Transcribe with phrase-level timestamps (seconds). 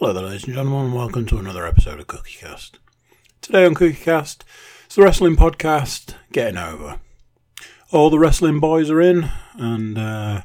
[0.00, 2.78] Hello there, ladies and gentlemen, and welcome to another episode of CookieCast.
[3.42, 4.44] Today on CookieCast,
[4.86, 7.00] it's the wrestling podcast Getting Over.
[7.90, 10.44] All the wrestling boys are in, and uh,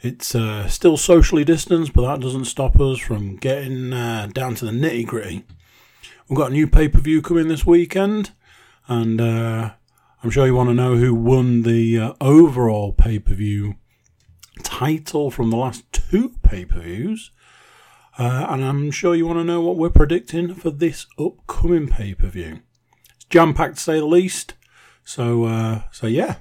[0.00, 4.64] it's uh, still socially distanced, but that doesn't stop us from getting uh, down to
[4.64, 5.44] the nitty gritty.
[6.28, 8.32] We've got a new pay per view coming this weekend,
[8.88, 9.70] and uh,
[10.24, 13.76] I'm sure you want to know who won the uh, overall pay per view
[14.64, 17.30] title from the last two pay per views.
[18.20, 22.12] Uh, and I'm sure you want to know what we're predicting for this upcoming pay
[22.12, 22.60] per view.
[23.14, 24.52] It's jam packed to say the least.
[25.02, 26.34] So, uh, so yeah,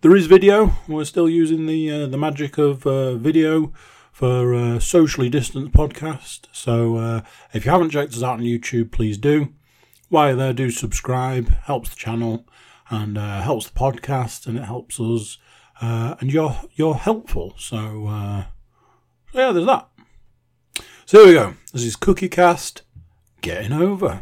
[0.00, 0.72] there is video.
[0.88, 3.70] We're still using the uh, the magic of uh, video
[4.12, 6.46] for uh, socially distanced podcast.
[6.52, 7.20] So, uh,
[7.52, 9.52] if you haven't checked us out on YouTube, please do.
[10.08, 11.50] While there, do subscribe.
[11.64, 12.46] Helps the channel
[12.88, 15.36] and helps the podcast, and it helps us.
[15.82, 17.52] and you're you're helpful.
[17.58, 18.46] So,
[19.32, 19.87] so yeah, there's that.
[21.08, 21.54] So here we go.
[21.72, 22.82] This is Cookie Cast
[23.40, 24.20] getting over.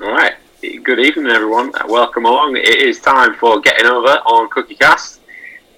[0.00, 0.34] All right.
[0.60, 1.72] Good evening, everyone.
[1.88, 2.56] Welcome along.
[2.56, 5.23] It is time for Getting Over on Cookie Cast.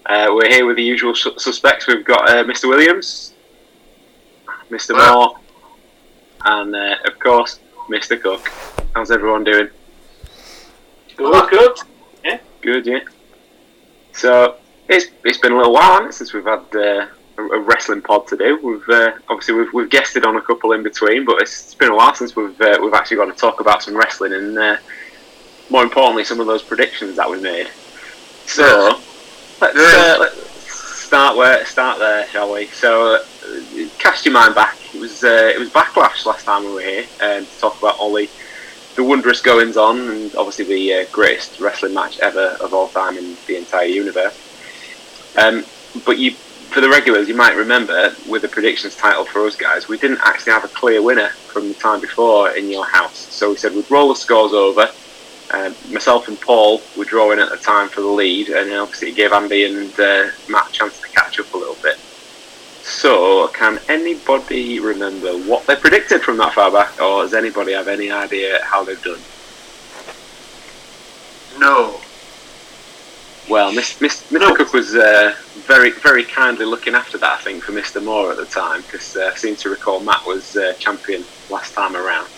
[0.07, 1.89] Uh, we're here with the usual su- suspects.
[1.89, 2.69] We've got uh, Mr.
[2.69, 3.35] Williams,
[4.71, 4.95] Mr.
[4.95, 5.37] Moore,
[6.45, 7.59] and uh, of course,
[7.91, 8.21] Mr.
[8.21, 8.49] Cook.
[8.95, 9.69] How's everyone doing?
[11.17, 11.79] Good, good.
[12.25, 12.87] Yeah, good.
[12.87, 13.01] Yeah.
[14.13, 18.01] So it's it's been a little while it, since we've had uh, a, a, wrestling
[18.01, 18.61] pod to do.
[18.63, 21.91] We've uh, obviously we've, we've guested on a couple in between, but it's, it's been
[21.91, 24.79] a while since we've uh, we've actually got to talk about some wrestling and
[25.69, 27.67] more importantly, some of those predictions that we made.
[28.45, 29.01] So.
[29.59, 32.67] Let's, uh, let's start where start there, shall we?
[32.67, 34.77] So, uh, cast your mind back.
[34.95, 37.99] It was uh, it was backlash last time we were here um, to talk about
[37.99, 38.29] all the
[38.97, 43.17] the wondrous goings on and obviously the uh, greatest wrestling match ever of all time
[43.17, 44.35] in the entire universe.
[45.39, 45.65] Um,
[46.05, 49.89] but you, for the regulars, you might remember with the predictions title for us guys,
[49.89, 53.17] we didn't actually have a clear winner from the time before in your house.
[53.17, 54.91] So we said we'd roll the scores over
[55.53, 59.17] um, myself and Paul were drawing at the time for the lead, and obviously it
[59.17, 61.99] gave Andy and uh, Matt a chance to catch up a little bit.
[62.83, 67.89] So, can anybody remember what they predicted from that far back, or does anybody have
[67.89, 69.21] any idea how they've done?
[71.59, 72.01] No.
[73.49, 74.07] Well, Mr.
[74.07, 74.33] Mr.
[74.33, 74.55] No.
[74.55, 75.35] Cook was uh,
[75.67, 78.03] very, very kindly looking after that, I think, for Mr.
[78.03, 81.75] Moore at the time, because uh, I seem to recall Matt was uh, champion last
[81.75, 82.29] time around.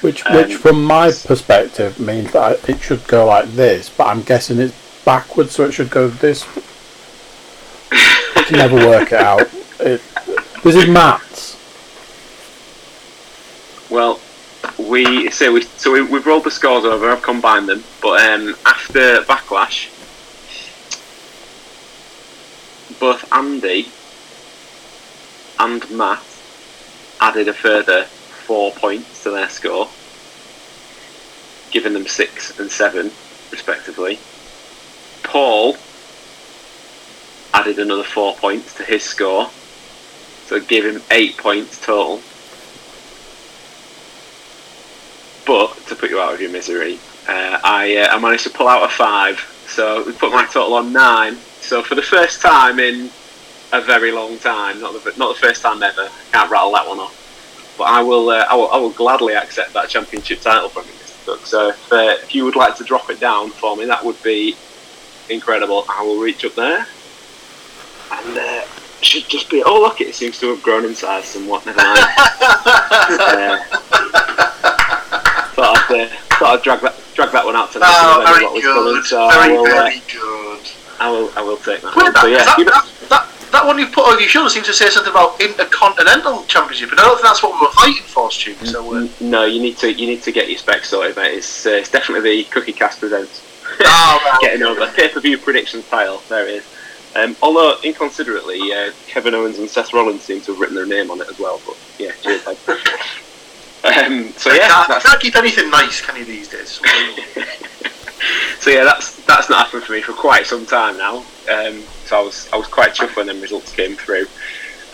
[0.00, 4.22] Which, um, which, from my perspective, means that it should go like this, but I'm
[4.22, 6.46] guessing it's backwards, so it should go this.
[7.90, 9.48] I can never work it out.
[9.80, 10.00] It,
[10.62, 11.56] this is maths.
[13.90, 14.20] Well,
[14.78, 17.10] we so we so we, we've rolled the scores over.
[17.10, 19.88] I've combined them, but um, after backlash,
[23.00, 23.88] both Andy
[25.58, 26.22] and Matt
[27.20, 29.87] added a further four points to their score,
[31.70, 33.10] giving them six and seven,
[33.50, 34.18] respectively.
[35.22, 35.76] Paul
[37.54, 39.50] added another four points to his score,
[40.46, 42.20] so it gave him eight points total.
[45.46, 46.98] But to put you out of your misery,
[47.28, 50.74] uh, I, uh, I managed to pull out a five, so we put my total
[50.74, 51.36] on nine.
[51.60, 53.10] So for the first time in
[53.72, 56.86] a very long time, not the not the first time ever, I can't rattle that
[56.88, 57.74] one off.
[57.76, 60.92] But I will, uh, I will, I will gladly accept that championship title from you,
[61.28, 61.36] Mr.
[61.36, 61.46] Cook.
[61.46, 64.20] So if, uh, if you would like to drop it down for me, that would
[64.22, 64.56] be
[65.28, 65.84] incredible.
[65.88, 66.86] I will reach up there,
[68.12, 68.64] and uh,
[69.00, 69.62] should just be.
[69.64, 70.00] Oh, look!
[70.00, 71.66] It seems to have grown in size somewhat.
[71.66, 71.98] Never mind.
[72.00, 72.04] uh,
[75.54, 76.08] thought I'd, uh,
[76.38, 78.74] thought I'd drag that drag that one out to oh, very good.
[78.74, 80.70] Coming, so very, I will, very good.
[81.00, 81.94] I will, I will take that.
[81.94, 82.12] One.
[82.12, 84.88] That, so, yeah, that, that, that, one you put on your shoulder seems to say
[84.88, 88.54] something about intercontinental championship, and I don't think that's what we were fighting for, Stu.
[88.66, 89.08] So, uh...
[89.20, 91.34] no, you need to you need to get your specs sorted, mate.
[91.34, 93.44] It's, uh, it's definitely the Cookie Cast presents.
[93.80, 94.38] Oh.
[94.40, 96.22] Getting over pay per view predictions title.
[96.28, 96.74] There it is.
[97.14, 101.10] Um, although inconsiderately, uh, Kevin Owens and Seth Rollins seem to have written their name
[101.10, 101.60] on it as well.
[101.66, 102.46] But yeah, cheers.
[102.46, 106.80] um, so yeah, can't, can't keep anything nice, can you these days?
[108.58, 111.18] so yeah, that's that's not happened for me for quite some time now.
[111.50, 114.26] Um, so I was I was quite chuffed when the results came through.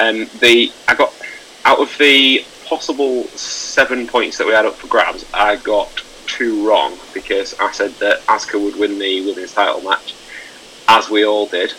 [0.00, 1.14] Um, the I got
[1.64, 6.66] out of the possible seven points that we had up for grabs, I got two
[6.66, 10.14] wrong because I said that Asuka would win the women's title match,
[10.88, 11.72] as we all did.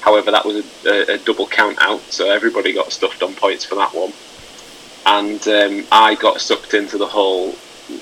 [0.00, 3.74] However, that was a, a, double count out, so everybody got stuffed on points for
[3.76, 4.12] that one.
[5.06, 7.54] And um, I got sucked into the whole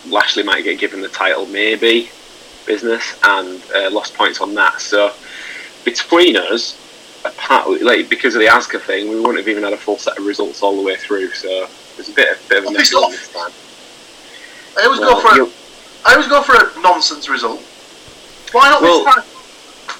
[0.08, 2.10] Lashley might get given the title, maybe
[2.66, 4.80] business, and uh, lost points on that.
[4.80, 5.12] So
[5.86, 6.76] between us,
[7.24, 10.18] apart, like because of the Asuka thing, we wouldn't have even had a full set
[10.18, 11.30] of results all the way through.
[11.30, 11.48] So
[11.94, 13.52] there's a bit of, bit of a mess this time.
[14.76, 15.46] I always Well, go for a,
[16.04, 17.62] I always go for a nonsense result.
[18.52, 19.24] Why not Well- this time?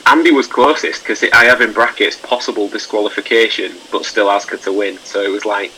[0.07, 4.99] Andy was closest because I have in brackets possible disqualification, but still Asuka to win.
[4.99, 5.73] So it was like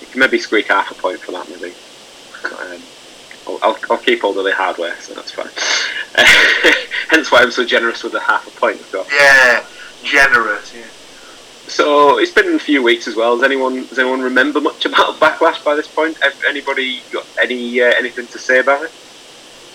[0.00, 1.72] you can maybe squeak half a point for that, maybe.
[2.44, 2.80] Um,
[3.46, 5.48] I'll, I'll, I'll keep all of the hardware, so that's fine.
[7.10, 8.76] Hence why I'm so generous with the half a point.
[8.80, 9.06] I've got.
[9.12, 9.64] Yeah,
[10.02, 10.74] generous.
[10.74, 10.82] Yeah.
[11.68, 13.36] So it's been a few weeks as well.
[13.36, 16.16] Does anyone does anyone remember much about Backlash by this point?
[16.48, 18.92] Anybody got any uh, anything to say about it?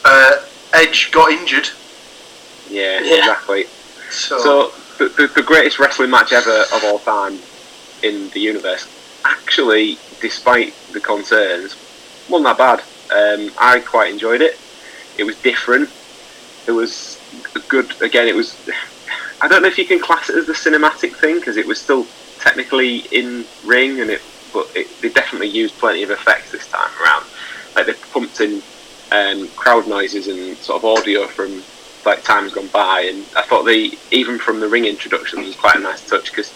[0.03, 0.41] Uh,
[0.73, 1.69] Edge got injured,
[2.69, 3.17] Yeah, Yeah.
[3.19, 3.65] exactly.
[4.09, 7.37] so, So the, the, the greatest wrestling match ever of all time
[8.01, 8.87] in the universe,
[9.25, 11.75] actually, despite the concerns,
[12.29, 12.81] wasn't that bad.
[13.11, 14.57] Um, I quite enjoyed it.
[15.17, 15.89] It was different.
[16.67, 17.19] It was
[17.67, 18.01] good.
[18.01, 18.55] Again, it was.
[19.41, 21.81] I don't know if you can class it as the cinematic thing because it was
[21.81, 22.05] still
[22.39, 24.21] technically in ring, and it.
[24.53, 27.25] But it, they definitely used plenty of effects this time around.
[27.75, 28.61] Like they pumped in
[29.11, 31.61] um, crowd noises and sort of audio from
[32.05, 35.75] like times gone by, and I thought the even from the ring introduction was quite
[35.75, 36.53] a nice touch because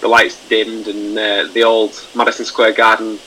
[0.00, 3.18] the lights dimmed and uh, the old Madison Square Garden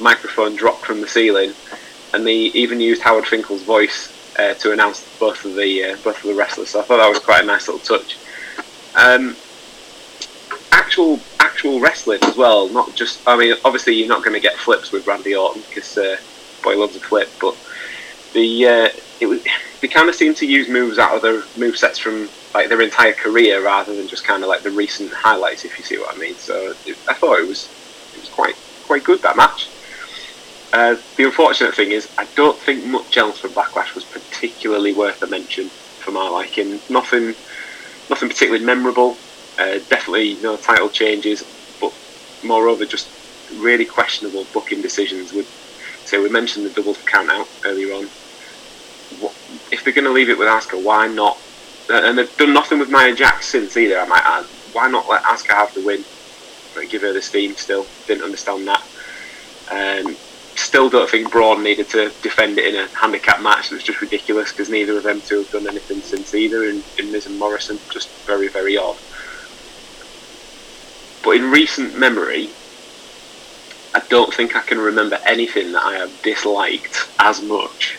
[0.00, 1.52] microphone dropped from the ceiling,
[2.14, 6.16] and they even used Howard Finkel's voice uh, to announce both of the uh, both
[6.18, 6.70] of the wrestlers.
[6.70, 8.18] So I thought that was quite a nice little touch.
[8.94, 9.36] Um,
[10.70, 13.26] actual actual wrestling as well, not just.
[13.26, 16.16] I mean, obviously you're not going to get flips with Randy Orton because uh,
[16.62, 17.56] boy loves a flip, but
[18.32, 18.88] the uh,
[19.20, 19.42] it was
[19.80, 22.80] they kind of seem to use moves out of their move sets from like their
[22.82, 26.14] entire career rather than just kind of like the recent highlights, if you see what
[26.14, 26.34] I mean.
[26.34, 27.68] So it, I thought it was
[28.14, 28.56] it was quite
[28.86, 29.68] quite good that match.
[30.72, 35.22] Uh, the unfortunate thing is, I don't think much else from Backlash was particularly worth
[35.22, 36.80] a mention for my liking.
[36.88, 37.34] Nothing,
[38.08, 39.16] nothing particularly memorable.
[39.58, 41.44] Uh, definitely no title changes,
[41.78, 41.92] but
[42.42, 43.08] moreover, just
[43.56, 45.34] really questionable booking decisions.
[45.34, 45.46] With,
[46.06, 48.04] so we mentioned the double count out earlier on.
[49.20, 49.34] What,
[49.70, 51.36] if they're going to leave it with Asuka, why not?
[51.90, 53.98] Uh, and they've done nothing with Nia Jax since either.
[54.00, 54.46] I might add.
[54.72, 56.02] Why not let Asuka have the win?
[56.88, 57.54] Give her the steam.
[57.56, 58.82] Still, didn't understand that.
[59.70, 60.16] Um,
[60.54, 63.66] still don't think Braun needed to defend it in a handicap match.
[63.66, 66.64] It was just ridiculous because neither of them two have done anything since either.
[66.64, 68.96] In, in Miz and Morrison, just very very odd.
[71.22, 72.50] But in recent memory,
[73.94, 77.98] I don't think I can remember anything that I have disliked as much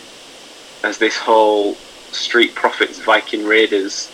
[0.83, 4.11] as this whole Street Profits Viking Raiders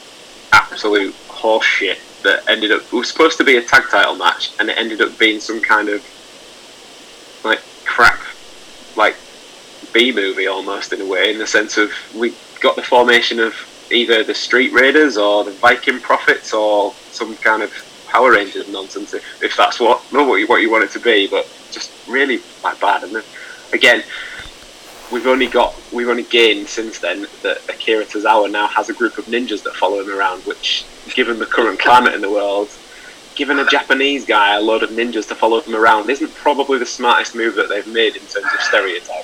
[0.52, 2.92] absolute horseshit that ended up.
[2.92, 5.90] Was supposed to be a tag title match, and it ended up being some kind
[5.90, 6.04] of
[7.44, 8.20] like crap,
[8.96, 9.16] like
[9.94, 13.54] B movie almost in a way, in the sense of we got the formation of
[13.92, 17.72] either the Street Raiders or the Viking Profits or some kind of
[18.08, 21.00] Power Rangers nonsense, if, if that's what not what you, what you want it to
[21.00, 23.04] be, but just really like bad.
[23.04, 23.24] And then,
[23.72, 24.04] again,
[25.12, 29.18] we've only got we've only gained since then that Akira Tozawa now has a group
[29.18, 32.70] of ninjas that follow him around, which, given the current climate in the world,
[33.40, 36.86] giving a Japanese guy a load of ninjas to follow him around isn't probably the
[36.86, 39.24] smartest move that they've made in terms of stereotype.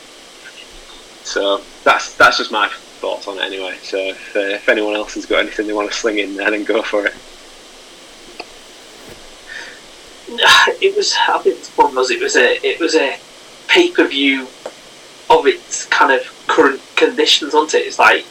[1.26, 3.76] So that's that's just my thoughts on it anyway.
[3.84, 6.50] So if, uh, if anyone else has got anything they want to sling in there,
[6.50, 7.14] then go for it.
[10.82, 13.20] it was I think the problem was it was a it was a
[13.68, 14.48] pay per view
[15.30, 17.88] of its kind of current conditions, wasn't it?
[17.88, 18.26] It's like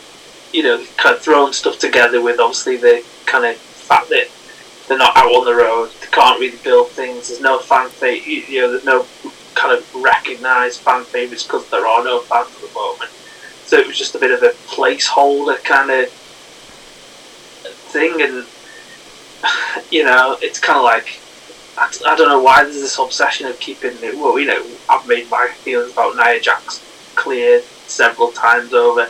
[0.55, 4.29] you know, kind of throwing stuff together with obviously the kind of fact that
[4.89, 7.29] they're not out on the road, they can't really build things.
[7.29, 9.07] There's no fan favorite, you know, there's no
[9.55, 13.11] kind of recognised fan favourites because there are no fans at the moment.
[13.65, 16.09] So it was just a bit of a placeholder kind of
[17.95, 18.47] thing, and
[19.91, 21.21] you know, it's kind of like
[21.77, 24.15] I, don't know why there's this obsession of keeping it.
[24.15, 26.83] Well, you know, I've made my feelings about Nia Jax
[27.17, 29.09] clear several times over.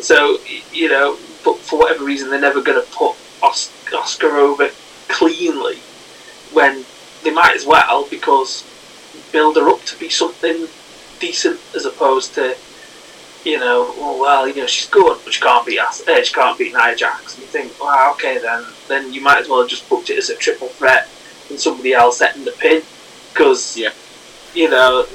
[0.00, 0.38] So
[0.72, 4.70] you know, but for whatever reason, they're never going to put Os- Oscar over
[5.08, 5.76] cleanly
[6.52, 6.84] when
[7.24, 8.64] they might as well because
[9.32, 10.66] build her up to be something
[11.20, 12.56] decent as opposed to
[13.44, 16.06] you know, oh, well, you know, she's good, but she can't beat us.
[16.06, 17.34] Uh, she can't beat Nia Jax.
[17.34, 20.18] And you think, well, okay, then then you might as well have just booked it
[20.18, 21.08] as a triple threat
[21.48, 22.82] and somebody else setting the pin
[23.32, 23.90] because Yeah.
[24.54, 25.06] you know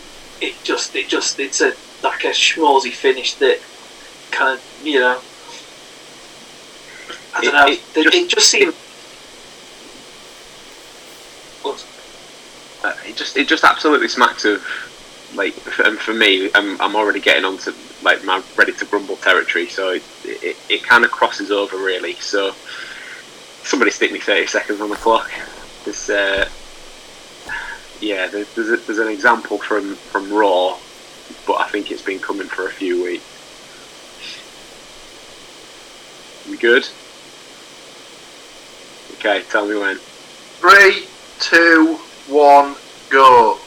[0.42, 3.60] it just it just it's a like a schmozy finish that
[4.32, 5.20] kind of you know
[7.36, 8.74] I don't know it it, just- it just seemed
[12.84, 14.66] it just it just absolutely smacks of
[15.36, 17.72] like and for me I'm, I'm already getting onto
[18.04, 22.14] like my ready to grumble territory so it, it, it kind of crosses over really.
[22.16, 22.52] So
[23.64, 25.32] somebody stick me 30 seconds on the clock.
[25.86, 26.50] There's uh,
[28.00, 30.78] yeah there's, there's, a, there's an example from from raw
[31.48, 33.24] but I think it's been coming for a few weeks.
[36.50, 36.88] We good?
[39.16, 39.98] Okay tell me when.
[39.98, 41.06] Three,
[41.40, 42.76] two, one,
[43.10, 43.60] go.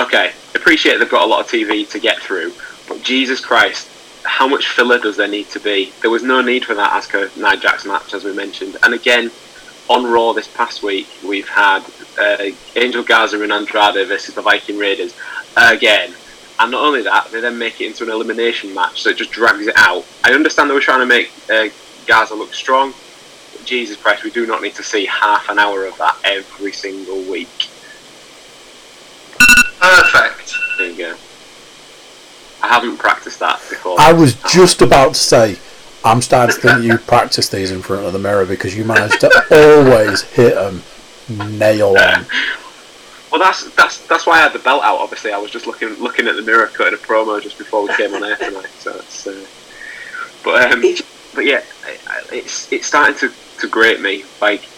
[0.00, 2.52] okay, appreciate they've got a lot of TV to get through,
[2.88, 3.90] but Jesus Christ,
[4.24, 5.92] how much filler does there need to be?
[6.00, 8.76] There was no need for that Asuka Nia Jax match, as we mentioned.
[8.82, 9.30] And again,
[9.88, 11.84] on Raw this past week, we've had
[12.18, 12.44] uh,
[12.76, 15.14] Angel Garza and Andrade versus the Viking Raiders
[15.56, 16.14] again.
[16.58, 19.32] And not only that, they then make it into an elimination match, so it just
[19.32, 20.04] drags it out.
[20.22, 21.68] I understand they were trying to make uh,
[22.06, 22.94] Garza look strong,
[23.64, 27.20] Jesus Christ, we do not need to see half an hour of that every single
[27.30, 27.68] week.
[29.80, 30.54] Perfect.
[30.78, 31.14] There you go.
[32.62, 33.96] I haven't practiced that before.
[34.00, 35.56] I was just about to say,
[36.04, 39.18] I'm starting to think you practice these in front of the mirror because you manage
[39.20, 40.82] to always hit them
[41.58, 42.26] nail on.
[43.30, 44.98] Well, that's that's that's why I had the belt out.
[44.98, 47.94] Obviously, I was just looking looking at the mirror, cutting a promo just before we
[47.96, 48.66] came on air tonight.
[48.78, 49.44] So it's, uh,
[50.44, 50.80] but um,
[51.34, 54.68] but yeah, I- I- it's it's starting to, to grate me like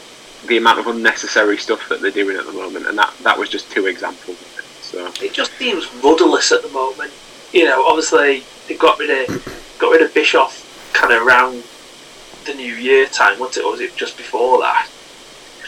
[0.47, 3.49] the amount of unnecessary stuff that they're doing at the moment, and that that was
[3.49, 4.41] just two examples.
[4.41, 4.65] Of it.
[4.65, 7.13] So It just seems rudderless at the moment.
[7.53, 11.63] You know, obviously they got rid of got rid of Bischoff kind of around
[12.45, 13.65] the New Year time, wasn't it?
[13.67, 14.89] Or was it just before that?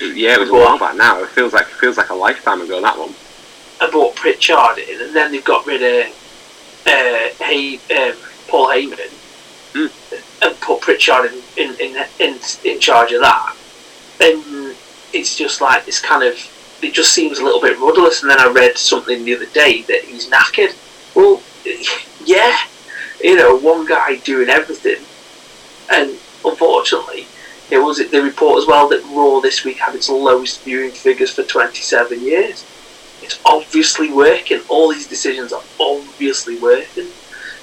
[0.00, 1.21] yeah, it was a while back now.
[1.23, 2.81] It feels like it feels like a lifetime ago.
[2.81, 3.15] That one.
[3.81, 6.12] and brought Pritchard in, and then they've got rid of
[6.87, 8.17] uh, hey, um,
[8.49, 9.12] Paul Heyman
[9.75, 10.42] Mm.
[10.42, 13.56] and put Pritchard in, in, in, in, in charge of that.
[14.20, 14.75] And
[15.12, 16.34] it's just like this kind of,
[16.82, 18.22] it just seems a little bit rudderless.
[18.22, 20.75] And then I read something the other day that he's knackered.
[21.14, 21.42] Well,
[22.25, 22.58] yeah,
[23.22, 25.04] you know, one guy doing everything.
[25.90, 27.26] And unfortunately,
[27.70, 31.34] it was the report as well that Raw this week had its lowest viewing figures
[31.34, 32.64] for 27 years
[33.22, 34.60] it's obviously working.
[34.68, 37.08] All these decisions are obviously working.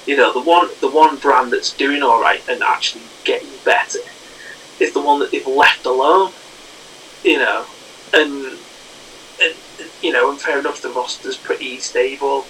[0.06, 3.98] You know, the one the one brand that's doing all right and actually getting better
[4.78, 6.32] is the one that they've left alone.
[7.24, 7.66] You know,
[8.14, 8.58] and,
[9.42, 9.54] and
[10.00, 12.46] you know, and fair enough, the roster's pretty stable,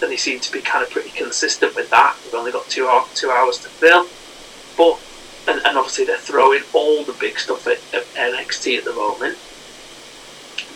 [0.00, 2.16] and they seem to be kind of pretty consistent with that.
[2.24, 4.06] They've only got two two hours to fill,
[4.76, 5.00] but
[5.52, 9.38] and, and obviously they're throwing all the big stuff at, at NXT at the moment,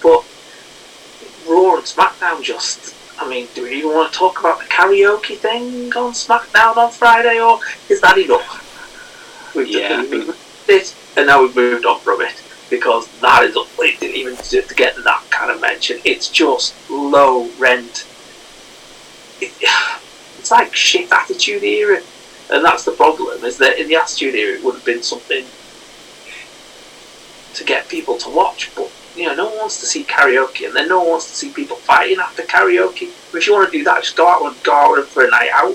[0.02, 0.24] but.
[1.48, 2.94] Raw and SmackDown just.
[3.18, 6.90] I mean, do we even want to talk about the karaoke thing on SmackDown on
[6.90, 9.54] Friday, or is that enough?
[9.54, 10.34] We've Yeah, I been
[11.16, 14.74] and now we've moved on from it because that is it didn't even deserve to
[14.74, 15.98] get that kind of mention.
[16.04, 18.06] It's just low rent.
[19.40, 19.52] It,
[20.38, 22.02] it's like shit attitude era,
[22.50, 23.44] and that's the problem.
[23.44, 25.46] Is that in the attitude era it would have been something
[27.54, 30.74] to get people to watch, but you know, no one wants to see karaoke, and
[30.74, 33.08] then no one wants to see people fighting after karaoke.
[33.34, 35.50] If you want to do that, just go out and go out for a night
[35.52, 35.74] out.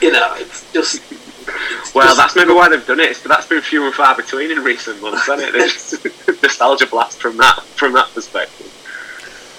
[0.00, 1.00] You know, it's just.
[1.10, 3.18] it's Well, just- that's maybe why they've done it.
[3.22, 6.42] But that's been few and far between in recent months, hasn't it?
[6.42, 8.70] Nostalgia blast from that from that perspective.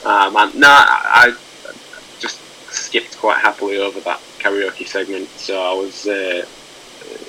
[0.06, 2.40] Man, no, I, I just
[2.72, 6.46] skipped quite happily over that karaoke segment, so I was uh,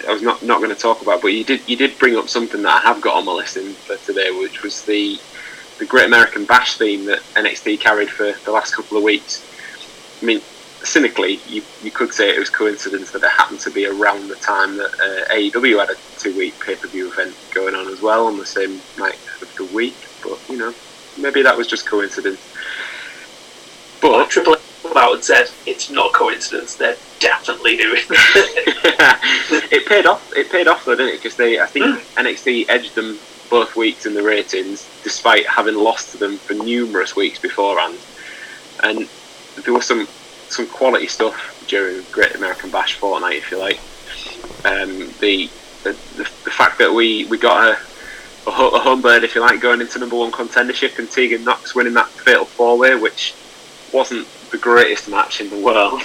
[0.08, 1.22] I was not not going to talk about.
[1.22, 3.56] But you did you did bring up something that I have got on my list
[3.56, 5.18] in for today, which was the
[5.78, 9.44] the Great American Bash theme that NXT carried for the last couple of weeks.
[10.22, 10.40] I mean,
[10.82, 14.36] cynically, you, you could say it was coincidence that it happened to be around the
[14.36, 18.00] time that uh, AEW had a two week pay per view event going on as
[18.00, 19.96] well on the same night of the week.
[20.22, 20.74] But you know,
[21.18, 22.40] maybe that was just coincidence.
[24.00, 26.76] But Triple H came out and said it's not coincidence.
[26.76, 29.72] They're definitely doing it.
[29.72, 30.32] it paid off.
[30.34, 31.22] It paid off though, didn't it?
[31.22, 33.18] Because they, I think NXT edged them
[33.48, 37.98] both weeks in the ratings, despite having lost to them for numerous weeks beforehand.
[38.82, 39.08] And
[39.64, 40.06] there was some
[40.48, 43.80] some quality stuff during Great American Bash fortnight, if you like.
[44.64, 45.50] Um, the,
[45.82, 47.78] the the the fact that we we got a
[48.46, 51.44] a, ho- a home bird, if you like, going into number one contendership, and Tegan
[51.44, 53.34] Nox winning that fatal four way, which
[53.92, 56.02] wasn't the greatest match in the world.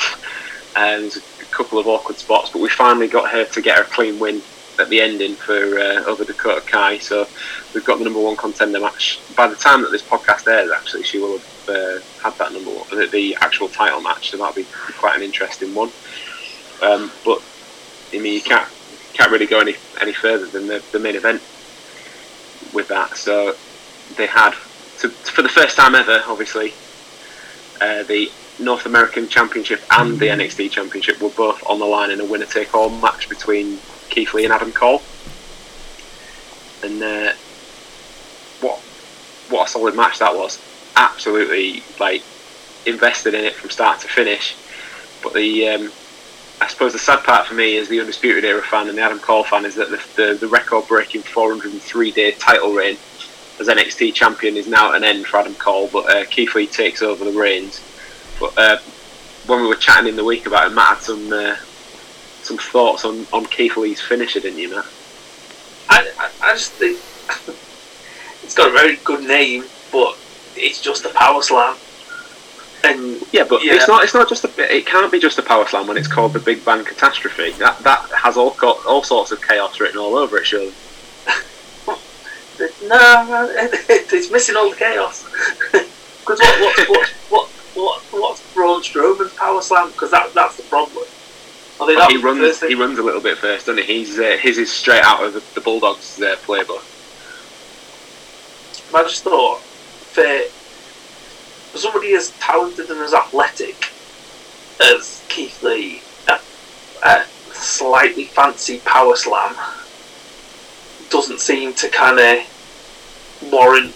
[0.75, 3.83] And there's a couple of awkward spots, but we finally got her to get her
[3.83, 4.41] clean win
[4.81, 6.97] at the ending for uh, over Dakota Kai.
[6.97, 7.27] So
[7.73, 9.19] we've got the number one contender match.
[9.35, 12.71] By the time that this podcast airs, actually, she will have uh, had that number
[12.71, 14.31] one, the, actual title match.
[14.31, 14.65] So that'll be
[14.97, 15.91] quite an interesting one.
[16.81, 17.41] Um, but
[18.13, 18.67] I mean, you can't
[19.13, 21.41] can't really go any any further than the, the main event
[22.73, 23.15] with that.
[23.15, 23.55] So
[24.17, 24.51] they had,
[24.99, 26.73] to, for the first time ever, obviously,
[27.79, 32.19] uh, the North American Championship and the NXT Championship were both on the line in
[32.19, 33.79] a winner take all match between
[34.11, 35.01] Keith Lee and Adam Cole.
[36.83, 37.33] And uh,
[38.61, 38.79] what
[39.49, 40.61] what a solid match that was!
[40.95, 42.21] Absolutely, like
[42.85, 44.55] invested in it from start to finish.
[45.23, 45.91] But the um,
[46.61, 49.19] I suppose the sad part for me as the Undisputed Era fan and the Adam
[49.19, 52.97] Cole fan is that the, the, the record breaking 403 day title reign
[53.59, 56.67] as NXT champion is now at an end for Adam Cole, but uh, Keith Lee
[56.67, 57.81] takes over the reins.
[58.39, 58.77] But uh,
[59.45, 61.55] when we were chatting in the week about it, Matt had some uh,
[62.43, 64.85] some thoughts on, on Keith Lee's finisher, didn't you, Matt?
[65.89, 66.97] I, I, I just think
[68.43, 70.17] it's got a very good name, but
[70.55, 71.75] it's just a power slam.
[72.83, 73.75] And Yeah, but Yeah.
[73.75, 74.03] it's not.
[74.03, 74.75] It's not just a.
[74.75, 77.51] It can't be just a power slam when it's called the Big Bang Catastrophe.
[77.59, 80.45] That that has all got all sorts of chaos written all over it.
[80.47, 80.73] Surely.
[82.87, 83.49] no,
[83.89, 85.23] it's missing all the chaos.
[85.71, 89.91] Because what, what, what, what, what, what's Braun Strowman's power slam?
[89.91, 91.05] Because that, that's the problem.
[91.85, 92.61] Think he runs.
[92.61, 93.99] He runs a little bit first, doesn't he?
[93.99, 96.83] He's uh, his is straight out of the, the Bulldogs' uh, playbook.
[98.93, 100.21] I just thought, for,
[101.71, 103.89] for somebody as talented and as athletic
[104.81, 106.39] as Keith Lee, a,
[107.07, 109.55] a slightly fancy power slam
[111.09, 113.95] doesn't seem to kind of warrant,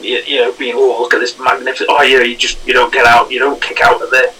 [0.00, 2.92] you, you know, being, oh, look at this magnificent, oh, yeah, you just, you don't
[2.92, 4.32] get out, you don't kick out of the,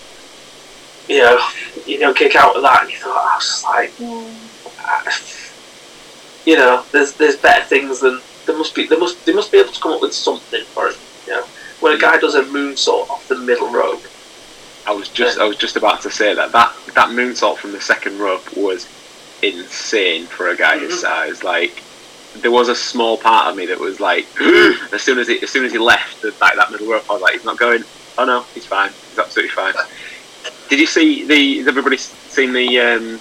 [1.09, 1.39] you know,
[1.87, 2.83] you don't kick out of that.
[2.85, 3.93] And you thought, I was just like,
[4.81, 5.05] ah,
[6.45, 8.87] you know, there's there's better things than there must be.
[8.87, 10.97] They must they must be able to come up with something for it.
[11.27, 11.45] You know,
[11.81, 14.03] when a guy does a moonsault off the middle rope,
[14.87, 15.39] I was just.
[15.39, 18.87] I was just about to say that that that moonsault from the second rope was
[19.43, 21.01] insane for a guy his Mhm.
[21.01, 21.45] size.
[21.45, 21.83] Like
[22.37, 24.27] there was a small part of me that was like,
[24.93, 27.15] as soon as he as soon as he left the, like that middle rope, I
[27.15, 27.83] was like, he's not going.
[28.19, 28.91] Oh no, he's fine.
[29.11, 29.75] He's absolutely fine.
[30.69, 31.59] Did you see the?
[31.59, 33.21] Has everybody seen the um,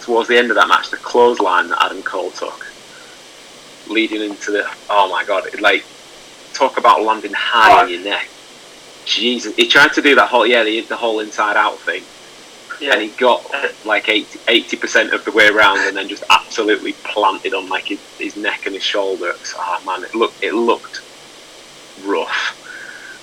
[0.00, 2.66] towards the end of that match the clothesline that Adam Cole took,
[3.88, 4.68] leading into the?
[4.88, 5.46] Oh my god!
[5.46, 5.84] It, like
[6.54, 7.84] talk about landing high Oh.
[7.84, 8.28] on your neck.
[9.04, 12.02] Jesus, he tried to do that whole yeah the, the whole inside out thing,
[12.80, 13.44] yeah, and he got
[13.84, 18.00] like 80 percent of the way around, and then just absolutely planted on like his,
[18.18, 19.54] his neck and his shoulders.
[19.56, 21.02] Oh man, it looked it looked
[22.04, 22.56] rough.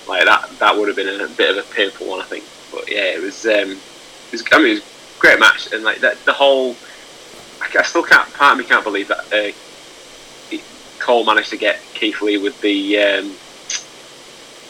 [0.07, 2.43] Like that that would have been a bit of a painful one, I think.
[2.77, 3.45] But yeah, it was.
[3.45, 6.75] Um, it was I mean, it was a great match, and like that the whole.
[7.61, 8.31] I, I still can't.
[8.33, 9.51] Part of me can't believe that uh,
[10.49, 10.63] he-
[10.99, 12.97] Cole managed to get Keith Lee with the.
[12.99, 13.35] Um,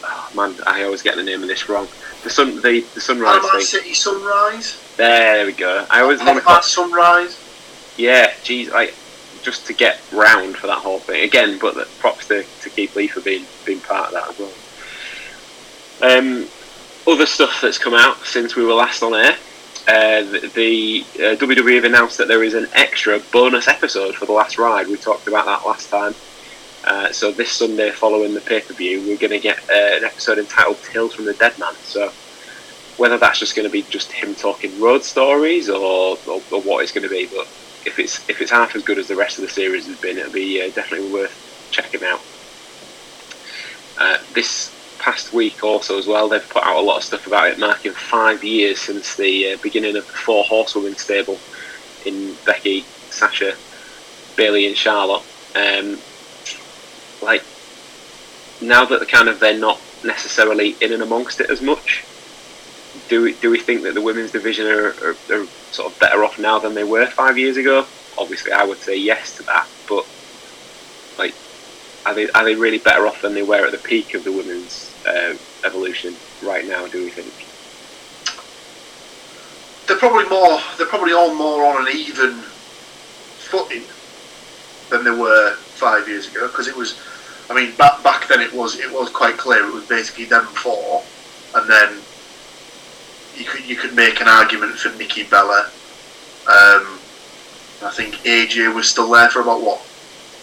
[0.04, 1.88] oh man, I always get the name of this wrong.
[2.24, 3.60] The sun, the, the sunrise thing.
[3.60, 4.82] City Sunrise.
[4.96, 5.86] There we go.
[5.90, 7.94] I always want to Panama Sunrise.
[7.96, 8.94] yeah, geez, like
[9.42, 11.58] just to get round for that whole thing again.
[11.60, 16.18] But the, props to, to Keith Lee for being being part of that as well.
[16.18, 16.48] Um,
[17.08, 19.36] other stuff that's come out since we were last on air.
[19.88, 20.22] Uh,
[20.54, 24.58] the uh, WWE have announced that there is an extra bonus episode for the last
[24.58, 24.86] ride.
[24.86, 26.14] We talked about that last time.
[26.84, 30.04] Uh, so this Sunday, following the pay per view, we're going to get uh, an
[30.04, 32.12] episode entitled "Tales from the Dead Man." So
[32.98, 36.82] whether that's just going to be just him talking road stories or, or, or what
[36.82, 37.46] it's going to be, but
[37.86, 40.18] if it's if it's half as good as the rest of the series has been,
[40.18, 42.20] it'll be uh, definitely worth checking out.
[43.98, 47.48] Uh, this past week also as well, they've put out a lot of stuff about
[47.48, 51.38] it, marking five years since the uh, beginning of the Four Horsewomen stable
[52.04, 53.54] in Becky, Sasha,
[54.36, 55.24] Bayley, and Charlotte.
[55.54, 55.98] Um,
[57.22, 57.42] like
[58.60, 62.04] now that the kind of they're not necessarily in and amongst it as much.
[63.08, 66.24] Do we, do we think that the women's division are, are, are sort of better
[66.24, 67.86] off now than they were five years ago?
[68.16, 70.06] Obviously, I would say yes to that, but
[71.18, 71.34] like,
[72.08, 74.32] are they are they really better off than they were at the peak of the
[74.32, 76.86] women's uh, evolution right now?
[76.86, 77.28] Do we think?
[79.86, 80.58] They're probably more.
[80.78, 82.32] They're probably all more on an even
[83.50, 83.82] footing
[84.88, 86.46] than they were five years ago.
[86.46, 86.98] Because it was,
[87.50, 89.66] I mean, back back then it was it was quite clear.
[89.66, 91.02] It was basically them four,
[91.56, 92.00] and then
[93.36, 95.70] you could you could make an argument for Nikki Bella.
[96.46, 96.98] Um,
[97.82, 99.84] I think AJ was still there for about what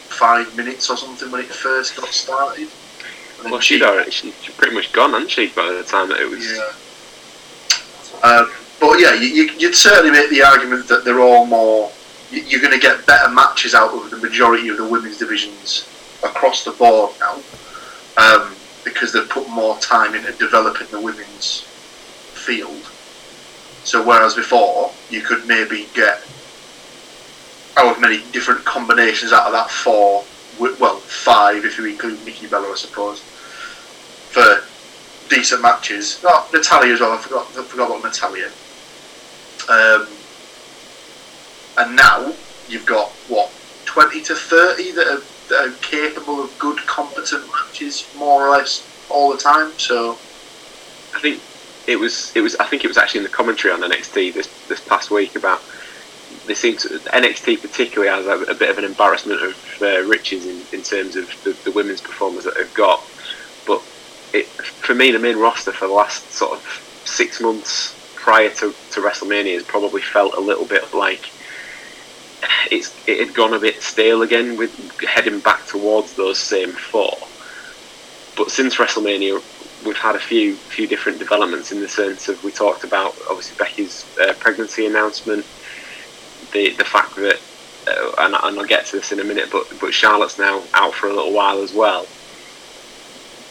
[0.09, 2.67] five minutes or something when it first got started.
[3.43, 6.29] Well, she'd already she, she'd pretty much gone, hadn't she, by the time that it
[6.29, 6.45] was?
[6.51, 8.27] Yeah.
[8.27, 11.91] Um, but yeah, you, you'd certainly make the argument that they're all more.
[12.31, 15.87] you- You're going to get better matches out of the majority of the women's divisions
[16.23, 17.35] across the board now,
[18.17, 21.61] um, because they've put more time into developing the women's
[22.33, 22.81] field.
[23.83, 26.21] So whereas before you could maybe get
[27.75, 30.23] however many different combinations out of that four,
[30.59, 34.63] well five if you include Nikki Bella, I suppose, for
[35.29, 36.21] decent matches.
[36.23, 37.13] Oh, Natalya as well.
[37.13, 37.47] I forgot.
[37.57, 38.51] I forgot about Natalya.
[39.69, 40.07] Um,
[41.77, 42.33] and now
[42.67, 43.51] you've got what
[43.85, 48.87] twenty to thirty that are, that are capable of good, competent matches, more or less
[49.09, 49.71] all the time.
[49.77, 50.11] So
[51.13, 51.41] I think
[51.87, 54.33] it was it was I think it was actually in the commentary on the NXT
[54.33, 55.61] this this past week about
[56.47, 60.45] they seem to NXT particularly has a, a bit of an embarrassment of uh, riches
[60.45, 63.03] in, in terms of the, the women's performers that they've got.
[63.65, 63.81] But
[64.33, 68.73] it, for me, the main roster for the last sort of six months prior to,
[68.91, 71.29] to WrestleMania has probably felt a little bit like
[72.71, 77.15] it's it had gone a bit stale again with heading back towards those same four.
[78.35, 79.41] But since WrestleMania,
[79.85, 83.55] we've had a few few different developments in the sense of we talked about obviously
[83.57, 85.45] Becky's uh, pregnancy announcement,
[86.55, 87.39] the the fact that
[87.87, 90.93] uh, and, and I'll get to this in a minute, but but Charlotte's now out
[90.93, 92.07] for a little while as well.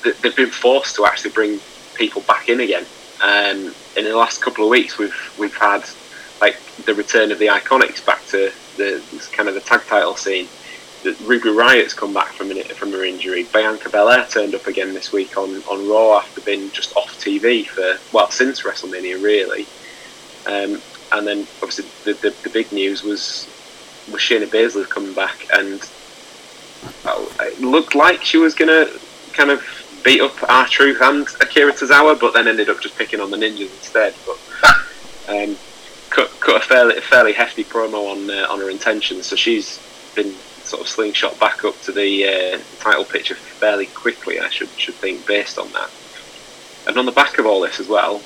[0.02, 1.60] They- They've been forced to actually bring
[1.94, 2.84] people back in again.
[3.22, 5.84] Um, in the last couple of weeks, we've we've had
[6.40, 9.00] like the return of the Iconics back to the
[9.32, 10.48] kind of the tag title scene.
[11.04, 13.44] The Ruby Riott's come back from an, from her injury.
[13.52, 17.66] Bianca Belair turned up again this week on, on Raw after being just off TV
[17.66, 19.66] for well since WrestleMania really.
[20.46, 20.80] Um,
[21.14, 23.48] and then obviously the, the, the big news was
[24.10, 25.80] was Shayna Baszler coming back, and
[27.40, 28.86] it looked like she was gonna
[29.32, 29.62] kind of
[30.04, 33.72] beat up R-Truth and Akira Tozawa, but then ended up just picking on the ninjas
[33.72, 34.14] instead.
[34.26, 34.38] But
[35.28, 35.56] um,
[36.10, 39.80] cut cut a fairly a fairly hefty promo on uh, on her intentions, so she's
[40.14, 40.32] been
[40.64, 44.40] sort of slingshot back up to the uh, title picture fairly quickly.
[44.40, 45.90] I should should think based on that.
[46.86, 48.20] And on the back of all this as well,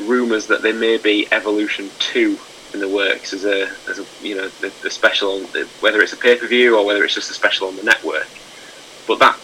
[0.00, 2.38] rumours that there may be Evolution Two
[2.74, 6.12] in the works as a as a you know the, special on the, whether it's
[6.12, 8.28] a pay per view or whether it's just a special on the network.
[9.06, 9.38] But that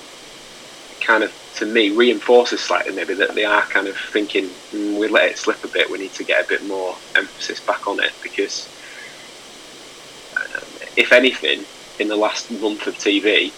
[1.00, 5.08] kind of to me reinforces slightly maybe that they are kind of thinking mm, we
[5.08, 5.90] let it slip a bit.
[5.90, 8.68] We need to get a bit more emphasis back on it because
[10.36, 10.62] um,
[10.96, 11.64] if anything,
[11.98, 13.52] in the last month of TV,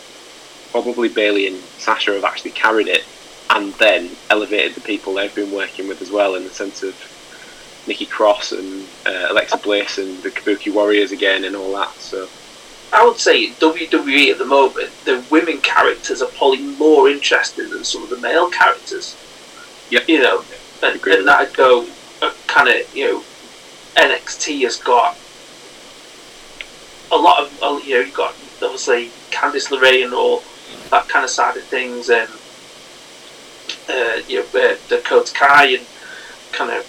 [0.71, 3.05] probably Bayley and Sasha have actually carried it
[3.51, 6.95] and then elevated the people they've been working with as well in the sense of
[7.87, 11.93] Nikki Cross and uh, Alexa Bliss and the Kabuki Warriors again and all that.
[11.95, 12.29] So
[12.93, 17.85] I would say WWE at the moment, the women characters are probably more interesting than
[17.85, 19.17] some of the male characters.
[19.91, 20.09] Yep.
[20.09, 20.45] You know,
[20.83, 21.87] and, and that'd go
[22.47, 23.23] kind of, you know,
[23.97, 25.19] NXT has got
[27.13, 30.43] a lot of, uh, you know, you've got obviously Candice LeRae and all
[30.91, 32.29] that kind of side of things, and
[33.91, 35.87] uh, you know, uh, Dakota Kai and
[36.53, 36.87] kind of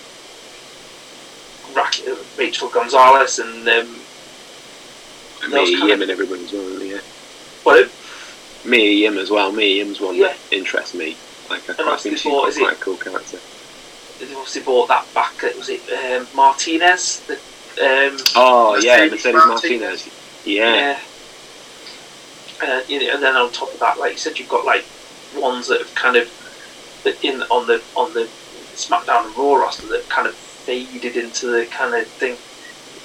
[2.38, 3.96] Rachel Gonzalez and um,
[5.44, 6.82] and Mia Yim and everyone as well.
[6.84, 6.98] Yeah,
[7.64, 7.92] what
[8.66, 9.52] Mia Yim as well.
[9.52, 10.28] Mia Yim's one Yeah.
[10.30, 11.16] that interests me.
[11.50, 13.40] Like I think she's quite it- a cool character.
[14.20, 15.42] They've obviously bought that back.
[15.58, 17.22] Was it um, Martinez?
[17.26, 19.48] The, um, Oh yeah, Mercedes Martinez.
[19.48, 20.10] Martinez.
[20.46, 21.00] Yeah.
[22.62, 24.86] Uh, you know, and then on top of that, like you said, you've got like
[25.36, 26.30] ones that have kind of
[27.24, 28.30] in on the on the
[28.74, 32.38] SmackDown and Raw roster that kind of faded into the kind of thing,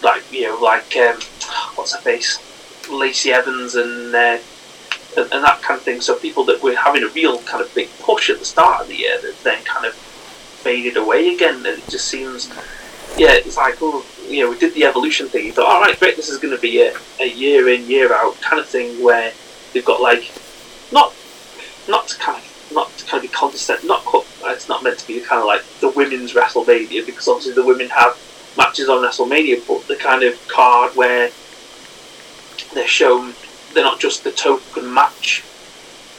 [0.03, 1.19] like you know, like um,
[1.75, 2.39] what's her face,
[2.91, 4.39] Lacey Evans and, uh,
[5.17, 6.01] and and that kind of thing.
[6.01, 8.89] So people that were having a real kind of big push at the start of
[8.89, 11.57] the year that then kind of faded away again.
[11.57, 12.49] And it just seems,
[13.17, 15.47] yeah, it's like oh, you know, we did the evolution thing.
[15.47, 18.13] You thought, all right, great, this is going to be a, a year in, year
[18.13, 19.33] out kind of thing where
[19.73, 20.31] they've got like
[20.93, 21.15] not
[21.89, 23.89] not to kind of not to kind of be condescending.
[23.89, 27.27] Not co- uh, it's not meant to be kind of like the women's WrestleMania because
[27.27, 28.17] obviously the women have
[28.57, 31.31] matches on WrestleMania, but the kind of card where
[32.75, 33.35] they're shown
[33.75, 35.43] they're not just the token match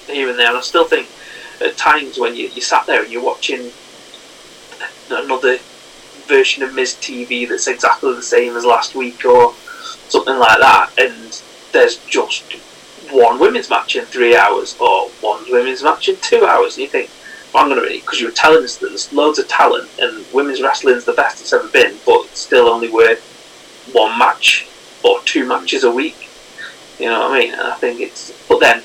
[0.08, 0.48] here and there.
[0.48, 1.08] And I still think
[1.62, 3.72] at times when you, you sat there and you're watching
[5.10, 5.58] another
[6.28, 9.54] version of Miz TV that's exactly the same as last week or
[10.10, 11.42] something like that, and
[11.72, 12.44] there's just
[13.12, 16.90] one women's match in three hours or one women's match in two hours, and you
[16.90, 17.10] think,
[17.54, 19.90] well, I'm going to be, because you were telling us that there's loads of talent
[20.00, 23.24] and women's wrestling's the best it's ever been, but it's still only worth
[23.94, 24.68] one match
[25.04, 26.30] or two matches a week.
[27.00, 27.54] You know what I mean?
[27.54, 28.84] And I think it's, but then,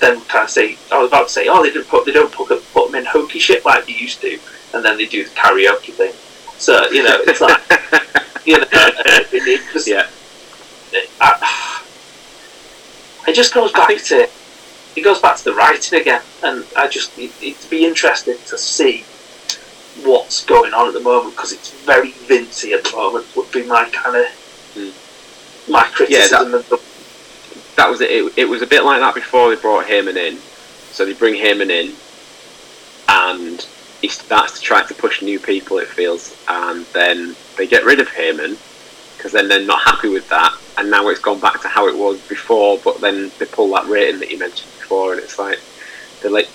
[0.00, 2.32] then kind of say, I was about to say, oh, they didn't put, they don't
[2.32, 4.38] put, put them in hokey shit like they used to,
[4.74, 6.12] and then they do the karaoke thing.
[6.58, 7.58] So you know, it's like,
[8.46, 10.08] you know, it, it just, yeah.
[11.20, 11.63] I,
[13.26, 14.28] it just goes back to
[14.96, 18.58] it goes back to the writing again, and I just it, it'd be interesting to
[18.58, 19.04] see
[20.02, 23.26] what's going on at the moment because it's very Vincey at the moment.
[23.36, 24.26] Would be my kind of
[24.74, 24.90] Hmm.
[25.70, 26.80] my criticism of the
[27.76, 28.10] that was it.
[28.10, 28.32] it.
[28.36, 30.38] It was a bit like that before they brought Heyman in.
[30.90, 31.94] So they bring Heyman in,
[33.08, 33.66] and
[34.00, 35.78] he starts to try to push new people.
[35.78, 38.58] It feels, and then they get rid of Heyman
[39.24, 41.96] because then they're not happy with that, and now it's gone back to how it
[41.96, 42.78] was before.
[42.84, 45.58] But then they pull that rating that you mentioned before, and it's like
[46.20, 46.46] they're like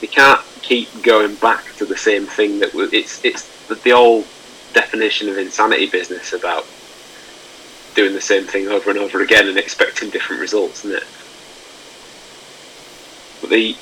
[0.00, 2.92] they can't keep going back to the same thing that was.
[2.92, 4.26] It's it's the, the old
[4.72, 6.66] definition of insanity business about
[7.94, 11.06] doing the same thing over and over again and expecting different results, isn't it?
[13.46, 13.76] The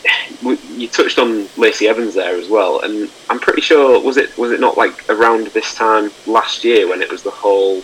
[0.76, 4.52] you touched on Lacey Evans there as well, and I'm pretty sure was it was
[4.52, 7.82] it not like around this time last year when it was the whole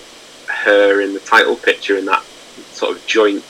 [0.48, 2.22] her in the title picture in that
[2.72, 3.42] sort of joint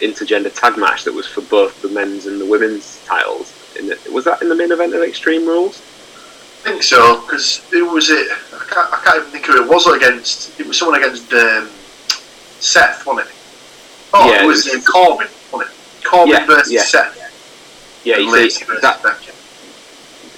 [0.00, 3.52] intergender tag match that was for both the men's and the women's titles.
[3.74, 5.78] The, was that in the main event of Extreme Rules?
[6.60, 8.30] I think so because who was it.
[8.52, 10.60] I can't, I can't even think who it was against.
[10.60, 11.68] It was someone against um,
[12.60, 13.34] Seth, wasn't it?
[14.12, 16.04] Oh, Yeah, it was, it was- uh, Corbin, wasn't it?
[16.04, 16.82] Corbin Yeah, versus yeah.
[16.82, 17.16] Seth.
[18.04, 19.00] Yeah, and you Lacey see, that,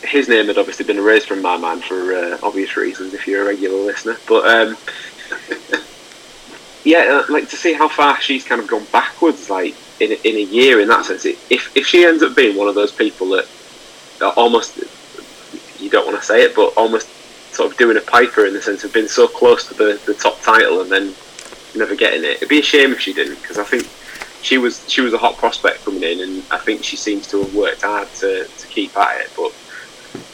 [0.02, 3.42] his name had obviously been erased from my mind for uh, obvious reasons if you're
[3.42, 4.16] a regular listener.
[4.26, 4.76] But um,
[6.84, 10.14] yeah, uh, like to see how far she's kind of gone backwards, like in a,
[10.28, 10.80] in a year.
[10.80, 13.46] In that sense, if if she ends up being one of those people that
[14.20, 14.78] are almost
[15.80, 17.08] you don't want to say it, but almost
[17.52, 20.14] sort of doing a Piper in the sense of being so close to the, the
[20.14, 21.14] top title and then
[21.74, 22.36] never getting it.
[22.36, 23.86] It'd be a shame if she didn't, because I think
[24.42, 27.42] she was she was a hot prospect coming in, and I think she seems to
[27.42, 29.30] have worked hard to, to keep at it.
[29.36, 29.54] But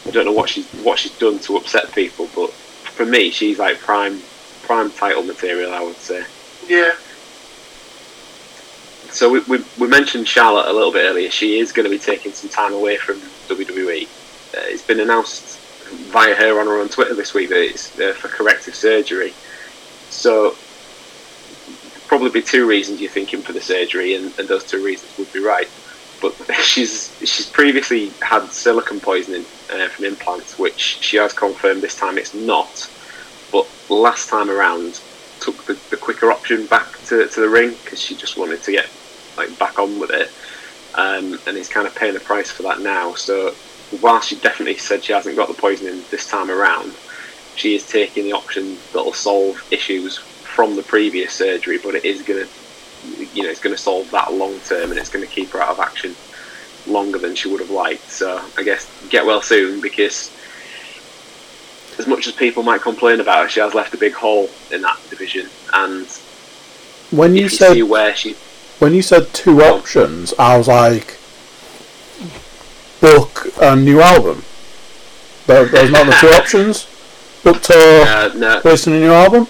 [0.06, 2.28] I don't know what she's what she's done to upset people.
[2.34, 4.20] But for me, she's like prime
[4.62, 6.24] prime title material, I would say.
[6.68, 6.92] Yeah,
[9.10, 11.30] So we, we, we mentioned Charlotte a little bit earlier.
[11.30, 13.16] She is going to be taking some time away from
[13.48, 14.04] WWE.
[14.04, 15.58] Uh, it's been announced
[16.10, 19.32] via her on her own Twitter this week that it's uh, for corrective surgery.
[20.10, 20.54] So
[22.08, 25.32] probably be two reasons you're thinking for the surgery, and, and those two reasons would
[25.32, 25.68] be right.
[26.20, 31.96] But she's she's previously had silicone poisoning uh, from implants, which she has confirmed this
[31.96, 32.90] time it's not.
[33.52, 35.00] But last time around,
[35.40, 38.72] took the, the quicker option back to, to the ring because she just wanted to
[38.72, 38.86] get
[39.36, 40.32] like back on with it,
[40.94, 43.14] um, and is kind of paying the price for that now.
[43.14, 43.54] So
[44.00, 46.92] while she definitely said she hasn't got the poisoning this time around,
[47.54, 50.18] she is taking the option that'll solve issues
[50.58, 54.10] from the previous surgery, but it is going to, you know, it's going to solve
[54.10, 56.16] that long term, and it's going to keep her out of action
[56.92, 58.10] longer than she would have liked.
[58.10, 60.34] So I guess get well soon because
[61.96, 64.82] as much as people might complain about her, she has left a big hole in
[64.82, 65.48] that division.
[65.72, 66.08] And
[67.12, 68.32] When you said where she,
[68.80, 71.18] when you said two options, I was like,
[73.00, 74.42] book and new album.
[75.46, 76.88] Tho- Those not the two options.
[77.44, 79.46] Book tour, uh, no, releasing a new album.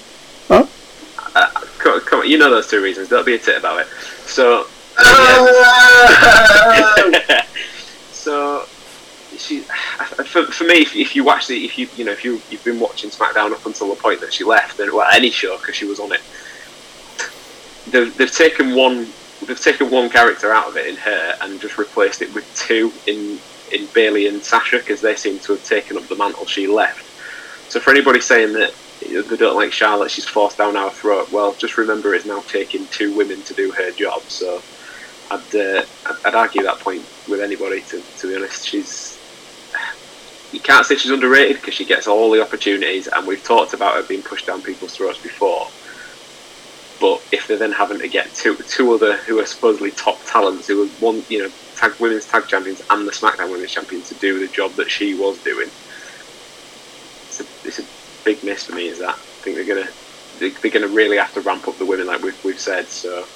[1.89, 3.09] Come, come on, you know those two reasons.
[3.09, 3.87] Don't be a tit about it.
[4.27, 4.67] So,
[8.13, 8.67] so
[9.39, 12.43] she, for, for me, if, if you watch the, if you you know if you
[12.51, 15.57] you've been watching SmackDown up until the point that she left, then well, any show
[15.57, 16.21] because she was on it,
[17.91, 19.07] they've, they've taken one
[19.47, 22.93] they've taken one character out of it in her and just replaced it with two
[23.07, 23.39] in
[23.73, 27.07] in Bayley and Sasha because they seem to have taken up the mantle she left.
[27.71, 31.29] So for anybody saying that they don't like Charlotte, she's forced down our throat.
[31.31, 34.23] Well, just remember it's now taking two women to do her job.
[34.29, 34.63] So
[35.31, 37.85] I'd uh, I'd- argue that point with anybody.
[37.91, 39.21] To to be honest, she's
[40.53, 43.97] you can't say she's underrated because she gets all the opportunities, and we've talked about
[43.97, 45.67] her being pushed down people's throats before.
[47.01, 50.69] But if they're then having to get two two other who are supposedly top talents,
[50.69, 54.17] who are one you know tag women's tag champions and the SmackDown Women's Champion to
[54.17, 55.71] do the job that she was doing,
[57.29, 57.85] it's a, it's a
[58.25, 58.89] big miss for me.
[58.89, 59.91] Is that I think they're gonna
[60.35, 62.91] they- they're gonna really have to ramp up the women like we've we've said.
[62.91, 63.27] So,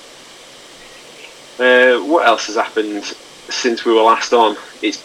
[1.58, 3.04] uh, what else has happened
[3.50, 4.56] since we were last on?
[4.82, 5.04] It's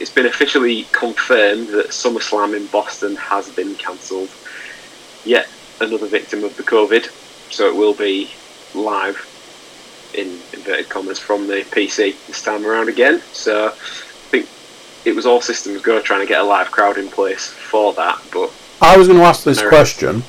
[0.00, 4.32] it's been officially confirmed that SummerSlam in Boston has been cancelled.
[5.24, 5.46] Yet
[5.80, 7.06] another victim of the COVID,
[7.50, 8.32] so it will be
[8.74, 9.16] live
[10.14, 13.22] in inverted commas from the PC this time around again.
[13.32, 13.72] So I
[14.30, 14.50] think
[15.04, 18.16] it was all systems go trying to get a live crowd in place for that,
[18.32, 20.22] but I was going to ask this question.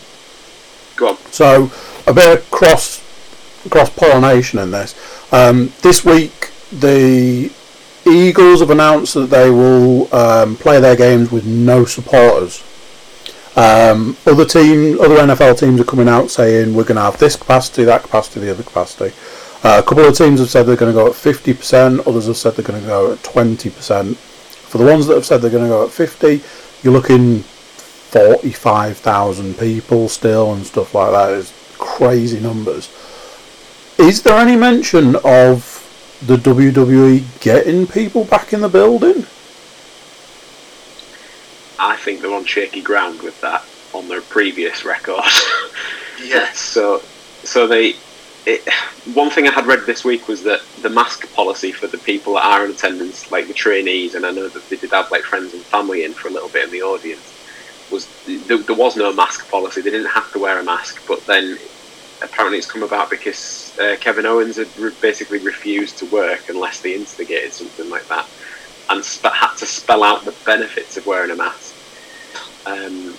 [0.95, 1.17] go on.
[1.31, 1.71] So
[2.07, 3.05] a bit of cross
[3.69, 4.95] cross pollination in this.
[5.33, 7.51] Um, this week, the
[8.07, 12.63] Eagles have announced that they will um, play their games with no supporters.
[13.55, 17.35] Um, other team, other NFL teams are coming out saying we're going to have this
[17.35, 19.15] capacity, that capacity, the other capacity.
[19.61, 22.07] Uh, a couple of teams have said they're going to go at 50%.
[22.07, 24.15] Others have said they're going to go at 20%.
[24.15, 26.41] For the ones that have said they're going to go at 50,
[26.81, 27.43] you're looking
[28.11, 31.31] 45,000 people still and stuff like that.
[31.33, 32.89] It's crazy numbers.
[33.99, 35.75] Is there any mention of
[36.25, 39.25] the WWE getting people back in the building?
[41.77, 45.23] I think they're on shaky ground with that on their previous record.
[46.21, 46.59] Yes.
[46.59, 47.01] so,
[47.43, 47.95] so they.
[48.45, 48.67] It,
[49.13, 52.33] one thing I had read this week was that the mask policy for the people
[52.33, 55.21] that are in attendance, like the trainees, and I know that they did have like
[55.21, 57.38] friends and family in for a little bit in the audience,
[57.91, 59.81] was there, there was no mask policy.
[59.81, 61.57] They didn't have to wear a mask, but then
[62.21, 66.81] apparently it's come about because uh, Kevin Owens had re- basically refused to work unless
[66.81, 68.27] they instigated something like that,
[68.89, 71.75] and sp- had to spell out the benefits of wearing a mask.
[72.65, 73.15] Um,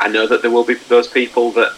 [0.00, 1.72] I know that there will be those people that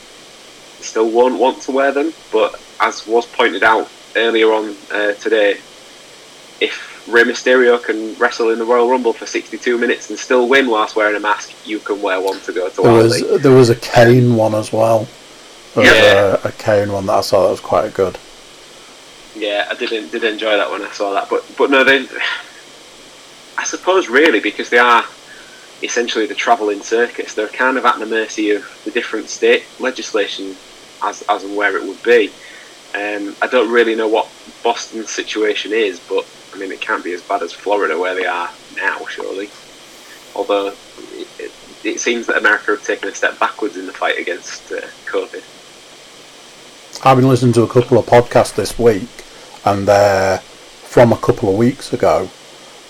[0.81, 5.59] still won't want to wear them, but as was pointed out earlier on uh, today,
[6.61, 10.69] if Rey Mysterio can wrestle in the Royal Rumble for 62 minutes and still win
[10.69, 13.23] whilst wearing a mask, you can wear one to go to There Wally.
[13.23, 15.07] was there was a Kane one as well.
[15.75, 16.39] There Yeah.
[16.45, 18.19] a, a Kane one that I saw that was quite good.
[19.37, 22.07] Yeah, I did did enjoy that when I saw that, but but no, they.
[23.57, 25.05] I suppose really because they are
[25.83, 30.57] essentially the travelling circuits, they're kind of at the mercy of the different state legislation
[31.03, 32.31] as as and where it would be.
[32.95, 34.29] Um, I don't really know what
[34.63, 38.27] Boston's situation is, but I mean it can't be as bad as Florida where they
[38.27, 39.51] are now, surely.
[40.37, 40.75] Although
[41.39, 41.53] it,
[41.85, 45.43] it, seems that America have taken a step backwards in the fight against uh, COVID.
[47.05, 49.09] I've been listening to a couple of podcasts this week,
[49.65, 52.27] and they're from a couple of weeks ago,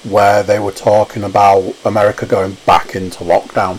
[0.05, 3.79] where they were talking about America going back into lockdown.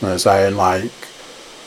[0.00, 0.92] And they're saying like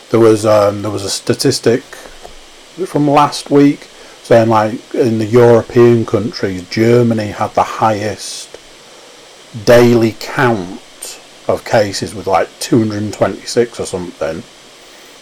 [0.10, 3.88] there was um, there was a statistic from last week
[4.30, 8.60] saying like in the European countries, Germany had the highest
[9.66, 14.44] daily count of cases with like 226 or something,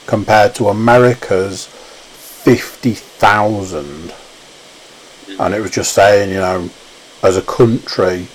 [0.07, 3.85] compared to America's 50,000.
[3.85, 5.39] Mm.
[5.39, 6.69] And it was just saying, you know,
[7.23, 8.27] as a country,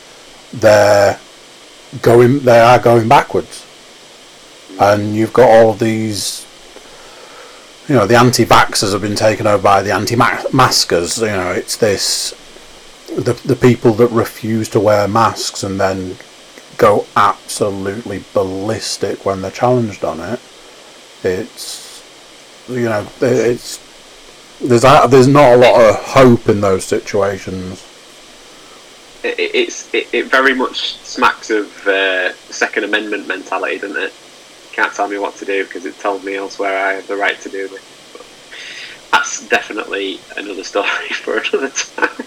[0.55, 1.21] they're
[2.01, 3.67] going, they are going backwards.
[4.71, 4.95] Mm.
[4.95, 6.47] And you've got all these,
[7.93, 11.19] you know, the anti-vaxxers have been taken over by the anti-maskers.
[11.19, 12.31] You know, it's this,
[13.09, 16.17] the the people that refuse to wear masks and then
[16.79, 20.41] go absolutely ballistic when they're challenged on it.
[21.23, 22.03] It's,
[22.67, 23.77] you know, it's
[24.59, 27.87] there's there's not a lot of hope in those situations.
[29.23, 34.15] it, it- it's it, it very much smacks of uh, Second Amendment mentality, doesn't it?
[34.73, 37.39] Can't tell me what to do because it told me elsewhere I have the right
[37.43, 37.83] to do it.
[38.13, 38.27] But
[39.13, 42.27] that's definitely another story for another time.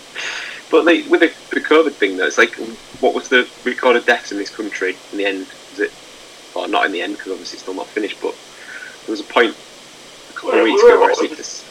[0.72, 2.56] But like, with the, the COVID thing, though, it's like,
[3.02, 5.48] what was the recorded deaths in this country in the end?
[5.72, 5.92] Was it,
[6.56, 8.36] well, not in the end because obviously it's still not finished, but
[9.06, 9.56] there was a point
[10.30, 11.66] a couple Where- of weeks ago where I was seemed to, s-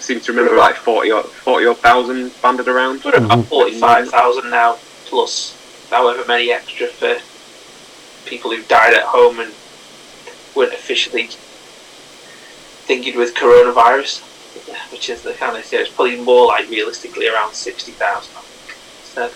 [0.00, 3.04] seemed to remember like 40 odd, 40 odd thousand banded around.
[3.04, 3.42] We're about mm-hmm.
[3.42, 7.16] forty-five thousand now, plus however many extra for
[8.28, 9.52] people who died at home and
[10.54, 11.28] weren't officially
[12.86, 14.22] thinking with coronavirus,
[14.92, 18.34] which is the kind of it's probably more like realistically around sixty thousand.
[19.04, 19.28] So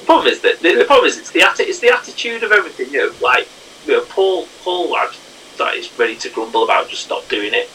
[0.00, 2.52] the problem is that the, the problem is it's the atti- it's the attitude of
[2.52, 2.90] everything.
[2.90, 3.48] You know, like
[3.86, 5.14] you know, Paul Paul lad
[5.58, 7.70] that is ready to grumble about just stop doing it.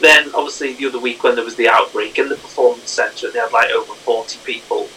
[0.00, 3.38] Then obviously the other week when there was the outbreak in the performance centre, they
[3.38, 4.88] had like over forty people,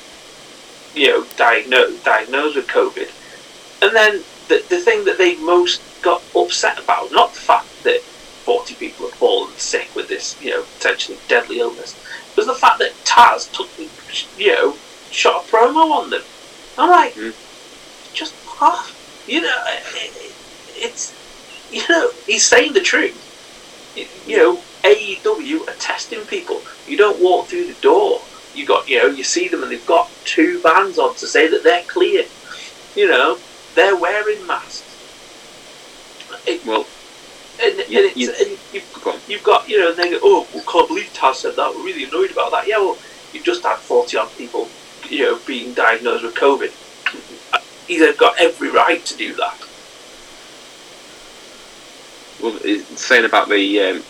[0.95, 3.11] you know, diagnosed diagnosed with COVID.
[3.83, 8.01] And then the the thing that they most got upset about, not the fact that
[8.45, 11.97] forty people had fallen sick with this, you know, potentially deadly illness,
[12.37, 13.71] was the fact that Taz took,
[14.35, 16.23] you know, shot a promo on them.
[16.77, 17.35] I'm like, Mm.
[18.13, 18.97] just off.
[19.25, 20.37] You know, it, it,
[20.67, 21.17] it's
[21.69, 23.23] you know, he's saying the truth.
[23.95, 26.63] You, you know, AEW are testing people.
[26.85, 28.27] You don't walk through the door.
[28.53, 31.49] You got, you know, you see them and they've got two bands on to say
[31.49, 32.25] that they're clear.
[32.95, 33.41] You know,
[33.75, 34.94] they're wearing masks.
[36.47, 36.85] It, Well,
[37.61, 40.19] and, and, you- it's, you- and you've, go you've got, you know, and they go,
[40.23, 41.73] oh, well, can't believe Taz said that.
[41.75, 42.67] We're really annoyed about that.
[42.67, 42.97] Yeah, well,
[43.33, 44.67] you've just had 40 odd people,
[45.09, 46.71] you know, being diagnosed with COVID.
[47.87, 49.57] He's got every right to do that.
[52.41, 54.03] well, it's saying about the um,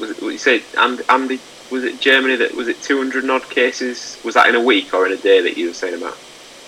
[0.00, 1.40] was it, what you said Andy, Andy
[1.70, 5.06] was it Germany that was it 200 odd cases was that in a week or
[5.06, 6.16] in a day that you were saying about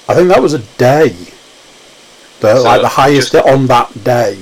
[0.08, 1.10] I think that was a day.
[2.40, 4.36] The, So, like the highest just- on that day.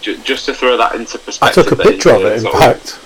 [0.00, 1.66] Ju- just to throw that into perspective.
[1.66, 2.98] I took a picture of it, in sort fact.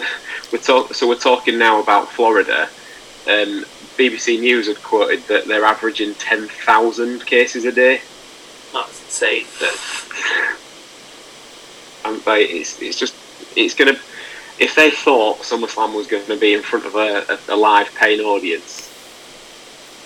[0.52, 2.68] we're talk- so we're talking now about Florida
[3.26, 3.64] um,
[3.98, 8.00] BBC News had quoted that they're averaging 10,000 cases a day
[8.72, 9.44] That's insane.
[9.60, 10.56] That,
[12.04, 13.14] and like it's, it's just
[13.56, 13.98] it's gonna
[14.58, 17.94] if they thought SummerSlam was going to be in front of a, a, a live
[17.94, 18.86] paying audience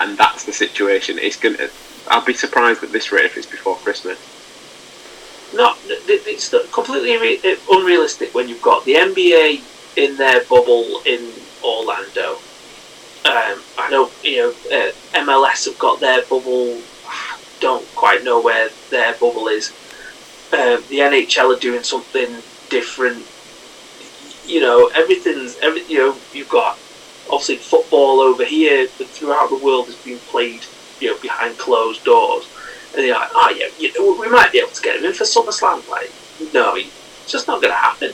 [0.01, 1.69] and that's the situation it's gonna
[2.09, 4.19] I'd be surprised at this rate if it's before Christmas.
[5.53, 9.61] Not it's completely uh, unrealistic when you've got the NBA
[9.97, 11.31] in their bubble in
[11.63, 12.37] Orlando.
[13.25, 16.81] Um, I know you know uh, MLS have got their bubble.
[17.59, 19.69] Don't quite know where their bubble is.
[20.51, 22.29] Um, the NHL are doing something
[22.69, 23.25] different.
[24.45, 25.83] You know, everything's every.
[25.85, 26.77] You know, you've got
[27.31, 30.65] obviously football over here, but throughout the world is being played.
[30.99, 32.45] You know, behind closed doors.
[32.95, 35.13] And you're like, oh yeah, you know, we might be able to get him in
[35.13, 35.87] for SummerSlam.
[35.89, 36.11] Like,
[36.53, 38.11] no, it's just not going to happen.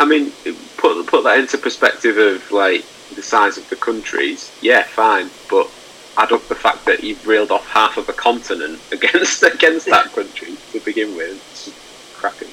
[0.00, 0.32] I mean,
[0.76, 2.84] put put that into perspective of like
[3.14, 4.56] the size of the countries.
[4.60, 5.70] Yeah, fine, but
[6.16, 10.12] add up the fact that you've reeled off half of a continent against against that
[10.12, 11.36] country to begin with.
[11.52, 12.48] It's cracking.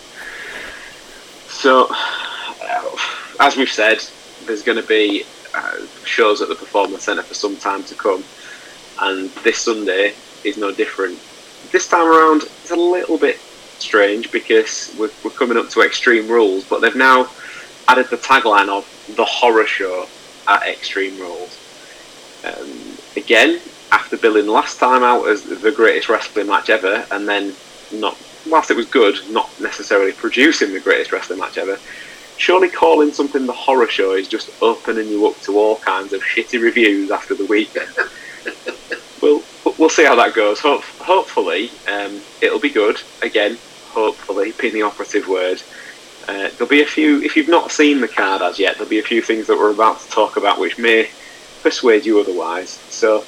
[1.48, 2.98] So, uh,
[3.40, 4.04] as we've said,
[4.46, 8.24] there's going to be uh, shows at the Performance Centre for some time to come,
[9.02, 11.20] and this Sunday is no different.
[11.72, 16.28] This time around, it's a little bit strange because we're, we're coming up to Extreme
[16.28, 17.30] Rules, but they've now
[17.88, 18.86] added the tagline of
[19.16, 20.08] the horror show
[20.52, 21.58] at Extreme Rules.
[22.44, 23.60] Um, again,
[23.92, 27.54] after billing last time out as the greatest wrestling match ever, and then
[27.94, 28.18] not,
[28.50, 31.78] whilst it was good, not necessarily producing the greatest wrestling match ever.
[32.38, 36.22] Surely calling something the horror show is just opening you up to all kinds of
[36.22, 37.90] shitty reviews after the weekend.
[39.22, 39.44] we'll
[39.78, 40.60] we'll see how that goes.
[40.60, 43.00] Hope, hopefully, um, it'll be good.
[43.22, 43.58] Again,
[43.90, 45.62] hopefully, being the operative word.
[46.32, 47.22] Uh, there'll be a few.
[47.22, 49.72] If you've not seen the card as yet, there'll be a few things that we're
[49.72, 51.10] about to talk about which may
[51.62, 52.70] persuade you otherwise.
[52.70, 53.26] So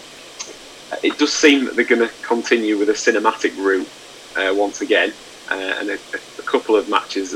[0.90, 3.90] uh, it does seem that they're going to continue with a cinematic route
[4.38, 5.12] uh, once again,
[5.52, 7.34] uh, and a, a, couple of matches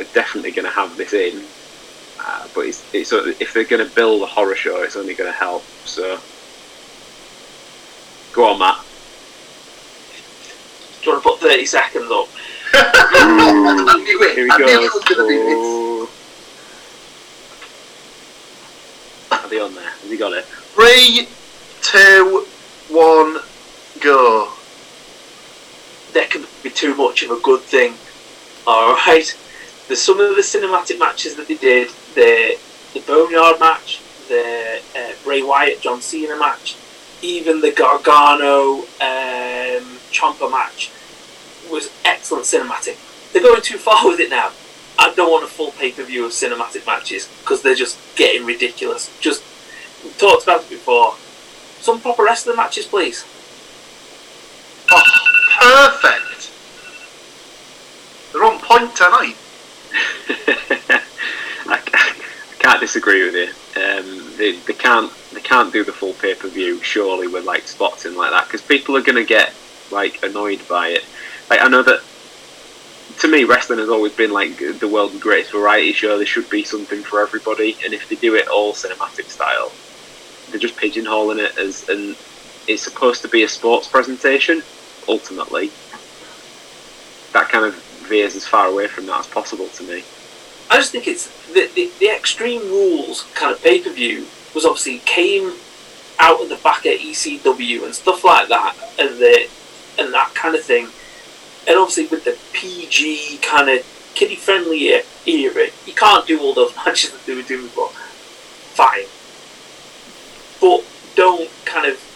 [0.00, 1.44] are definitely going to have this in.
[2.18, 5.30] Uh, but it's, it's, if they're going to build a horror show, it's only going
[5.30, 5.62] to help.
[5.84, 6.18] So
[8.32, 8.82] go on, Matt.
[11.02, 12.28] Do you want to put thirty seconds up?
[12.74, 14.34] I knew it.
[14.34, 14.64] Here we I go.
[14.64, 16.10] knew it was going to be this.
[19.32, 19.90] Are they on there?
[19.90, 20.44] Have you got it?
[20.44, 21.28] Three,
[21.82, 22.46] two,
[22.88, 23.38] one,
[24.00, 24.52] go.
[26.12, 27.94] There can be too much of a good thing.
[28.66, 29.38] All right.
[29.88, 31.88] There's some of the cinematic matches that they did.
[32.14, 32.58] The
[32.94, 36.76] the Boneyard match, the uh, Bray Wyatt John Cena match,
[37.22, 40.90] even the Gargano um, Ciampa match
[41.72, 42.96] was excellent cinematic.
[43.32, 44.52] They're going too far with it now.
[44.98, 48.46] I don't want a full pay per view of cinematic matches because they're just getting
[48.46, 49.10] ridiculous.
[49.20, 49.42] Just
[50.04, 51.14] we've talked about it before.
[51.80, 53.24] Some proper wrestling matches, please.
[54.90, 55.02] Oh,
[55.58, 56.52] perfect.
[58.32, 59.36] They're on point tonight.
[61.66, 63.48] I, I can't disagree with you.
[63.80, 67.66] Um, they, they can't they can't do the full pay per view surely with like
[67.66, 69.52] spots in like that because people are going to get
[69.90, 71.04] like annoyed by it.
[71.52, 72.00] Like I know that
[73.18, 76.16] to me wrestling has always been like the world's greatest variety show.
[76.16, 79.70] There should be something for everybody, and if they do it all cinematic style,
[80.48, 82.16] they're just pigeonholing it as and
[82.66, 84.62] it's supposed to be a sports presentation.
[85.06, 85.70] Ultimately,
[87.34, 87.74] that kind of
[88.08, 90.04] veers as far away from that as possible to me.
[90.70, 94.64] I just think it's the, the, the Extreme Rules kind of pay per view was
[94.64, 95.52] obviously came
[96.18, 99.50] out of the back at ECW and stuff like that, and the
[99.98, 100.88] and that kind of thing.
[101.66, 103.84] And obviously with the PG kind of
[104.14, 104.88] kiddie friendly
[105.26, 107.88] era, you can't do all those matches that they were doing before.
[108.74, 109.04] Fine,
[110.60, 110.84] but
[111.14, 112.08] don't kind of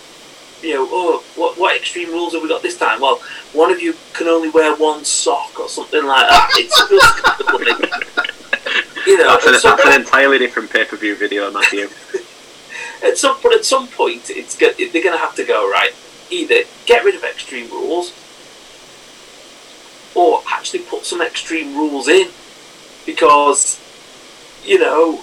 [0.62, 3.00] you know, oh, what, what extreme rules have we got this time?
[3.00, 3.20] Well,
[3.52, 6.50] one of you can only wear one sock or something like that.
[6.54, 10.96] It's just kind of like, you know, That's, an, that's an entirely different pay per
[10.96, 11.88] view video, Matthew.
[13.02, 15.92] at some but at some point it's go, they're going to have to go right
[16.30, 18.10] either get rid of extreme rules
[20.16, 22.28] or actually put some extreme rules in
[23.04, 23.78] because
[24.64, 25.22] you know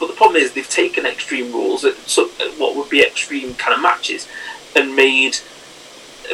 [0.00, 3.74] But the problem is they've taken extreme rules, at so, what would be extreme kind
[3.74, 4.26] of matches,
[4.74, 5.38] and made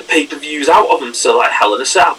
[0.07, 1.13] pay per views out of them.
[1.13, 2.17] So like Hell in a Cell,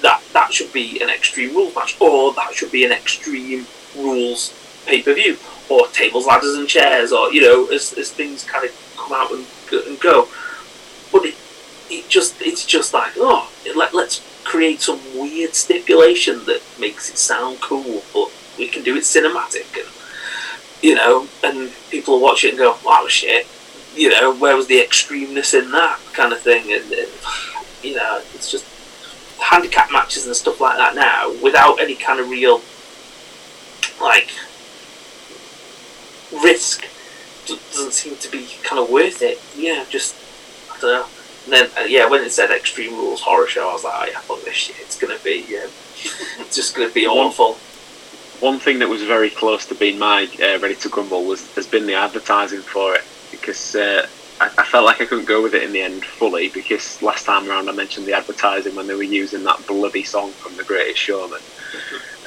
[0.00, 4.54] that that should be an extreme rules match, or that should be an extreme rules
[4.86, 5.36] pay per view,
[5.68, 9.30] or tables, ladders, and chairs, or you know, as, as things kind of come out
[9.30, 9.44] and,
[9.86, 10.26] and go.
[11.12, 11.34] But it,
[11.90, 17.18] it just it's just like oh, let, let's create some weird stipulation that makes it
[17.18, 19.88] sound cool, but we can do it cinematic, and
[20.82, 23.46] you know, and people watch it and go, wow, shit,
[23.94, 27.10] you know, where was the extremeness in that kind of thing, and, and
[27.82, 28.66] you know, it's just
[29.40, 32.60] handicap matches and stuff like that now without any kind of real
[34.00, 34.30] like
[36.44, 36.86] risk
[37.46, 39.40] doesn't seem to be kind of worth it.
[39.56, 40.14] Yeah, just
[40.70, 41.21] I don't know.
[41.44, 44.06] And then uh, yeah, when it said Extreme Rules horror show, I was like, oh
[44.12, 44.76] yeah, fuck this shit.
[44.80, 45.66] It's gonna be yeah,
[46.38, 47.54] it's just gonna be awful.
[48.44, 51.66] One thing that was very close to being my uh, Ready to Grumble was has
[51.66, 54.06] been the advertising for it because uh,
[54.40, 57.24] I, I, felt like I couldn't go with it in the end fully because last
[57.24, 60.64] time around I mentioned the advertising when they were using that bloody song from The
[60.64, 61.40] Greatest Showman.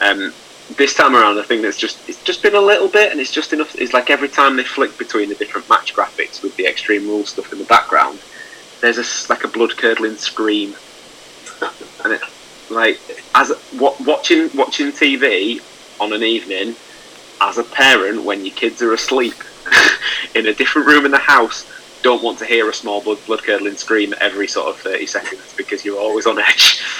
[0.02, 0.34] Um,
[0.78, 3.32] this time around, I think there's just it's just been a little bit, and it's
[3.32, 3.76] just enough.
[3.76, 7.30] It's like every time they flick between the different match graphics with the Extreme Rules
[7.30, 8.20] stuff in the background,
[8.82, 10.76] there's a like a blood curdling scream,
[12.04, 12.22] and it
[12.70, 13.00] like
[13.34, 15.62] as watching watching TV
[16.00, 16.76] on an evening
[17.42, 19.36] as a parent when your kids are asleep
[20.36, 21.66] in a different room in the house
[22.06, 25.54] don't want to hear a small blood blood curdling scream every sort of 30 seconds
[25.58, 26.82] because you're always on edge.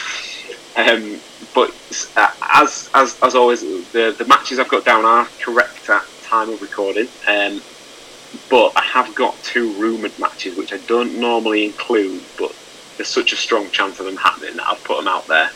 [0.78, 1.22] Um,
[1.54, 1.74] but
[2.18, 3.62] as, as as always,
[3.94, 7.08] the the matches I've got down are correct at time of recording.
[7.30, 7.62] Um,
[8.50, 12.56] but I have got two rumoured matches which I don't normally include, but
[12.98, 15.50] there's such a strong chance of them happening that I've put them out there.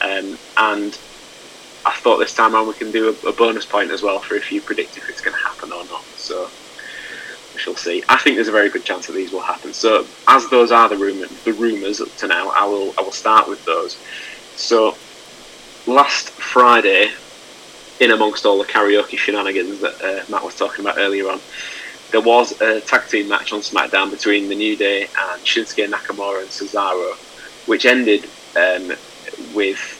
[0.00, 0.98] Um, and
[1.84, 4.34] I thought this time around we can do a, a, bonus point as well for
[4.34, 6.04] if you predict if it's going to happen or not.
[6.16, 6.48] So
[7.52, 8.02] we shall see.
[8.08, 9.72] I think there's a very good chance that these will happen.
[9.72, 13.12] So as those are the rumour, the rumours up to now, I will I will
[13.12, 13.96] start with those.
[14.56, 14.96] So
[15.86, 17.10] last Friday,
[18.00, 21.40] in amongst all the karaoke shenanigans that uh, Matt was talking about earlier on,
[22.12, 26.42] there was a tag team match on SmackDown between the New Day and Shinsuke Nakamura
[26.42, 27.14] and Cesaro,
[27.66, 28.92] which ended um,
[29.54, 29.98] with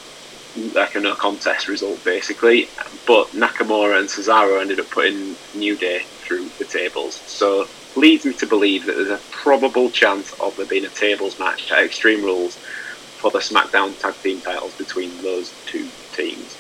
[0.75, 2.69] like a no contest result basically.
[3.07, 7.15] But Nakamura and Cesaro ended up putting New Day through the tables.
[7.15, 11.39] So leads me to believe that there's a probable chance of there being a tables
[11.39, 16.59] match at Extreme Rules for the SmackDown tag team titles between those two teams.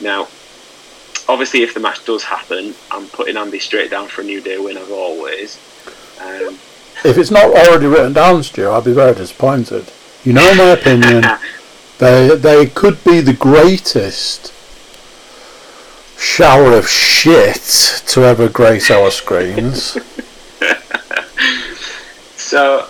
[0.00, 0.28] Now,
[1.28, 4.58] obviously, if the match does happen, I'm putting Andy straight down for a New Day
[4.58, 5.56] win as always.
[6.20, 6.58] Um,
[7.04, 9.90] if it's not already written down, Stu, I'd be very disappointed.
[10.24, 11.24] You know my opinion.
[11.98, 14.52] They they could be the greatest
[16.18, 19.92] shower of shit to ever grace our screens.
[22.36, 22.88] so,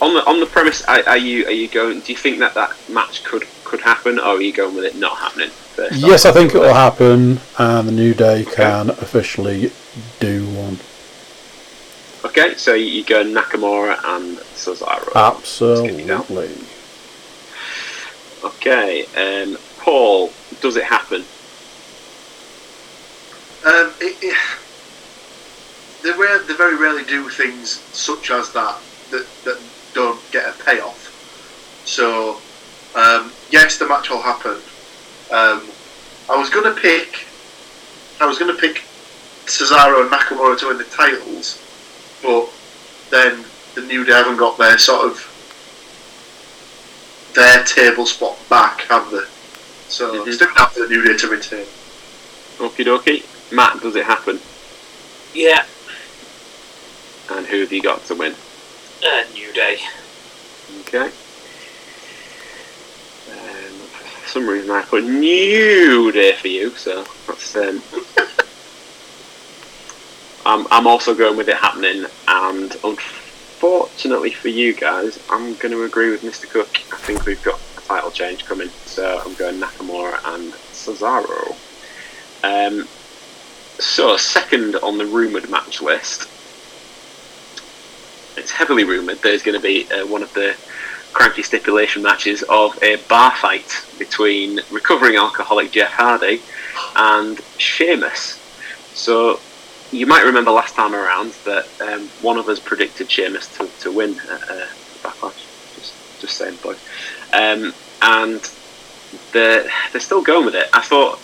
[0.00, 2.00] on the on the premise, are, are, you are you going?
[2.00, 3.44] Do you think that that match could
[3.74, 5.50] could happen, or are you going with it not happening?
[5.92, 8.54] Yes, I think it will happen, and the New Day okay.
[8.54, 9.72] can officially
[10.20, 10.78] do one.
[12.24, 15.12] Okay, so you go Nakamura and Cesaro.
[15.16, 16.56] Absolutely.
[18.44, 21.22] Okay, um, Paul, does it happen?
[23.66, 24.38] Um, it, it,
[26.04, 28.78] they, rare, they very rarely do things such as that
[29.10, 29.60] that, that
[29.94, 31.10] don't get a payoff.
[31.84, 32.40] So,
[32.94, 34.56] um, yes, the match will happen.
[35.30, 35.68] Um,
[36.28, 37.26] I was going to pick,
[38.20, 38.82] I was going to pick
[39.46, 41.60] Cesaro and Nakamura to win the titles,
[42.22, 42.48] but
[43.10, 45.30] then the New Day haven't got their sort of
[47.34, 49.24] their table spot back, have they?
[49.88, 50.30] So mm-hmm.
[50.30, 51.66] still have the New Day to retain.
[52.58, 53.24] Okie dokie.
[53.52, 54.38] Matt, does it happen?
[55.34, 55.64] Yeah.
[57.30, 58.34] And who have you got to win?
[59.04, 59.78] Uh, New Day.
[60.80, 61.06] Okay.
[63.30, 67.80] Um, for some reason I put New Day for you, so that's um,
[70.44, 75.84] I'm, I'm also going with it happening, and unfortunately for you guys, I'm going to
[75.84, 76.50] agree with Mr.
[76.50, 76.68] Cook.
[76.92, 81.54] I think we've got a title change coming, so I'm going Nakamura and Cesaro.
[82.42, 82.88] Um,
[83.78, 86.28] so, second on the rumoured match list,
[88.36, 90.56] it's heavily rumoured there's going to be uh, one of the
[91.14, 96.42] cranky stipulation matches of a bar fight between recovering alcoholic Jeff Hardy
[96.96, 98.40] and Sheamus.
[98.92, 99.40] So,
[99.90, 103.92] you might remember last time around that um, one of us predicted Sheamus to, to
[103.92, 104.66] win at uh,
[105.02, 105.74] Backlash.
[105.76, 106.74] Just, just saying, boy.
[107.32, 108.50] Um, and
[109.32, 110.66] they're, they're still going with it.
[110.72, 111.20] I thought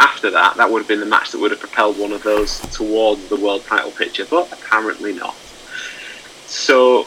[0.00, 2.60] after that, that would have been the match that would have propelled one of those
[2.72, 5.36] towards the world title picture, but apparently not.
[6.46, 7.06] So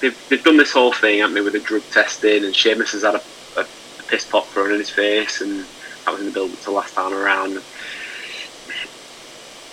[0.00, 3.02] they've, they've done this whole thing, haven't they, with the drug testing, and Sheamus has
[3.02, 3.22] had a,
[3.56, 5.64] a, a piss pop thrown in his face, and
[6.04, 7.62] that was in the build up to last time around.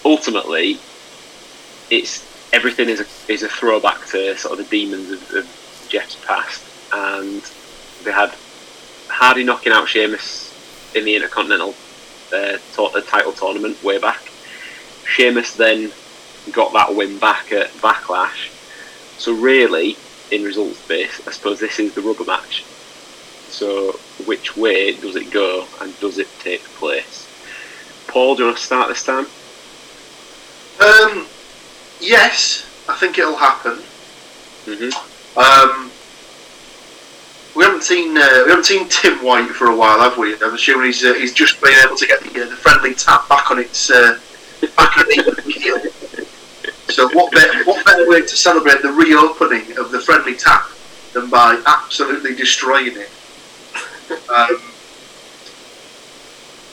[0.05, 0.79] Ultimately,
[1.89, 6.15] it's everything is a, is a throwback to sort of the demons of, of Jeff's
[6.25, 6.63] past,
[6.93, 7.41] and
[8.03, 8.33] they had
[9.07, 11.75] Hardy knocking out Sheamus in the Intercontinental
[12.33, 14.21] uh, to- title tournament way back.
[15.05, 15.91] Sheamus then
[16.51, 18.51] got that win back at Backlash.
[19.17, 19.97] So really,
[20.31, 22.63] in results base, I suppose this is the rubber match.
[23.49, 23.93] So
[24.25, 27.25] which way does it go and does it take place?
[28.07, 29.25] Paul, do you want to start this time?
[30.79, 31.27] Um,
[31.99, 33.79] yes, I think it'll happen.
[34.65, 34.89] hmm
[35.39, 35.91] Um,
[37.55, 40.35] we haven't seen uh, we haven't seen Tim White for a while, have we?
[40.35, 43.27] I'm assuming he's uh, he's just been able to get the, uh, the friendly tap
[43.27, 44.19] back on its uh,
[44.77, 45.36] back on its.
[46.89, 50.69] So what better what better way to celebrate the reopening of the friendly tap
[51.13, 53.09] than by absolutely destroying it?
[54.29, 54.61] Um,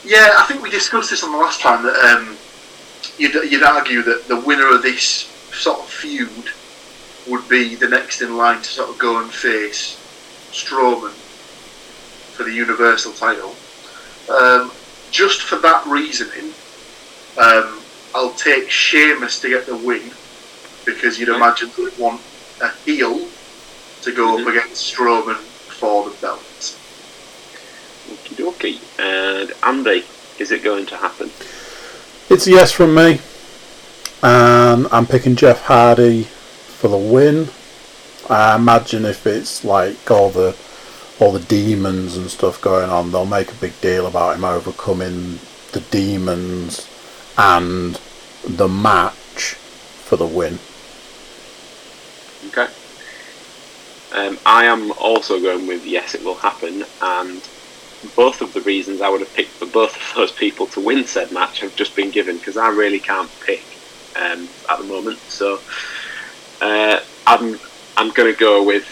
[0.05, 2.37] yeah, I think we discussed this on the last time that um,
[3.17, 5.01] you'd, you'd argue that the winner of this
[5.51, 6.49] sort of feud
[7.27, 9.97] would be the next in line to sort of go and face
[10.51, 11.13] Strowman
[12.35, 13.55] for the Universal title.
[14.29, 14.71] Um,
[15.11, 16.53] just for that reasoning,
[17.37, 17.81] um,
[18.15, 20.09] I'll take Sheamus to get the win
[20.85, 22.21] because you'd imagine they'd want
[22.61, 23.27] a heel
[24.03, 24.41] to go Mhm.
[24.41, 26.41] up against Strowman for the belt.
[28.09, 28.79] Okie dokie.
[28.97, 30.05] And Andy,
[30.39, 31.29] is it going to happen?
[32.29, 33.19] It's a yes from me.
[34.23, 36.27] And I'm picking Jeff Hardy
[36.79, 37.49] for the win.
[38.29, 40.55] I imagine if it's like all the
[41.19, 45.39] all the demons and stuff going on, they'll make a big deal about him overcoming
[45.71, 46.81] the demons
[47.37, 47.97] and
[48.47, 49.55] the match
[50.05, 50.59] for the win.
[52.47, 52.67] Okay.
[54.13, 57.41] Um, I am also going with yes, it will happen, and
[58.15, 61.05] both of the reasons I would have picked for both of those people to win
[61.05, 63.63] said match have just been given because I really can't pick
[64.15, 65.17] um, at the moment.
[65.19, 65.59] So
[66.61, 67.59] uh, I'm
[67.97, 68.85] I'm going to go with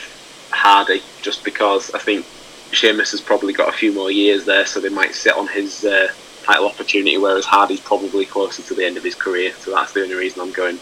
[0.51, 2.25] Hardy just because I think
[2.71, 5.85] Sheamus has probably got a few more years there, so they might sit on his
[5.85, 6.11] uh,
[6.43, 9.53] title opportunity, whereas Hardy's probably closer to the end of his career.
[9.53, 10.79] So that's the only reason I'm going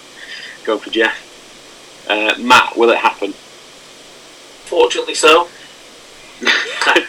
[0.64, 2.08] going for Jeff.
[2.10, 3.34] Uh, Matt, will it happen?
[4.66, 5.48] Fortunately so.
[6.42, 7.08] That's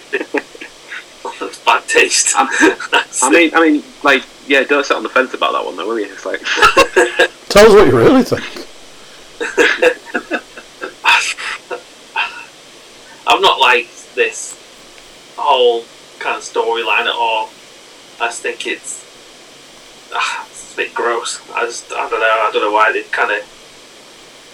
[1.65, 2.35] bad taste.
[2.37, 5.87] I mean, I mean, like, yeah, don't sit on the fence about that one, though,
[5.87, 6.07] will you?
[6.07, 6.41] It's like,
[7.49, 8.43] Tell us what you really think.
[13.27, 14.59] I've not liked this
[15.37, 15.85] whole
[16.19, 17.51] kind of storyline at all.
[18.23, 19.05] I just think it's,
[20.15, 21.41] ah, it's a bit gross.
[21.53, 22.27] I just I don't know.
[22.27, 23.43] I don't know why they kind of.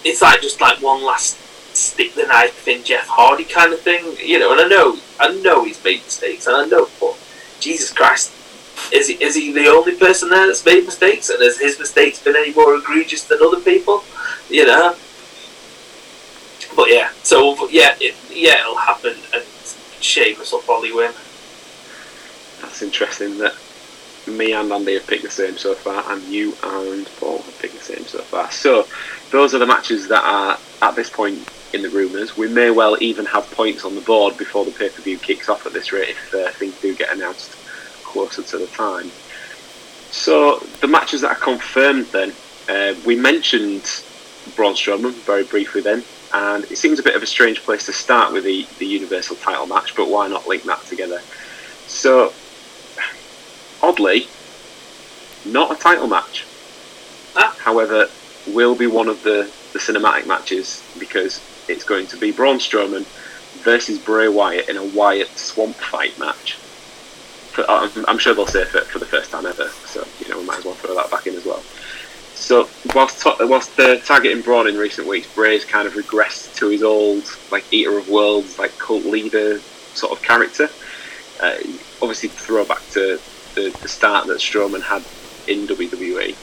[0.03, 1.37] It's like just like one last
[1.75, 4.53] stick the knife in Jeff Hardy kind of thing, you know.
[4.53, 7.15] And I know I know he's made mistakes, and I know, but
[7.59, 8.33] Jesus Christ,
[8.91, 11.29] is he is he the only person there that's made mistakes?
[11.29, 14.03] And has his mistakes been any more egregious than other people?
[14.49, 14.95] You know.
[16.75, 19.43] But yeah, so yeah, it, yeah, it'll happen, and
[20.01, 21.11] Sheamus will probably win.
[22.61, 23.53] That's interesting that
[24.27, 27.75] me and Andy have picked the same so far, and you and Paul have picked
[27.75, 28.51] the same so far.
[28.51, 28.87] So,
[29.31, 32.35] those are the matches that are at this point in the rumours.
[32.37, 35.49] We may well even have points on the board before the pay per view kicks
[35.49, 37.57] off at this rate if uh, things do get announced
[38.03, 39.13] closer to the time.
[40.09, 42.37] So, the matches that are confirmed then,
[42.67, 43.85] uh, we mentioned
[44.55, 47.93] Braun Strowman very briefly then, and it seems a bit of a strange place to
[47.93, 51.23] start with the, the Universal title match, but why not link that together?
[51.85, 52.35] So,
[53.89, 54.27] oddly,
[55.45, 56.45] not a title match.
[57.35, 57.55] Ah.
[57.59, 58.07] However,
[58.47, 63.05] will be one of the, the cinematic matches because it's going to be Braun Strowman
[63.63, 66.53] versus Bray Wyatt in a Wyatt swamp fight match.
[66.53, 70.39] For, I'm, I'm sure they'll say it for the first time ever, so you know
[70.39, 71.61] we might as well throw that back in as well.
[72.35, 76.83] So whilst whilst uh, targeting Braun in recent weeks, Bray's kind of regressed to his
[76.83, 79.59] old like eater of worlds, like cult leader
[79.95, 80.69] sort of character.
[81.41, 81.55] Uh,
[82.01, 83.19] obviously, throwback to
[83.59, 85.03] the, the start that Strowman had
[85.47, 86.35] in WWE.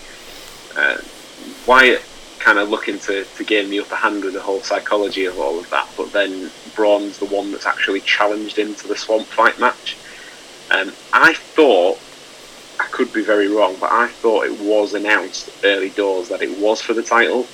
[0.77, 1.01] Uh,
[1.67, 2.03] Wyatt
[2.39, 5.59] kind of looking to, to gain the upper hand with the whole psychology of all
[5.59, 9.97] of that, but then Braun's the one that's actually challenged into the swamp fight match.
[10.71, 11.99] Um, I thought,
[12.79, 16.59] I could be very wrong, but I thought it was announced early doors that it
[16.59, 17.47] was for the title,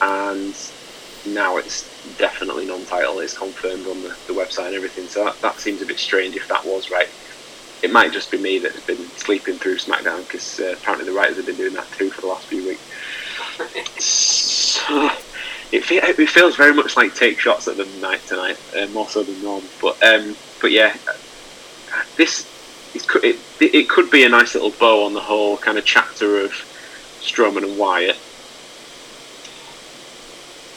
[0.00, 0.54] and
[1.26, 1.88] now it's
[2.18, 3.20] definitely non-title.
[3.20, 6.36] It's confirmed on the, the website and everything, so that, that seems a bit strange
[6.36, 7.08] if that was right.
[7.82, 11.36] It might just be me that's been sleeping through SmackDown because uh, apparently the writers
[11.36, 14.02] have been doing that too for the last few weeks.
[14.02, 15.10] so,
[15.72, 19.08] it, fe- it feels very much like take shots at them night tonight, uh, more
[19.08, 19.68] so than normal.
[19.80, 20.96] But um, but yeah,
[22.16, 22.46] this
[22.94, 26.52] it, it could be a nice little bow on the whole kind of chapter of
[27.20, 28.16] Strowman and Wyatt.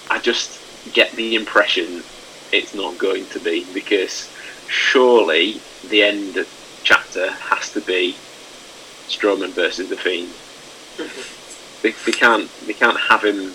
[0.10, 0.60] I just
[0.94, 2.04] get the impression
[2.52, 4.30] it's not going to be because
[4.68, 6.46] surely the end
[6.90, 8.16] chapter has to be
[9.08, 10.34] Strowman versus the Fiend.
[11.84, 13.54] they, they can't they can't have him.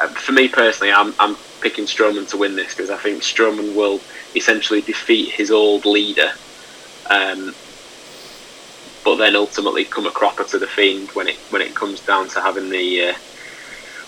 [0.00, 3.76] uh, For me personally, I'm I'm picking Strowman to win this because I think Strowman
[3.76, 4.00] will
[4.34, 6.30] essentially defeat his old leader,
[7.10, 7.54] um,
[9.04, 12.28] but then ultimately come a cropper to the Fiend when it when it comes down
[12.30, 13.14] to having the uh,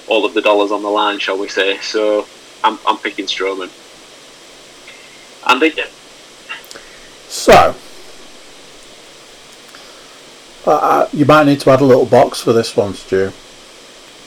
[0.09, 1.77] all of the dollars on the line, shall we say?
[1.81, 2.27] So
[2.65, 3.71] I'm I'm picking Strowman.
[5.47, 5.73] Andy,
[7.29, 7.75] So,
[10.69, 13.33] uh, uh, you might need to add a little box for this one, Stu.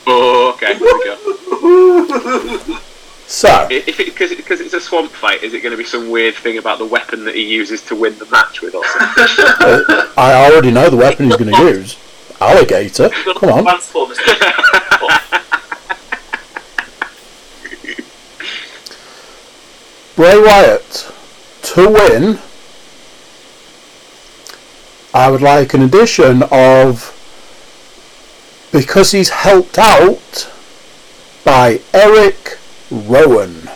[0.08, 1.18] oh okay, here we go.
[3.28, 6.10] So, If it because because it's a swamp fight, is it going to be some
[6.10, 9.24] weird thing about the weapon that he uses to win the match with, or something?
[9.62, 11.96] uh, I already know the weapon he's going to use.
[12.42, 13.10] Alligator.
[13.38, 13.64] Come on.
[13.64, 14.18] Transformers.
[20.18, 21.14] Bray Wyatt
[21.62, 22.40] to win.
[25.22, 27.16] I would like an addition of
[28.72, 30.52] because he's helped out
[31.46, 32.58] by Eric
[32.90, 33.70] Rowan.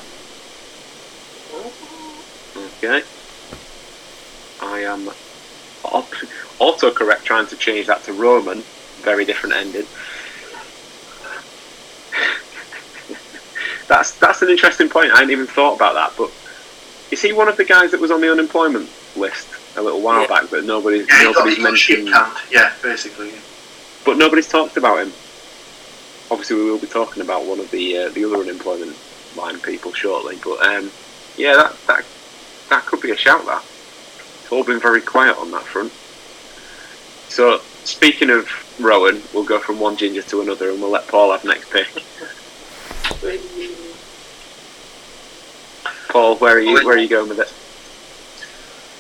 [2.58, 3.04] Okay.
[4.60, 5.08] I am
[5.84, 6.08] au-
[6.60, 8.64] autocorrect trying to change that to Roman.
[9.04, 9.86] Very different ending.
[13.88, 15.12] that's that's an interesting point.
[15.12, 16.14] I hadn't even thought about that.
[16.18, 16.32] But
[17.12, 20.22] is he one of the guys that was on the unemployment list a little while
[20.22, 20.28] Yeah.
[20.28, 22.38] back, but nobody's Yeah, nobody's he got shit mentioned, canned.
[22.52, 23.34] Yeah, basically.
[24.06, 25.14] but nobody's talked about him.
[26.32, 28.96] Obviously, we will be talking about one of the uh, the other unemployment
[29.36, 30.38] line people shortly.
[30.44, 30.90] But um,
[31.38, 32.06] yeah, that that
[32.70, 33.46] that could be a shout.
[33.46, 33.64] That
[34.44, 35.92] it's all been very quiet on that front.
[37.30, 38.50] So speaking of
[38.80, 41.88] Rowan, we'll go from one ginger to another, and we'll let Paul have next pick.
[46.10, 46.74] Paul, where are you?
[46.86, 47.52] Where are you going with it?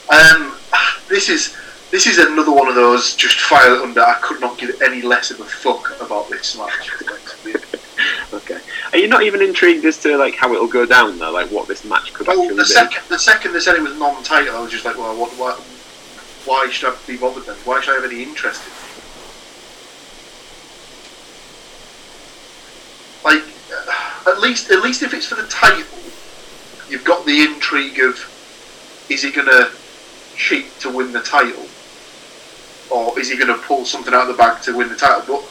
[0.09, 0.55] Um,
[1.09, 1.55] this is
[1.91, 4.01] this is another one of those just file under.
[4.01, 6.91] I could not give any less of a fuck about this match.
[8.33, 8.59] Okay.
[8.91, 11.31] Are you not even intrigued as to like how it'll go down though?
[11.31, 12.69] Like what this match could Well, actually the be?
[12.69, 15.53] second the second they said it was non-title, I was just like, well, what, why,
[16.45, 17.55] why should I be bothered then?
[17.63, 18.71] Why should I have any interest in?
[18.71, 18.75] it?
[23.23, 25.97] Like, uh, at least at least if it's for the title,
[26.89, 28.19] you've got the intrigue of
[29.09, 29.71] is it going to
[30.35, 31.65] cheat to win the title,
[32.89, 35.23] or is he going to pull something out of the bag to win the title?
[35.27, 35.43] But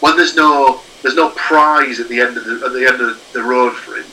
[0.00, 3.32] when there's no there's no prize at the end of the at the end of
[3.32, 4.06] the road for him,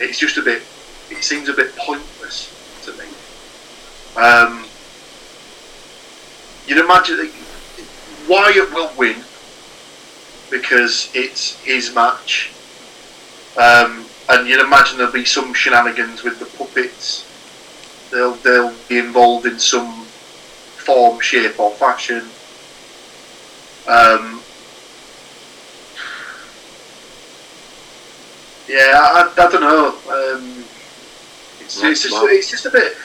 [0.00, 0.62] it's just a bit.
[1.10, 2.48] It seems a bit pointless
[2.84, 3.04] to me.
[4.16, 4.64] Um,
[6.66, 7.32] you'd imagine that
[8.28, 9.16] Wyatt will win
[10.50, 12.52] because it's his match,
[13.56, 17.26] um, and you'd imagine there'll be some shenanigans with the puppets.
[18.12, 22.22] They'll they'll be involved in some form, shape, or fashion.
[23.88, 24.42] Um,
[28.68, 29.88] yeah, I, I don't know.
[30.08, 30.64] Um,
[31.60, 32.96] it's, it's, just, it's just a bit.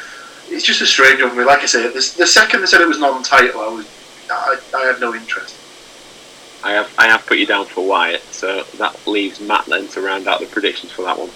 [0.49, 1.45] It's just a strange one for me.
[1.45, 3.87] Like I say, the, the second they said it was non-title, I was
[4.29, 5.55] I, I had no interest.
[6.63, 10.01] I have I have put you down for Wyatt, so that leaves Matt then to
[10.01, 11.29] round out the predictions for that one.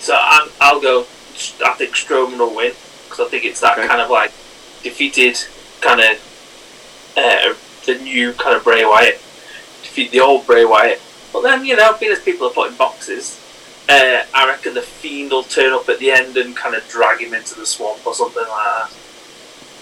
[0.00, 1.06] So I'm, I'll go.
[1.64, 2.72] I think Strowman will win
[3.04, 3.86] because I think it's that Okay.
[3.86, 4.30] kind of like
[4.82, 5.38] defeated
[5.80, 7.54] kind of uh,
[7.86, 9.14] the new kind of Bray Wyatt,
[9.82, 11.00] defeat the old Bray Wyatt.
[11.32, 13.38] But then you know, being as people are putting boxes,
[13.88, 17.20] uh, I reckon the Fiend will turn up at the end and kind of drag
[17.20, 18.90] him into the swamp or something like that,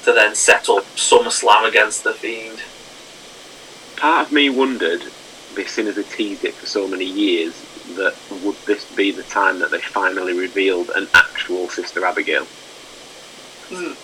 [0.05, 2.61] to then set settle SummerSlam against the Fiend.
[3.97, 5.03] Part of me wondered,
[5.65, 7.55] seeing as they teased it for so many years,
[7.97, 12.45] that would this be the time that they finally revealed an actual Sister Abigail?
[13.69, 13.95] Hmm.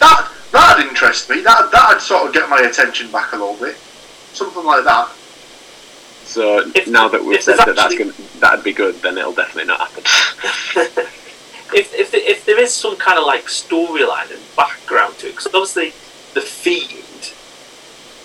[0.00, 1.42] That that'd interest me.
[1.42, 3.76] That that'd sort of get my attention back a little bit.
[4.32, 5.08] Something like that.
[6.24, 9.32] So If- now that we've said there's that that's gonna, that'd be good, then it'll
[9.32, 10.02] definitely not happen.
[11.74, 15.46] if, if, if there is some kind of like storyline and background to it, because
[15.46, 15.90] obviously
[16.34, 17.32] the fiend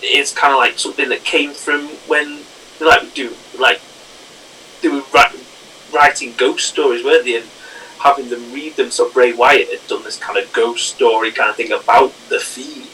[0.04, 2.40] is kind of like something that came from when
[2.80, 3.82] they like do like
[4.82, 5.04] they were
[5.94, 7.38] writing ghost stories, weren't they?
[7.38, 7.50] And
[8.00, 8.90] having them read them.
[8.90, 12.40] So Bray Wyatt had done this kind of ghost story kind of thing about the
[12.40, 12.88] Fiend.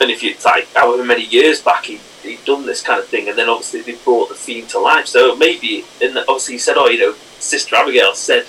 [0.00, 3.28] And if you like, however many years back he he'd done this kind of thing,
[3.28, 5.06] and then obviously they brought the Fiend to life.
[5.06, 8.44] So maybe, and obviously he said, "Oh, you know, Sister Abigail said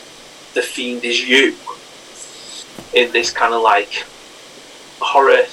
[0.54, 1.56] the Fiend is you."
[2.94, 4.06] In this kind of like
[5.00, 5.44] horror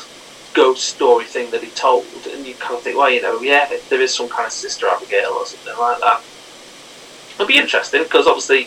[0.57, 3.71] ghost story thing that he told, and you kind of think, well, you know, yeah,
[3.91, 6.23] there is some kind of Sister Abigail or something like that.
[7.35, 8.61] It'd be interesting because obviously,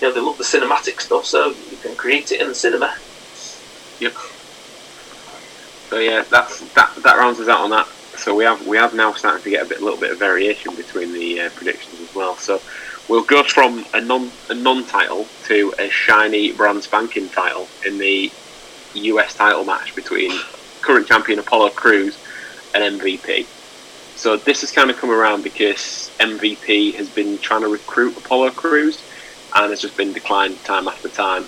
[0.00, 2.94] you know, they love the cinematic stuff, so you can create it in the cinema.
[4.00, 4.12] Yep.
[5.88, 6.94] So yeah, that's that.
[7.02, 7.86] That rounds us out on that.
[8.16, 10.76] So we have we have now started to get a bit, little bit of variation
[10.76, 12.36] between the uh, predictions as well.
[12.36, 12.60] So
[13.08, 18.30] we'll go from a non a non-title to a shiny brand spanking title in the
[18.94, 20.32] US title match between
[20.82, 22.18] current champion Apollo Crews
[22.74, 23.46] and MVP.
[24.16, 28.50] So this has kind of come around because MVP has been trying to recruit Apollo
[28.50, 29.02] Crews
[29.54, 31.44] and has just been declined time after time.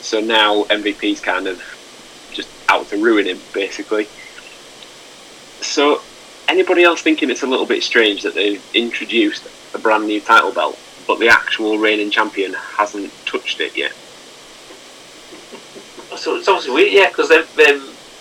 [0.00, 1.62] So now MVP's kind of
[2.32, 4.08] just out to ruin him, basically.
[5.60, 6.00] So,
[6.48, 10.52] anybody else thinking it's a little bit strange that they've introduced a brand new title
[10.52, 13.92] belt, but the actual reigning champion hasn't touched it yet?
[16.16, 17.44] So it's obviously weird, yeah, because um,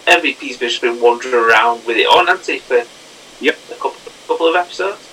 [0.05, 2.83] MVP's just been wandering around with it on, hasn't he, for
[3.43, 3.57] yep.
[3.71, 5.07] a couple, couple of episodes?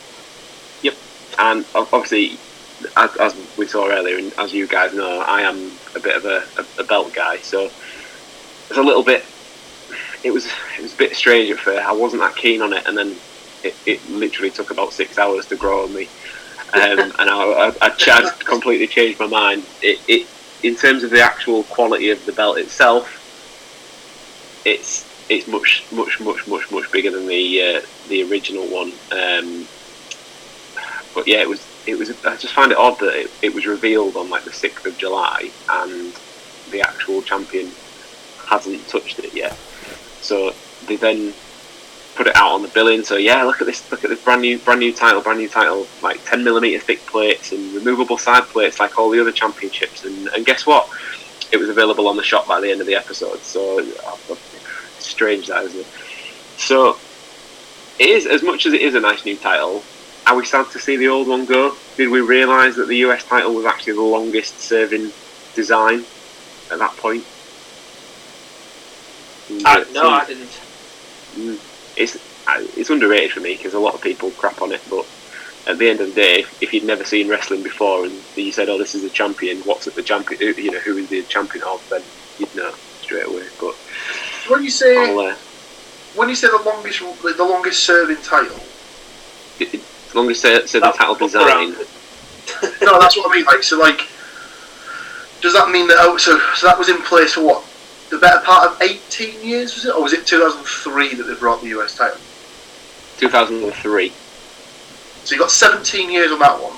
[0.83, 0.95] Yep.
[1.39, 2.39] And obviously,
[2.97, 6.25] as, as, we saw earlier, and as you guys know, I am a bit of
[6.25, 9.25] a, a, a belt guy, so it's a little bit
[10.25, 11.85] it was it was a bit strange at first.
[11.85, 13.17] I wasn't that keen on it, and then
[13.63, 16.09] it, it literally took about six hours to grow on me,
[16.75, 19.65] um, and I, I, I, completely changed my mind.
[19.83, 20.29] It, it
[20.63, 23.15] in terms of the actual quality of the belt itself,
[24.65, 28.93] it's it's much much much much much bigger than the uh, the original one.
[29.13, 29.67] Um,
[31.15, 32.11] but yeah, it was it was.
[32.25, 34.97] I just find it odd that it, it was revealed on like the sixth of
[34.99, 36.13] July, and
[36.71, 37.71] the actual champion
[38.47, 39.57] hasn't touched it yet.
[40.21, 40.55] So
[40.87, 41.33] they then
[42.19, 43.05] put it out on the billing.
[43.05, 45.49] So yeah, look at this, look at this brand new, brand new title, brand new
[45.49, 50.05] title, like 10 millimeter thick plates and removable side plates, like all the other championships.
[50.05, 50.89] And, and guess what?
[51.51, 53.41] It was available on the shop by the end of the episode.
[53.41, 53.85] So
[54.99, 55.87] strange that, isn't it?
[56.57, 56.99] So
[57.99, 59.83] it is as much as it is a nice new title.
[60.27, 61.75] Are we starting to see the old one go?
[61.97, 65.11] Did we realise that the US title was actually the longest serving
[65.55, 66.05] design
[66.71, 67.25] at that point?
[69.65, 70.61] Uh, no, I didn't.
[71.35, 71.59] Mm,
[71.97, 72.19] it's
[72.77, 75.07] it's underrated for me because a lot of people crap on it, but
[75.69, 78.69] at the end of the day, if you'd never seen wrestling before and you said,
[78.69, 80.41] "Oh, this is the champion," what's it the champion?
[80.57, 81.87] You know, who is the champion of?
[81.91, 82.03] Then
[82.39, 83.45] you'd know straight away.
[83.61, 83.75] But
[84.49, 85.35] when you say uh,
[86.15, 88.59] when you say the longest the longest serving title,
[89.61, 89.83] it,
[90.15, 91.73] longest serving title design.
[92.81, 93.45] no, that's what I mean.
[93.45, 94.09] Like, so like,
[95.43, 95.99] does that mean that?
[96.01, 97.65] Oh, so so that was in place for what
[98.09, 99.95] the better part of 18 years, was it?
[99.95, 102.19] Or was it 2003 that they brought the US title?
[103.19, 104.13] 2003.
[105.29, 106.75] So you got 17 years on that one.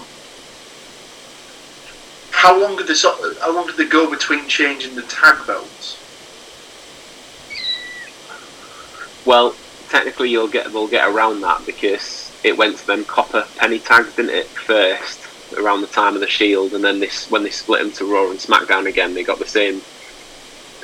[2.33, 2.95] How long did they
[3.41, 5.97] how long did they go between changing the tag belts?
[9.25, 9.55] Well,
[9.89, 14.17] technically you'll get they'll get around that because it went to them copper penny tags,
[14.17, 14.47] didn't it?
[14.47, 15.21] First,
[15.57, 18.31] around the time of the Shield, and then this when they split them to Raw
[18.31, 19.81] and SmackDown again, they got the same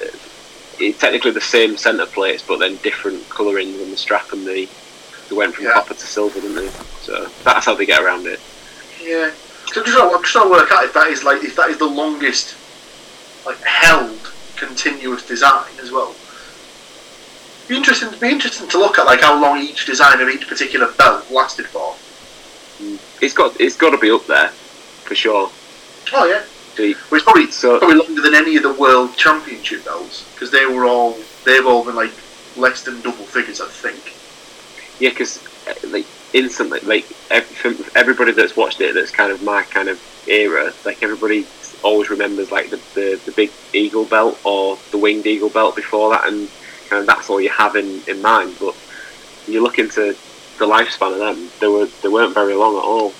[0.00, 4.68] uh, technically the same centre plates, but then different colouring on the strap and the
[5.28, 5.72] they went from yeah.
[5.72, 6.68] copper to silver, didn't they?
[7.00, 8.40] So that's how they get around it.
[9.02, 9.30] Yeah,
[9.72, 11.56] so I'm just, trying, I'm just trying to work out if that is like if
[11.56, 12.56] that is the longest
[13.44, 16.14] like held continuous design as well.
[17.68, 18.08] Be interesting.
[18.20, 21.66] Be interesting to look at like how long each design of each particular belt lasted
[21.66, 21.94] for.
[22.82, 22.98] Mm.
[23.22, 25.50] It's got it's got to be up there for sure.
[26.12, 26.44] Oh yeah.
[26.78, 30.66] Well, it's probably so, probably longer than any of the world championship belts because they
[30.66, 32.12] were all they've all been like
[32.56, 34.15] less than double figures, I think.
[34.98, 37.06] Yeah, because uh, like instantly, like
[37.94, 40.72] everybody that's watched it, that's kind of my kind of era.
[40.84, 41.46] Like everybody
[41.82, 46.10] always remembers like the, the, the big eagle belt or the winged eagle belt before
[46.10, 46.48] that, and
[46.88, 48.56] kind of that's all you have in, in mind.
[48.58, 48.74] But
[49.46, 50.16] you look into
[50.58, 53.12] the lifespan of them; they were they weren't very long at all.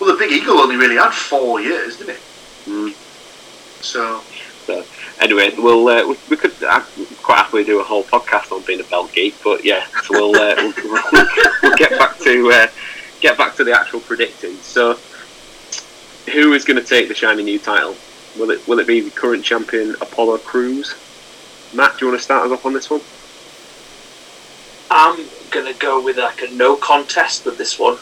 [0.00, 2.22] Well, the big eagle only really had four years, didn't it?
[2.66, 2.92] Mm.
[3.82, 4.20] So.
[4.66, 4.84] so
[5.20, 6.80] anyway, we'll uh, we, we, could uh,
[7.22, 10.36] quite happily do a whole podcast on being a belt geek, but yeah, so we'll
[10.36, 10.74] uh, we'll,
[11.12, 11.26] we'll,
[11.62, 12.66] we'll, get back to uh,
[13.20, 14.54] get back to the actual predicting.
[14.56, 14.98] So,
[16.32, 17.96] who is going to take the shiny new title?
[18.38, 20.94] Will it will it be the current champion Apollo Crews?
[21.74, 23.00] Matt, do you want to start us off on this one?
[24.90, 27.98] I'm going to go with like a no contest with this one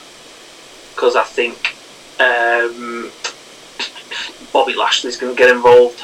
[0.94, 1.76] because I think
[2.20, 3.10] um,
[4.52, 6.02] Bobby Lashley's going to get involved,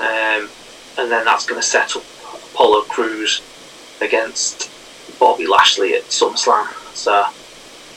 [0.00, 0.48] um,
[0.98, 2.02] and then that's going to set up
[2.52, 3.40] Apollo Crews
[4.00, 4.70] against
[5.18, 6.66] Bobby Lashley at SummerSlam.
[6.94, 7.34] So I'm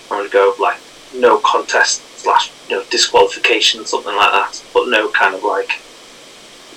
[0.09, 0.77] going to go like
[1.15, 5.71] no contest slash you know disqualification something like that, but no kind of like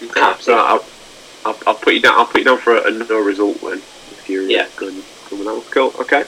[0.03, 0.85] Okay, so I'll,
[1.45, 2.14] I'll, I'll put you down.
[2.18, 3.79] I'll put you down for a, a no result then.
[3.79, 4.66] If you're Yeah.
[4.77, 5.93] going coming out, cool.
[6.01, 6.25] Okay.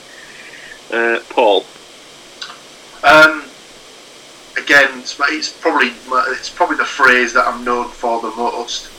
[0.91, 1.65] Uh, Paul.
[3.03, 3.45] Um,
[4.57, 5.93] again, it's, it's probably
[6.31, 8.91] it's probably the phrase that I'm known for the most.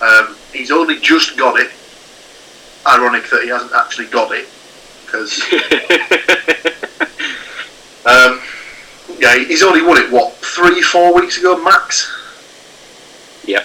[0.00, 1.70] Um, he's only just got it.
[2.86, 4.46] Ironic that he hasn't actually got it,
[5.06, 5.40] because
[8.04, 8.42] um,
[9.18, 12.10] yeah, he's only won it what three, four weeks ago max.
[13.46, 13.64] Yep.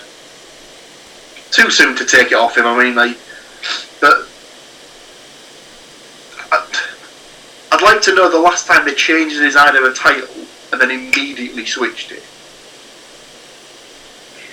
[1.51, 2.65] Too soon to take it off him.
[2.65, 3.17] I mean, like,
[3.99, 4.25] but
[6.51, 6.69] I'd,
[7.73, 10.29] I'd like to know the last time they changed his of a title
[10.71, 12.23] and then immediately switched it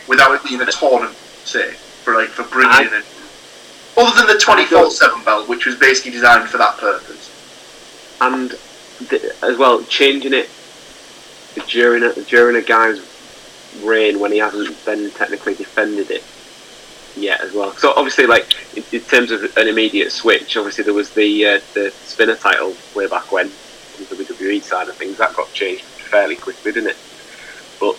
[0.09, 1.73] without it being a tournament, say,
[2.05, 3.03] for like for bringing in.
[3.99, 7.33] Other than the twenty four seven belt, which was basically designed for that purpose.
[8.21, 8.55] and
[9.09, 10.49] th- as well changing it
[11.69, 13.01] during a, during a guy's
[13.83, 16.25] reign when he hasn't then technically defended it
[17.17, 17.73] yet as well.
[17.73, 18.47] So obviously, like
[18.77, 22.75] in, in terms of an immediate switch, obviously there was the uh, the spinner title
[22.95, 26.91] way back when on the WWE side of things that got changed fairly quickly, didn't
[26.91, 26.97] it?
[27.79, 27.97] But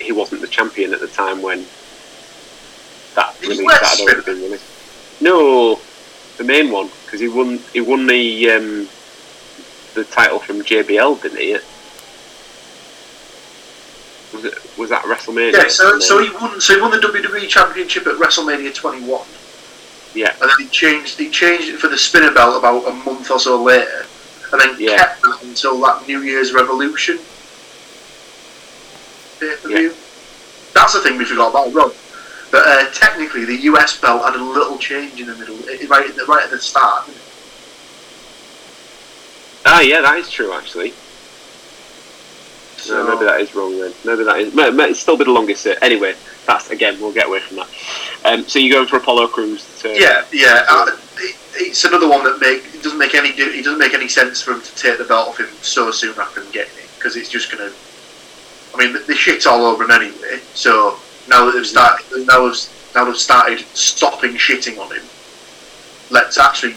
[0.00, 1.66] he wasn't the champion at the time when
[3.14, 5.20] that Did release that had already been released.
[5.20, 5.80] No,
[6.36, 8.88] the main one because he won he won the um,
[9.94, 11.52] the title from JBL, didn't he?
[14.34, 15.52] Was it was that WrestleMania?
[15.52, 16.60] Yeah, so, so he won.
[16.60, 19.26] So he won the WWE Championship at WrestleMania 21,
[20.14, 21.18] yeah, and then he changed.
[21.18, 24.06] He changed it for the spinner belt about a month or so later,
[24.52, 24.96] and then Yeah.
[24.96, 27.18] kept that until that New Year's Revolution
[29.40, 29.94] pay-per-view.
[30.74, 31.94] That's the thing we forgot about, Rob.
[32.50, 35.56] But uh, technically, the US belt had a little change in the middle,
[35.88, 37.04] right at the, right at the start.
[39.66, 40.92] ah, yeah, that is true actually.
[42.78, 43.92] So no, maybe that is wrong then.
[44.04, 44.54] Maybe that is.
[44.54, 45.62] may- may- It's still be the longest.
[45.62, 45.82] Set.
[45.82, 46.14] Anyway,
[46.46, 46.98] that's again.
[47.00, 47.68] We'll get away from that.
[48.24, 49.66] Um, so you're going for Apollo Crews?
[49.82, 50.64] To, yeah, yeah.
[50.68, 54.08] Uh, it, it's another one that make it doesn't make any it doesn't make any
[54.08, 56.88] sense for him to take the belt off him so soon after him getting it
[56.96, 57.70] because it's just gonna.
[58.74, 60.40] I mean, the shit's all over him anyway.
[60.54, 60.98] So
[61.28, 65.04] now that they've started, now they've, now they've started stopping shitting on him.
[66.10, 66.74] Let's actually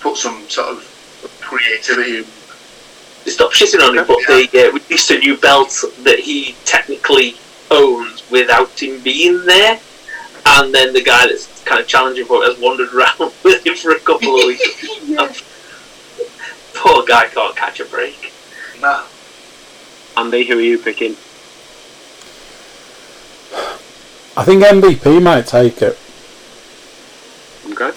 [0.00, 2.18] put some sort of creativity.
[2.18, 2.26] in-
[3.24, 7.36] they stopped shitting on him, but they uh, released a new belt that he technically
[7.70, 9.78] owns without him being there.
[10.50, 13.76] And then the guy that's kind of challenging for it has wandered around with him
[13.76, 14.98] for a couple of weeks.
[16.74, 18.32] Poor guy can't catch a break.
[18.80, 19.04] Nah.
[20.16, 21.12] Andy, who are you picking?
[24.36, 25.98] I think MVP might take it.
[27.70, 27.92] Okay.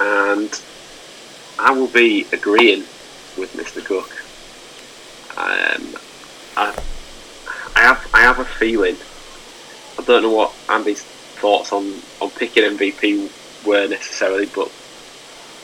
[0.00, 0.60] And
[1.58, 2.84] I will be agreeing
[3.36, 3.84] with Mr.
[3.84, 4.10] Cook.
[5.36, 5.96] Um,
[6.56, 6.78] I,
[7.76, 8.96] I have I have a feeling.
[9.98, 14.70] I don't know what Andy's thoughts on, on picking MVP were necessarily, but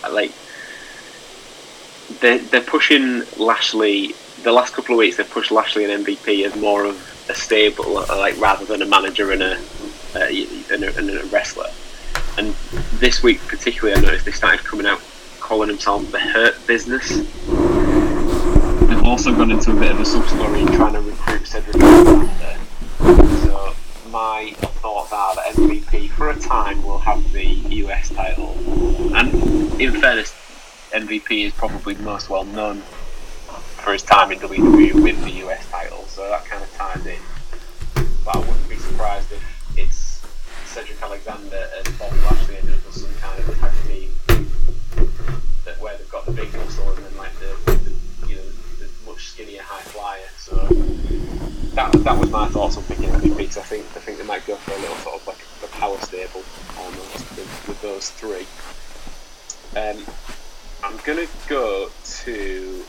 [0.04, 0.32] uh, like
[2.20, 4.14] they're, they're pushing Lashley.
[4.42, 6.96] The last couple of weeks, they've pushed Lashley and MVP as more of
[7.28, 9.56] a stable, uh, like rather than a manager and a,
[10.14, 11.66] uh, and a, and a wrestler.
[12.38, 12.54] And
[12.94, 15.00] this week, particularly, I noticed they started coming out
[15.40, 17.69] calling themselves the Hurt Business.
[19.11, 22.61] Also gone into a bit of a sub story trying to recruit Cedric Alexander.
[23.44, 23.74] So
[24.08, 28.54] my thoughts are that MVP for a time will have the US title.
[29.16, 29.34] And
[29.80, 30.32] in fairness,
[30.92, 32.82] MVP is probably most well known
[33.82, 37.18] for his time in WWE with the US title, so that kind of ties in.
[38.24, 39.42] But I wouldn't be surprised if
[39.76, 40.24] it's
[40.66, 44.14] Cedric Alexander and Bobby Lashley ended up as some kind of tag team
[45.64, 47.99] that where they've got the big muscle and then like the, the
[49.41, 50.28] much skinnier high flyer.
[50.38, 50.57] So
[51.74, 54.47] that that was my thoughts on picking MVP because I think I think they might
[54.47, 56.43] go for a little sort of like a power stable
[56.78, 58.47] almost with, with those three.
[59.76, 60.05] Um,
[60.82, 61.91] I'm gonna go
[62.22, 62.84] to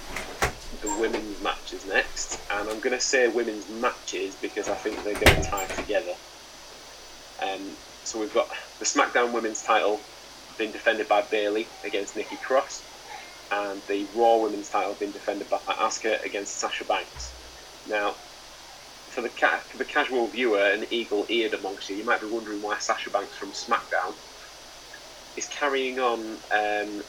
[0.81, 5.43] the women's matches next, and I'm to say women's matches because I think they're to
[5.43, 6.15] tie together.
[7.41, 7.71] Um,
[8.03, 8.49] so we've got
[8.79, 9.99] the SmackDown Women's title
[10.57, 12.83] being defended by Bayley against Nikki Cross,
[13.51, 17.35] and the Raw Women's title being defended by Asuka against Sasha Banks.
[17.85, 18.17] Now,
[19.09, 22.61] for the ca- for the casual viewer and eagle-eared amongst you, you might be wondering
[22.61, 24.17] why Sasha Banks from SmackDown
[25.35, 27.03] is carrying on um,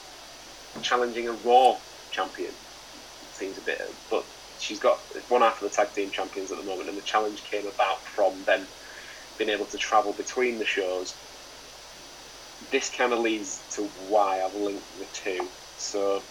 [0.81, 1.79] challenging a Raw
[2.11, 2.57] champion
[3.31, 4.25] seems a bit, but
[4.57, 7.43] she's got one half of the tag team champions at the moment, and the challenge
[7.45, 8.69] came about from them
[9.37, 11.19] being able to travel between the shows.
[12.71, 15.51] This kind of leads to why I've linked the two.
[15.77, 16.25] So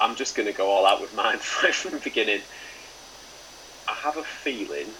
[0.00, 2.42] I'm just going to go all out with mine right from the beginning.
[3.88, 4.96] I have a feeling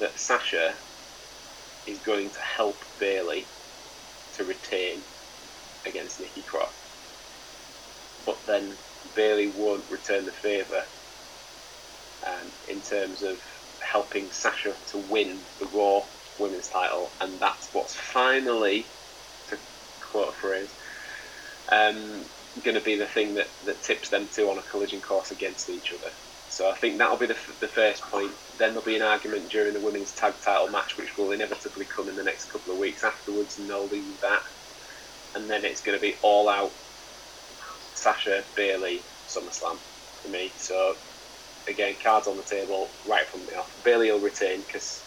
[0.00, 0.76] that Sasha
[1.86, 3.50] is going to help Bayley
[4.34, 5.04] to retain
[5.86, 6.74] against Nikki Cross.
[8.24, 8.78] But then
[9.14, 10.84] Bayley won't return the favour
[12.26, 13.38] um, in terms of
[13.80, 16.02] helping Sasha to win the Raw
[16.38, 18.92] Women's title, and that's what's finally,
[19.48, 19.58] to
[20.00, 20.74] quote a phrase,
[21.70, 22.26] um,
[22.64, 25.70] going to be the thing that, that tips them two on a collision course against
[25.70, 26.12] each other.
[26.48, 28.32] So I think that'll be the, f- the first point.
[28.58, 32.08] Then there'll be an argument during the women's tag title match, which will inevitably come
[32.08, 34.42] in the next couple of weeks afterwards, and they'll leave that.
[35.34, 36.74] And then it's going to be all out
[37.94, 39.80] Sasha Bayley SummerSlam
[40.22, 40.54] for me.
[40.58, 40.96] So
[41.68, 43.70] again, cards on the table right from the off.
[43.84, 45.06] Bayley will retain because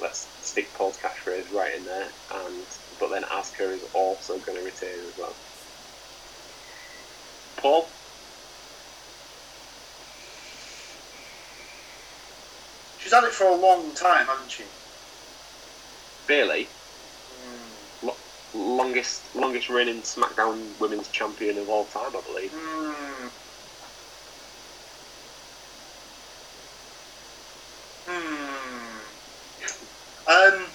[0.00, 4.64] let's stick Paul's catchphrase right in there, and but then Asuka is also going to
[4.64, 5.38] retain as well.
[7.62, 7.86] Paul,
[12.98, 14.64] She's had it for a long time, hasn't she?
[16.26, 16.68] Bayley,
[18.54, 22.52] longest longest reigning SmackDown Women's Champion of all time, I believe.
[22.52, 23.28] Hmm.
[28.08, 28.98] Hmm.
[30.26, 30.66] Um.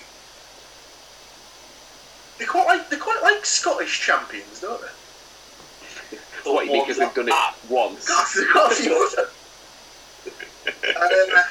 [2.40, 5.07] They quite like they quite like Scottish champions, don't they?
[6.70, 6.88] What?
[6.88, 8.08] Because they've done it once.
[8.08, 9.28] God, they've got a few of them.
[11.02, 11.44] Um,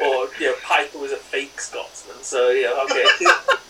[0.00, 3.04] Or you know, Piper was a fake Scotsman, so yeah, okay.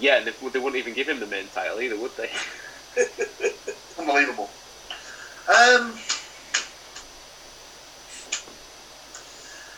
[0.00, 2.30] Yeah, they, they wouldn't even give him the main title either, would they?
[3.98, 4.48] Unbelievable.
[5.48, 5.98] Um,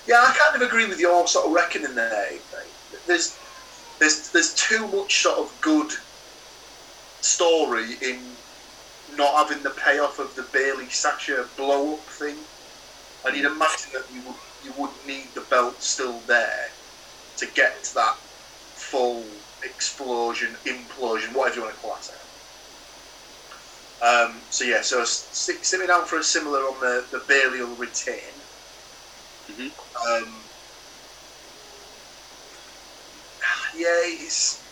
[0.06, 2.32] yeah, I kind of agree with your sort of reckoning there.
[3.06, 3.38] There's,
[3.98, 5.90] there's, there's too much sort of good
[7.22, 8.20] story in
[9.20, 12.36] not having the payoff of the Bayley Sasha blow up thing.
[13.24, 16.68] And you'd imagine that you would you would need the belt still there
[17.36, 19.24] to get to that full
[19.62, 22.10] explosion, implosion, whatever you want to call it.
[24.02, 27.60] Um, so yeah, so sit, sit me down for a similar on the, the Bayley
[27.60, 28.32] will retain.
[29.50, 29.70] Mhm.
[30.06, 30.50] Um,
[33.76, 34.64] yeah, it's.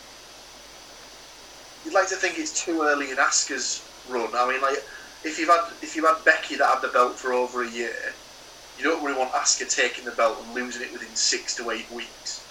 [1.85, 4.29] You'd like to think it's too early in Asuka's run.
[4.35, 4.77] I mean, like
[5.23, 8.13] if you've had if you've had Becky that had the belt for over a year,
[8.77, 11.89] you don't really want Asuka taking the belt and losing it within six to eight
[11.91, 12.41] weeks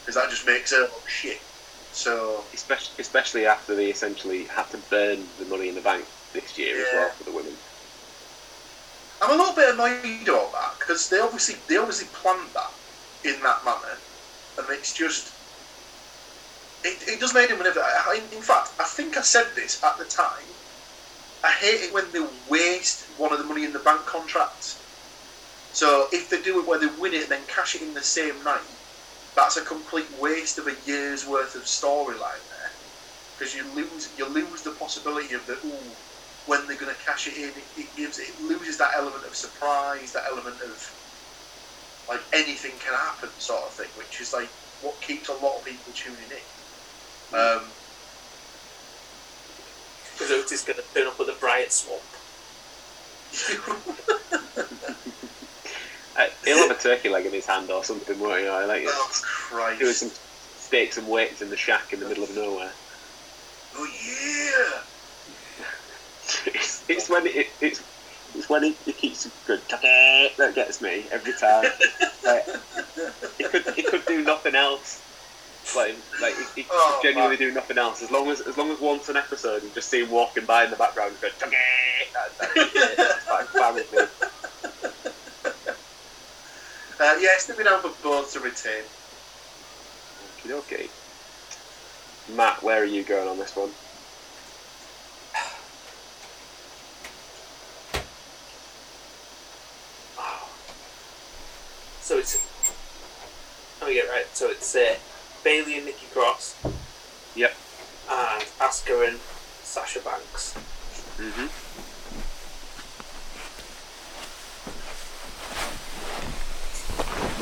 [0.00, 1.40] because that just makes her look shit.
[1.92, 6.56] So Especially, especially after they essentially had to burn the money in the bank this
[6.56, 7.52] year as well for the women.
[9.22, 12.70] I'm a little bit annoyed about that because they obviously they obviously planned that
[13.24, 13.98] in that manner,
[14.58, 15.32] and it's just
[16.84, 17.80] it, it does make them whenever.
[17.80, 20.44] I- in fact, I think I said this at the time.
[21.44, 24.84] I hate it when they waste one of the money in the bank contracts.
[25.72, 28.02] So if they do it where they win it and then cash it in the
[28.02, 28.68] same night,
[29.36, 32.72] that's a complete waste of a year's worth of storyline there.
[33.38, 35.96] Because you lose you lose the possibility of the ooh
[36.46, 39.36] when they're going to cash it in, it, it gives it loses that element of
[39.36, 40.80] surprise, that element of
[42.08, 44.50] like anything can happen sort of thing, which is like
[44.80, 47.38] what keeps a lot of people tuning in.
[47.38, 47.74] Um,
[50.20, 52.04] Because Otis going to turn up at the Bryant Swamp.
[56.16, 58.48] Uh, he'll have a turkey leg in his hand or something, won't he?
[58.48, 60.10] Or like oh doing some
[60.56, 62.74] stakes and weights in the shack in the middle of nowhere.
[63.74, 63.86] Oh
[65.28, 65.34] yeah!
[66.46, 67.84] it's, it's when it, it's
[68.34, 71.70] it's when he, he keeps good that gets me every time.
[72.24, 72.46] like,
[73.38, 75.04] he could he could do nothing else.
[75.76, 77.48] Like like he, he Oh, genuinely man.
[77.48, 80.02] do nothing else as long as as long as once an episode you just see
[80.02, 83.98] him walking by in the background going that, that, that's fine, fine with me.
[87.02, 88.82] Uh, yeah, stick me down for both to retain.
[90.46, 90.86] Okay.
[92.36, 93.70] Matt, where are you going on this one?
[102.00, 102.38] So it's.
[103.80, 104.26] Let me get right.
[104.34, 104.96] So it's uh,
[105.44, 106.56] Bayley and Nikki Cross.
[107.34, 107.54] Yep.
[108.10, 109.18] And Asuka and
[109.62, 110.54] Sasha Banks.
[111.16, 111.48] Mm-hmm.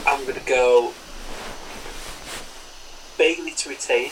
[0.09, 0.93] I'm going to go
[3.19, 4.11] Bayley to retain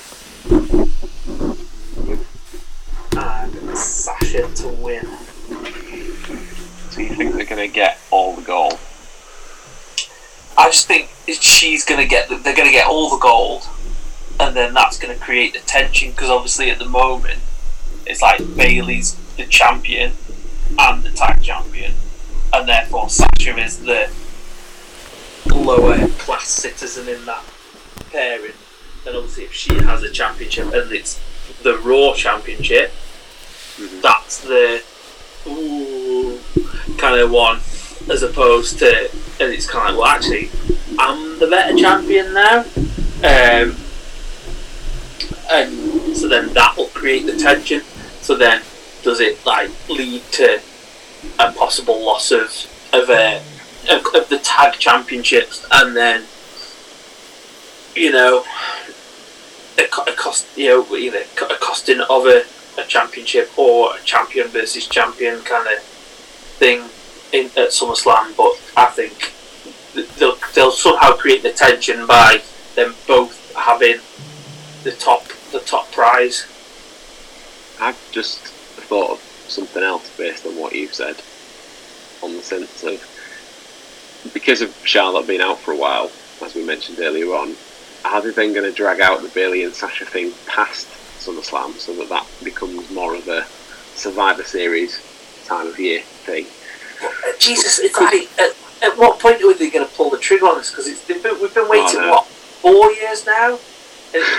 [3.16, 5.06] and Sasha to win.
[6.90, 8.78] So you think they're going to get all the gold?
[10.58, 12.28] I just think she's to get.
[12.28, 13.66] They're going to get all the gold,
[14.46, 17.40] and then that's going to create the tension because obviously at the moment
[18.06, 20.12] it's like Bayley's the champion
[20.78, 21.92] and the tag champion,
[22.52, 24.08] and therefore Sasha is the
[25.52, 27.42] lower class citizen in that
[28.12, 28.52] pairing.
[29.06, 31.20] And obviously, if she has a championship and it's
[31.62, 32.92] the Raw championship,
[33.78, 34.02] Mhm.
[34.02, 34.82] that's the
[35.46, 36.38] ooh
[36.98, 37.60] kind of one,
[38.10, 39.10] as opposed to,
[39.40, 40.50] and it's kind of like, well, actually,
[40.98, 42.64] I'm the better champion now.
[43.22, 43.76] Um,
[45.50, 47.82] and so then that will create the tension.
[48.20, 48.62] So then,
[49.02, 50.60] does it like lead to
[51.38, 52.50] a possible loss of
[52.92, 53.42] of a
[53.90, 56.24] of, of the tag championships, and then
[57.94, 58.44] you know
[59.78, 62.44] a, a cost you know either a costing of a,
[62.78, 66.80] a championship or a champion versus champion kind of thing
[67.32, 68.36] in at SummerSlam.
[68.36, 69.32] But I think
[70.18, 72.42] they'll they'll somehow create the tension by
[72.74, 73.98] them both having
[74.84, 76.46] the top the top prize.
[77.80, 79.18] I've just thought of
[79.48, 81.16] something else based on what you've said,
[82.22, 83.02] on the sense of
[84.32, 86.10] because of Charlotte being out for a while,
[86.44, 87.54] as we mentioned earlier on,
[88.04, 90.86] are they then going to drag out the Bayley and Sasha thing past
[91.18, 93.44] SummerSlam so that that becomes more of a
[93.94, 95.00] Survivor Series
[95.46, 96.46] time of year thing?
[97.38, 97.80] Jesus,
[98.38, 100.70] at, at what point are they going to pull the trigger on this?
[100.70, 102.10] Because it's they've been, we've been waiting oh, no.
[102.10, 103.58] what four years now,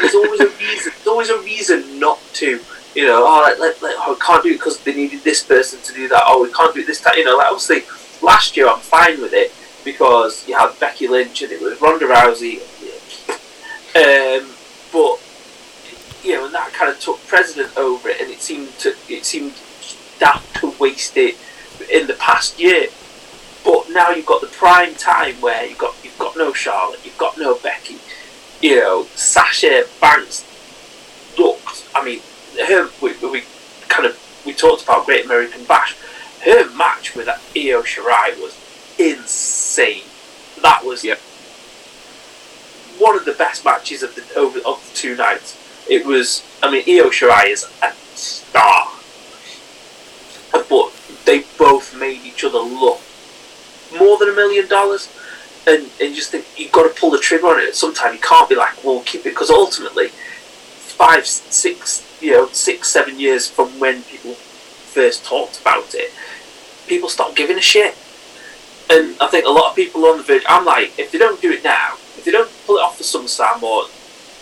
[0.02, 0.92] there's always a reason.
[0.96, 2.60] There's always a reason not to.
[2.96, 5.44] You know, oh, like, like, like, oh, we can't do it because they needed this
[5.44, 6.24] person to do that.
[6.26, 7.14] Oh, we can't do it this time.
[7.16, 7.84] You know, like obviously
[8.24, 9.54] last year I'm fine with it
[9.86, 12.62] because you had Becky Lynch and it was Ronda Rousey.
[13.96, 14.50] Um,
[14.92, 15.22] but
[16.24, 19.26] you know, and that kind of took precedent over it, and it seemed to it
[19.26, 19.54] seemed
[20.20, 21.38] daft to waste it
[21.92, 22.88] in the past year.
[23.64, 27.18] But now you've got the prime time where you've got you've got no Charlotte, you've
[27.18, 27.98] got no Becky,
[28.62, 30.44] you know, Sasha Banks
[31.38, 31.88] looked.
[31.96, 32.22] I mean,
[32.68, 33.44] her we, we
[33.88, 35.96] kind of we talked about Great American Bash.
[36.44, 38.56] Her match with Io Shirai was
[39.00, 40.04] insane.
[40.62, 41.20] That was Yep.
[43.00, 45.56] one of the best matches of the over of the two nights.
[45.90, 46.44] It was.
[46.64, 48.88] I mean, Io Shirai is a star,
[50.52, 50.92] but
[51.26, 53.00] they both made each other look
[53.98, 55.10] more than a million dollars.
[55.68, 57.76] And, and just think you've got to pull the trigger on it.
[57.76, 62.88] Sometimes you can't be like, "Well, keep it," because ultimately, five, six, you know, six,
[62.88, 66.12] seven years from when people first talked about it,
[66.88, 67.96] people stop giving a shit.
[68.90, 70.44] And I think a lot of people on the verge.
[70.48, 73.04] I'm like, if they don't do it now, if they don't pull it off for
[73.04, 73.90] SummerSlam, or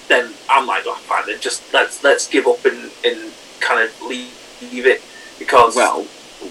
[0.08, 4.02] then I'm like, oh, fine, then just let's let's give up and, and kind of
[4.04, 4.32] leave,
[4.72, 5.02] leave it
[5.40, 6.04] because Well,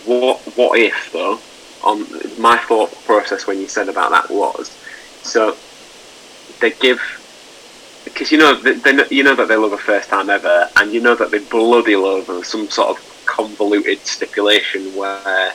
[0.05, 1.38] what what if though?
[1.85, 2.01] On
[2.40, 4.70] my thought process when you said about that was
[5.23, 5.56] so
[6.61, 7.01] they give
[8.05, 10.93] because you know they, they you know that they love a first time ever, and
[10.93, 15.52] you know that they bloody love some sort of convoluted stipulation where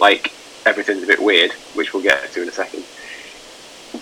[0.00, 0.32] like
[0.66, 2.82] everything's a bit weird, which we'll get to in a second.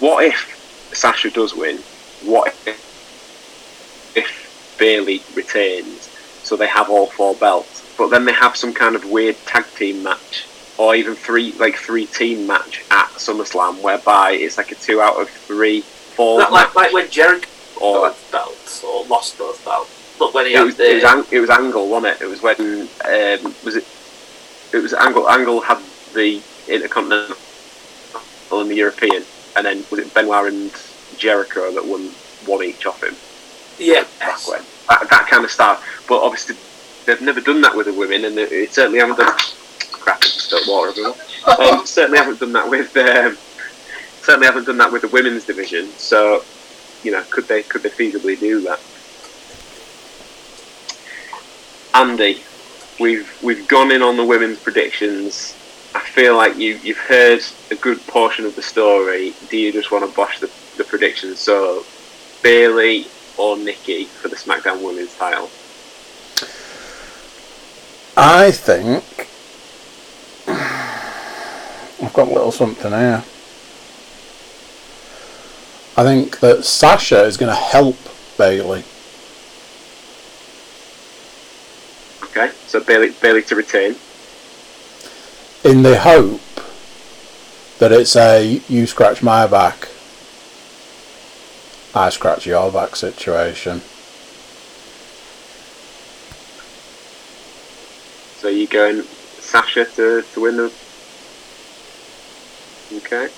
[0.01, 1.77] What if Sasha does win?
[2.25, 6.11] What if, if Bayley retains?
[6.43, 9.67] So they have all four belts, but then they have some kind of weird tag
[9.77, 10.47] team match,
[10.79, 15.21] or even three like three team match at SummerSlam, whereby it's like a two out
[15.21, 16.41] of three four.
[16.41, 17.49] like, like, like when Jericho
[17.81, 19.91] or got belts or lost both belts.
[20.21, 22.25] Look when he it had was, the it was, Ang- it was Angle, wasn't it?
[22.25, 23.87] It was when um, was it?
[24.73, 25.29] It was Angle.
[25.29, 25.83] Angle had
[26.15, 27.37] the Intercontinental
[28.53, 29.25] and the European,
[29.57, 30.73] and then was it Benoit and
[31.19, 32.11] Jericho that won
[32.47, 33.17] one each off him
[33.79, 34.05] yeah.
[34.21, 34.63] back when?
[34.89, 36.05] That, that kind of stuff.
[36.09, 36.57] But obviously,
[37.07, 39.37] they've never done that with the women, and they, it certainly haven't done.
[40.05, 40.23] Crap!
[40.23, 41.15] Spilt water everywhere.
[41.47, 42.95] Um, certainly haven't done that with.
[42.95, 43.39] Um,
[44.21, 45.89] certainly haven't done that with the women's division.
[45.97, 46.45] So,
[47.03, 48.81] you know, could they could they feasibly do that?
[51.95, 52.43] Andy,
[53.01, 55.55] we've we've gone in on the women's predictions.
[55.95, 57.41] I feel like you you've heard
[57.71, 59.33] a good portion of the story.
[59.49, 61.39] Do you just want to bosh the, the predictions?
[61.39, 61.87] So,
[62.43, 63.07] Bayley
[63.39, 65.49] or Nikki for the SmackDown Women's title?
[68.19, 69.31] I think
[72.05, 73.25] I've got a little something here.
[75.97, 77.97] I think that Sasha is going to help
[78.37, 78.85] Bayley.
[82.25, 83.95] Okay, so Bayley Bayley to retain.
[85.65, 86.41] in the hope
[87.79, 89.89] that it's a you scratch my back,
[91.95, 93.81] I scratch your back situation.
[98.37, 99.03] So you going
[99.41, 100.73] Sasha to, to win the.
[102.93, 103.29] Okay.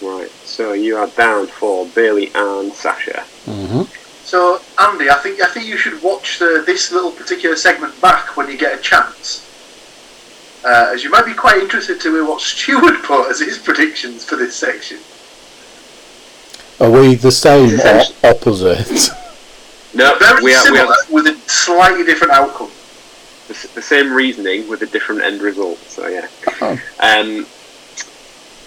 [0.00, 3.24] Right, so you are down for Bayley and Sasha.
[3.46, 3.82] Mm-hmm.
[4.24, 8.36] So Andy, I think I think you should watch the, this little particular segment back
[8.36, 9.46] when you get a chance,
[10.64, 14.24] uh, as you might be quite interested to hear what Stuart put as his predictions
[14.24, 14.98] for this section.
[16.80, 19.10] Are we the same or opposite?
[19.94, 22.70] No, Very we are, we similar, are with a slightly different outcome.
[23.52, 25.78] The, the same reasoning with a different end result.
[25.78, 26.28] So yeah.
[26.60, 26.80] Oh.
[27.00, 27.46] Um,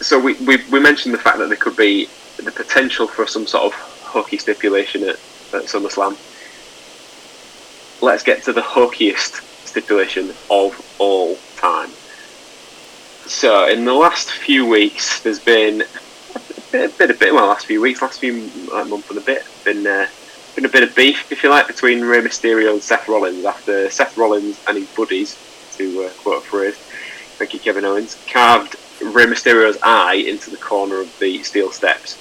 [0.01, 2.07] so we, we we mentioned the fact that there could be
[2.37, 5.15] the potential for some sort of hooky stipulation at,
[5.53, 6.17] at SummerSlam.
[8.01, 11.89] Let's get to the hookiest stipulation of all time.
[13.25, 15.81] So in the last few weeks, there's been
[16.35, 17.33] a bit, a bit, a bit.
[17.33, 20.07] Well, last few weeks, last few like, month and a bit, been uh,
[20.55, 23.89] been a bit of beef, if you like, between Rey Mysterio and Seth Rollins after
[23.89, 25.37] Seth Rollins and his buddies,
[25.77, 26.75] to uh, quote a phrase,
[27.37, 32.17] thank you, Kevin Owens, carved Rey Mysterio's eye into the corner of the steel steps.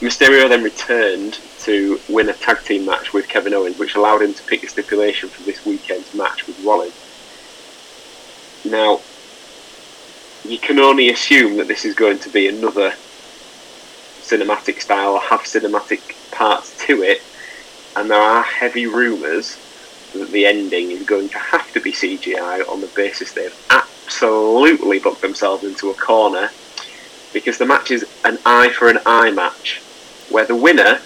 [0.00, 4.32] Mysterio then returned to win a tag team match with Kevin Owens, which allowed him
[4.32, 6.94] to pick the stipulation for this weekend's match with Rollins.
[8.64, 9.00] Now,
[10.48, 12.94] you can only assume that this is going to be another
[14.30, 16.00] cinematic style or have cinematic
[16.30, 17.22] parts to it,
[17.96, 19.58] and there are heavy rumours
[20.14, 24.98] that the ending is going to have to be CGI on the basis they've absolutely
[24.98, 26.50] booked themselves into a corner
[27.32, 29.80] because the match is an eye for an eye match
[30.30, 31.00] where the winner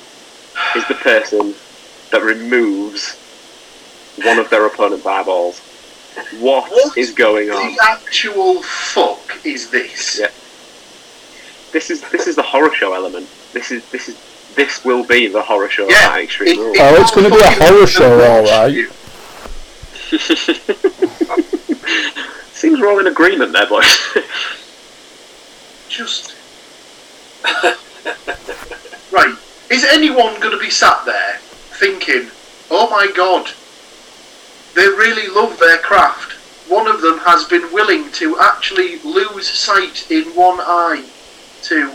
[0.77, 1.55] is the person
[2.11, 3.17] that removes
[4.25, 5.61] one of their opponent's eyeballs.
[6.39, 7.75] What what is going on?
[7.75, 10.21] The actual fuck is this?
[10.21, 10.29] Yeah.
[11.75, 13.29] This is this is the horror show element.
[13.53, 14.17] This is this is
[14.55, 16.77] this will be the horror show Yeah, at Extreme It- Rules.
[16.77, 18.89] it Oh, it's gonna be a horror show, alright.
[22.53, 23.85] Seems we're all in agreement there, boys.
[25.89, 26.37] Just
[29.13, 29.35] right.
[29.69, 31.39] Is anyone going to be sat there
[31.81, 32.31] thinking,
[32.71, 33.51] "Oh my god,
[34.77, 36.35] they really love their craft"?
[36.71, 41.05] One of them has been willing to actually lose sight in one eye
[41.65, 41.91] to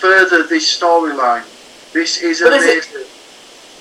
[0.00, 1.44] further this storyline.
[1.92, 3.06] This is But is it- amazing.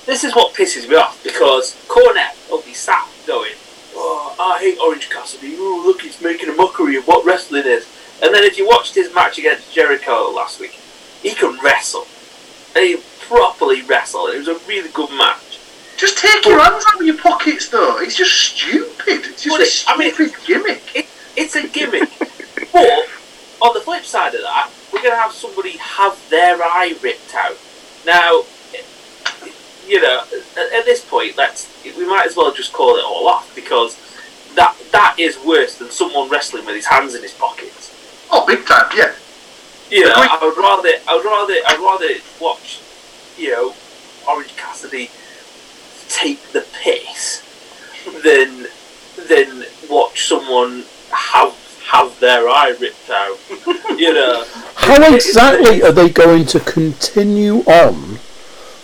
[0.06, 3.54] This is what pisses me off because Cornette will be oh, sat going,
[3.96, 5.56] "Oh, I hate Orange Cassidy.
[5.58, 7.88] Oh, look, he's making a mockery of what wrestling is."
[8.22, 10.78] And then if you watched his match against Jericho last week,
[11.24, 12.06] he can wrestle.
[12.76, 14.28] And he properly wrestle.
[14.28, 15.60] It was a really good match.
[15.98, 17.98] Just take your hands out of your pockets, though.
[18.00, 19.26] It's just stupid.
[19.26, 21.08] It's just a it- I mean- stupid gimmick.
[21.36, 22.10] It's a gimmick.
[22.74, 23.08] but
[23.66, 27.34] on the flip side of that, we're going to have somebody have their eye ripped
[27.34, 27.58] out.
[28.06, 28.44] Now,
[29.88, 30.24] you know,
[30.58, 33.98] at, at this point, let's we might as well just call it all off because
[34.56, 37.92] that that is worse than someone wrestling with his hands in his pockets.
[38.32, 39.14] Oh, big time, yeah.
[39.90, 42.82] You know, I would rather I would rather I'd rather watch,
[43.38, 43.76] you know,
[44.28, 45.10] Orange Cassidy
[46.08, 47.42] take the piss
[48.24, 48.68] than
[49.28, 51.54] than watch someone have
[51.86, 53.38] have their eye ripped out.
[53.98, 54.46] you know.
[54.76, 58.20] How exactly are they going to continue on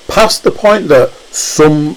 [0.08, 1.96] past the point that some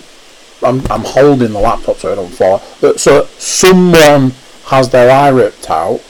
[0.63, 4.33] I'm, I'm holding the laptop so I don't fall that so someone
[4.67, 6.01] has their eye ripped out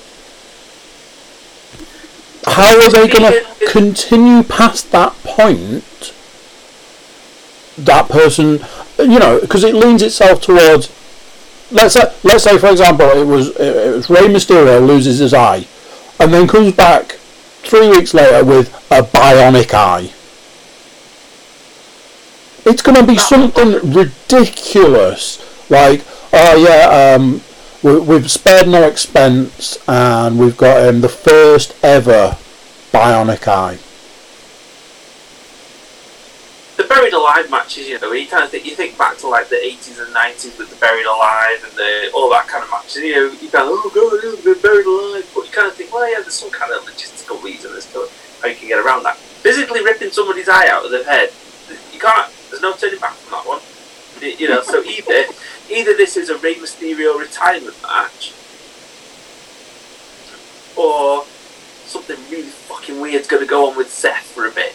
[2.47, 6.13] how are they going to continue past that point
[7.79, 8.61] that person
[8.99, 10.89] you know because it leans itself towards
[11.75, 15.67] let's say, let's say for example it was it was Rey Mysterio loses his eye
[16.19, 17.13] and then comes back
[17.65, 20.13] three weeks later with a bionic eye.
[22.67, 26.03] It's going to be something ridiculous, like,
[26.33, 27.43] oh yeah, um,
[27.83, 32.39] we, we've spared no expense and we've got him the first ever
[32.91, 33.79] bionic eye.
[36.77, 39.49] the buried alive matches, you know, you kind of think you think back to like
[39.49, 42.97] the eighties and nineties with the buried alive and the all that kind of matches.
[42.97, 45.75] You know, you kind of oh god, oh, they're buried alive, but you kind of
[45.75, 48.09] think, well, yeah, there's some kind of logistical reason as to
[48.43, 49.17] how you can get around that.
[49.17, 51.31] Physically ripping somebody's eye out of their head,
[51.93, 52.31] you can't.
[52.51, 53.61] There's no turning back from that one.
[54.23, 55.25] You- You know, so either
[55.71, 58.33] either this is a Rey Mysterio retirement match,
[60.77, 61.25] or
[61.87, 64.75] something really fucking weird's going to go on with Seth for a bit.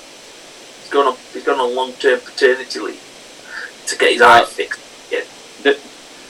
[0.89, 1.17] He's going on.
[1.33, 4.81] He's going on long term paternity leave to get his eye fixed.
[5.11, 5.23] The,
[5.61, 5.79] the,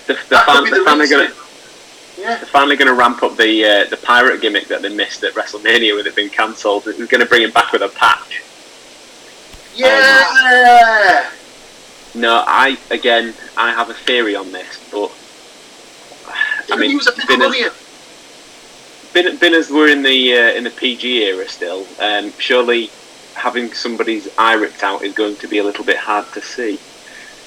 [0.08, 1.34] they're, That could fin- they're the finally going to
[2.20, 2.36] Yeah.
[2.36, 5.34] they're finally going to ramp up the uh, the pirate gimmick that they missed at
[5.34, 6.84] WrestleMania with it being cancelled.
[6.84, 8.42] They're going to bring him back with a patch.
[9.76, 11.30] Yeah.
[12.16, 15.10] No, I again I have a theory on this, but
[16.70, 20.66] I mean, he was a been, as, been, been as we're in the uh, in
[20.66, 22.90] the PG era still, um, surely
[23.40, 26.80] having somebody's eye ripped out is going to be a little bit hard to see.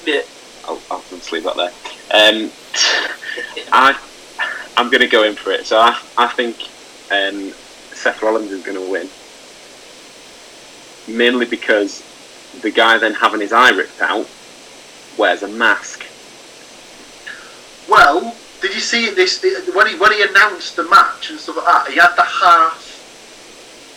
[0.05, 0.21] Yeah.
[0.65, 1.71] I'll, I'll just leave that there.
[2.11, 2.51] Um,
[3.71, 3.97] I
[4.75, 5.65] I'm going to go in for it.
[5.65, 6.57] So I I think
[7.11, 7.51] um,
[7.93, 9.09] Seth Rollins is going to win,
[11.07, 12.03] mainly because
[12.61, 14.27] the guy then having his eye ripped out
[15.17, 16.05] wears a mask.
[17.89, 19.43] Well, did you see this
[19.73, 21.91] when he when he announced the match and stuff like that?
[21.91, 22.92] He had the half,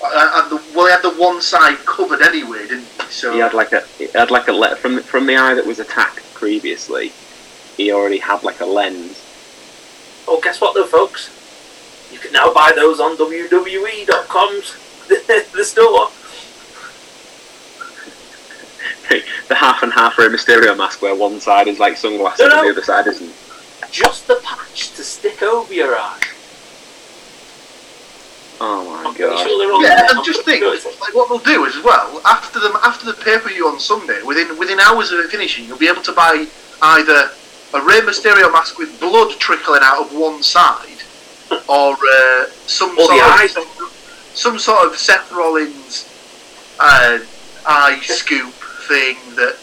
[0.02, 3.02] uh, and the well, he had the one side covered anyway, didn't he?
[3.10, 5.55] So He had like a he had like a le- from the, from the eye
[5.55, 7.12] that was attacked previously.
[7.77, 9.23] He already had like a lens.
[10.28, 11.31] Oh, guess what, though, folks?
[12.12, 14.74] You can now buy those on WWE.com's
[15.52, 16.09] the store.
[19.48, 22.59] the half and half Rey Mysterio mask, where one side is like sunglasses No, no.
[22.59, 23.32] and the other side isn't.
[23.93, 26.20] Just the patch to stick over your eye.
[28.60, 29.46] Oh my I'm god!
[29.46, 30.62] sure Yeah, and just think,
[31.00, 33.78] like what they'll do is as well after the after the pay per view on
[33.78, 36.46] Sunday, within within hours of it finishing, you'll be able to buy
[36.82, 37.30] either
[37.74, 41.02] a Rey Mysterio mask with blood trickling out of one side,
[41.68, 43.56] or uh, some Or the sort eyes.
[43.56, 46.08] of some sort of Seth Rollins
[46.80, 47.18] uh,
[47.66, 48.52] eye scoop
[48.88, 49.56] thing that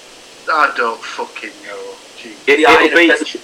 [0.51, 1.93] I don't fucking know.
[2.17, 2.35] Gee.
[2.51, 3.41] It, it'll be in a present-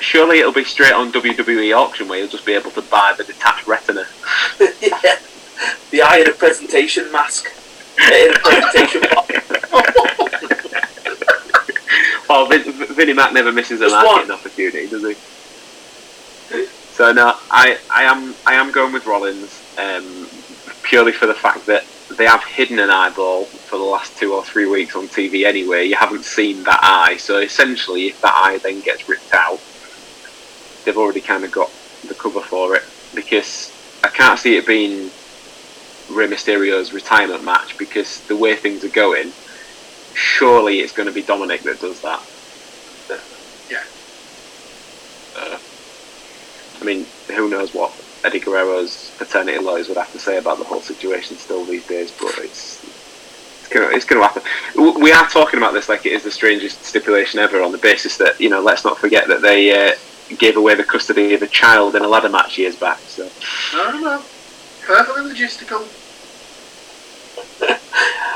[0.00, 3.24] surely it'll be straight on WWE auction where you'll just be able to buy the
[3.24, 4.04] detached retina.
[4.80, 5.16] yeah.
[5.90, 7.46] The eye in a presentation mask.
[7.98, 9.34] In a presentation box.
[12.28, 12.62] Well, Vin,
[12.94, 14.38] Vinnie Mac never misses a Just marketing one.
[14.38, 16.64] opportunity, does he?
[16.92, 20.28] So no, I, I am I am going with Rollins um,
[20.84, 21.84] purely for the fact that
[22.16, 25.86] they have hidden an eyeball for the last two or three weeks on TV anyway.
[25.86, 29.58] You haven't seen that eye, so essentially, if that eye then gets ripped out,
[30.90, 31.70] they've already kind of got
[32.08, 32.82] the cover for it.
[33.14, 33.72] Because
[34.02, 35.10] I can't see it being
[36.10, 39.32] Rey Mysterio's retirement match because the way things are going,
[40.14, 42.20] surely it's going to be Dominic that does that.
[43.70, 43.84] Yeah.
[45.38, 45.58] Uh,
[46.80, 47.92] I mean, who knows what
[48.24, 52.10] Eddie Guerrero's paternity lawyers would have to say about the whole situation still these days,
[52.10, 52.84] but it's
[53.72, 54.42] it's gonna happen.
[55.00, 58.16] We are talking about this like it is the strangest stipulation ever, on the basis
[58.16, 59.94] that you know, let's not forget that they uh,
[60.38, 62.98] gave away the custody of a child in a ladder match years back.
[63.00, 63.28] So
[63.74, 64.22] No, no, no.
[64.82, 65.86] Perfectly logistical.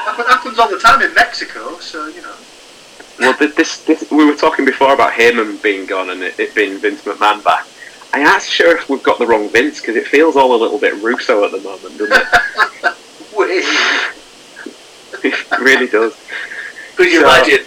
[0.04, 2.34] Happen- happens all the time in Mexico, so you know.
[3.18, 6.54] Well, th- this, this we were talking before about Heyman being gone and it, it
[6.54, 7.66] being Vince McMahon back.
[8.12, 10.78] I am sure if we've got the wrong Vince because it feels all a little
[10.78, 12.96] bit Russo at the moment, doesn't it?
[13.36, 13.64] Wait.
[15.24, 16.14] it really does.
[16.96, 17.66] Could you So- imagine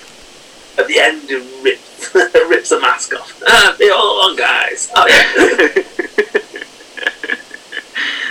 [0.78, 2.14] at the end it rips,
[2.50, 3.34] rips the mask off?
[3.50, 4.92] Ah, be all along, guys.
[4.94, 5.24] Oh, yeah.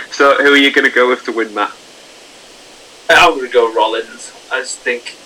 [0.11, 1.75] so, who are you going to go with to win, Matt?
[3.09, 4.31] I'm going to go Rollins.
[4.51, 5.17] I just think,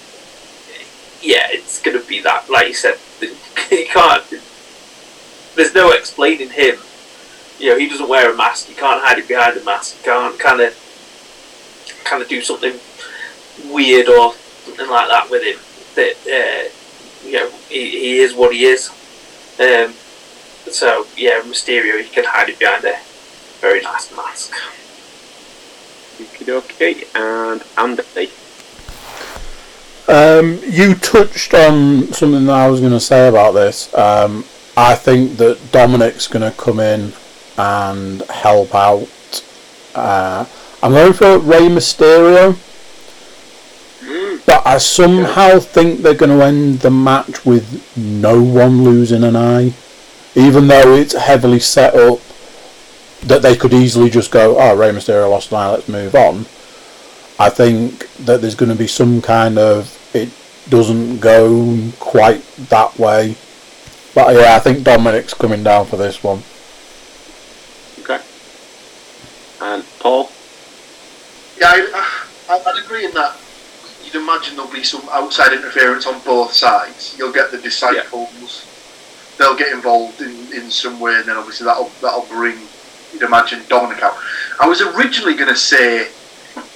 [1.22, 2.50] yeah, it's going to be that.
[2.50, 4.24] Like you said, you can't.
[5.56, 6.78] There's no explaining him.
[7.60, 8.70] You know, he doesn't wear a mask.
[8.70, 9.98] You can't hide it behind a mask.
[9.98, 10.74] You can't kind of,
[12.06, 12.80] kind of do something
[13.74, 14.34] weird or
[14.64, 15.60] something like that with him.
[15.96, 16.81] That uh,
[17.32, 18.90] you know, he, he is what he is.
[19.60, 19.94] Um,
[20.70, 22.98] so yeah, Mysterio, he can hide it behind a
[23.62, 24.54] very nice mask.
[26.48, 28.30] Okay, and Andy.
[30.08, 33.94] Um, you touched on something that I was going to say about this.
[33.94, 34.44] Um,
[34.76, 37.14] I think that Dominic's going to come in
[37.58, 39.08] and help out.
[39.96, 40.46] Uh,
[40.84, 42.58] I'm going for Rey Mysterio,
[44.46, 49.36] but I somehow think they're going to end the match with no one losing an
[49.36, 49.74] eye,
[50.36, 52.20] even though it's heavily set up
[53.24, 56.46] that they could easily just go, "Oh, Rey Mysterio lost an eye, let's move on."
[57.40, 60.30] I think that there's going to be some kind of it
[60.70, 63.36] doesn't go quite that way.
[64.14, 66.44] But yeah, I think Dominic's coming down for this one.
[68.00, 68.22] Okay.
[69.62, 70.30] And Paul.
[71.60, 73.38] Yeah, I, I, I'd agree in that.
[74.12, 77.16] You'd imagine there'll be some outside interference on both sides.
[77.18, 78.68] You'll get the disciples;
[79.38, 82.58] they'll get involved in, in some way, and then obviously that'll that'll bring.
[83.14, 84.16] You'd imagine Dominic out.
[84.60, 86.10] I was originally going to say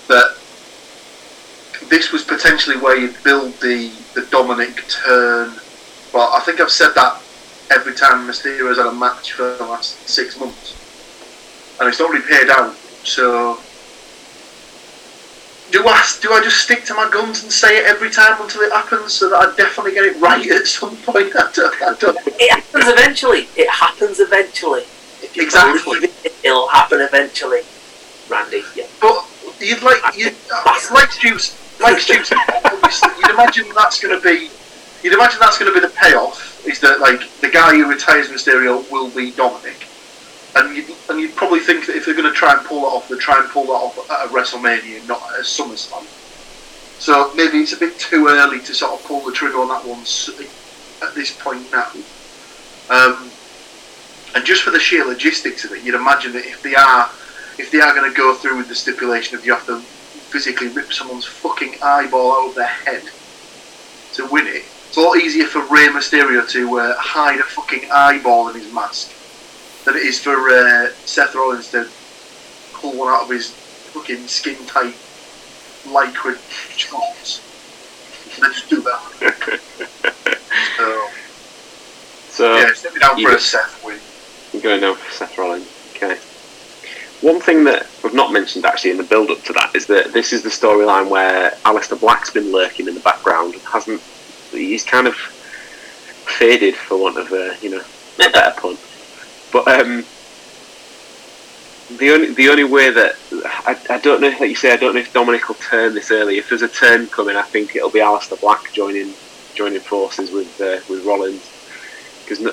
[0.07, 0.37] that
[1.89, 5.53] this was potentially where you'd build the the Dominic turn,
[6.13, 7.21] but I think I've said that
[7.71, 10.73] every time Mysterio's had a match for the last six months,
[11.79, 12.75] and it's not really paid out.
[13.03, 13.59] So
[15.75, 18.61] do I do I just stick to my guns and say it every time until
[18.61, 21.35] it happens, so that I definitely get it right at some point?
[21.35, 21.81] I don't.
[21.81, 23.47] I don't It happens eventually.
[23.57, 24.83] It happens eventually.
[25.35, 26.07] Exactly.
[26.43, 27.61] It'll happen eventually,
[28.29, 28.63] Randy.
[28.73, 28.85] Yeah.
[29.01, 29.27] But
[29.59, 30.31] you'd like you
[30.93, 31.33] like Stu
[31.83, 34.49] like Stu said, obviously, you'd imagine that's going to be
[35.03, 38.29] you'd imagine that's going to be the payoff is that like the guy who retires
[38.29, 39.87] Mysterio will be Dominic,
[40.55, 42.87] and you'd, and you'd probably think that if they're going to try and pull that
[42.87, 46.05] off, they'd try and pull that off at a WrestleMania, not at a SummerSlam.
[46.99, 49.85] So maybe it's a bit too early to sort of pull the trigger on that
[49.85, 49.99] one
[51.07, 51.91] at this point now.
[52.89, 53.29] Um,
[54.33, 57.09] and just for the sheer logistics of it, you'd imagine that if they are
[57.57, 60.67] if they are going to go through with the stipulation of you have to physically
[60.67, 63.03] rip someone's fucking eyeball out of their head
[64.13, 67.89] to win it, it's a lot easier for Rey Mysterio to uh, hide a fucking
[67.91, 69.13] eyeball in his mask
[69.85, 71.87] than it is for uh, Seth Rollins to
[72.73, 74.95] pull one out of his fucking skin tight
[75.85, 76.35] lycra
[76.75, 77.41] shorts.
[78.35, 79.59] Just do that.
[80.75, 81.07] so,
[82.29, 83.99] So yeah, step it down for a Seth win.
[84.53, 85.67] I'm going now for Seth Rollins.
[85.95, 86.17] Okay.
[87.21, 90.11] One thing that we've not mentioned actually in the build up to that is that
[90.13, 94.01] this is the storyline where Aleister Black's been lurking in the background and hasn't.
[94.51, 98.77] He's kind of faded, for want of a you know a better pun.
[99.55, 100.05] But um,
[101.89, 104.95] the only the only way that I, I don't know, like you say, I don't
[104.95, 106.37] know if Dominic will turn this early.
[106.37, 109.15] If there's a turn coming, I think it'll be Aleister Black joining
[109.55, 111.53] joining forces with uh, with Rollins
[112.25, 112.43] because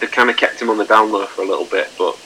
[0.00, 2.16] they kind of kept him on the down low for a little bit, but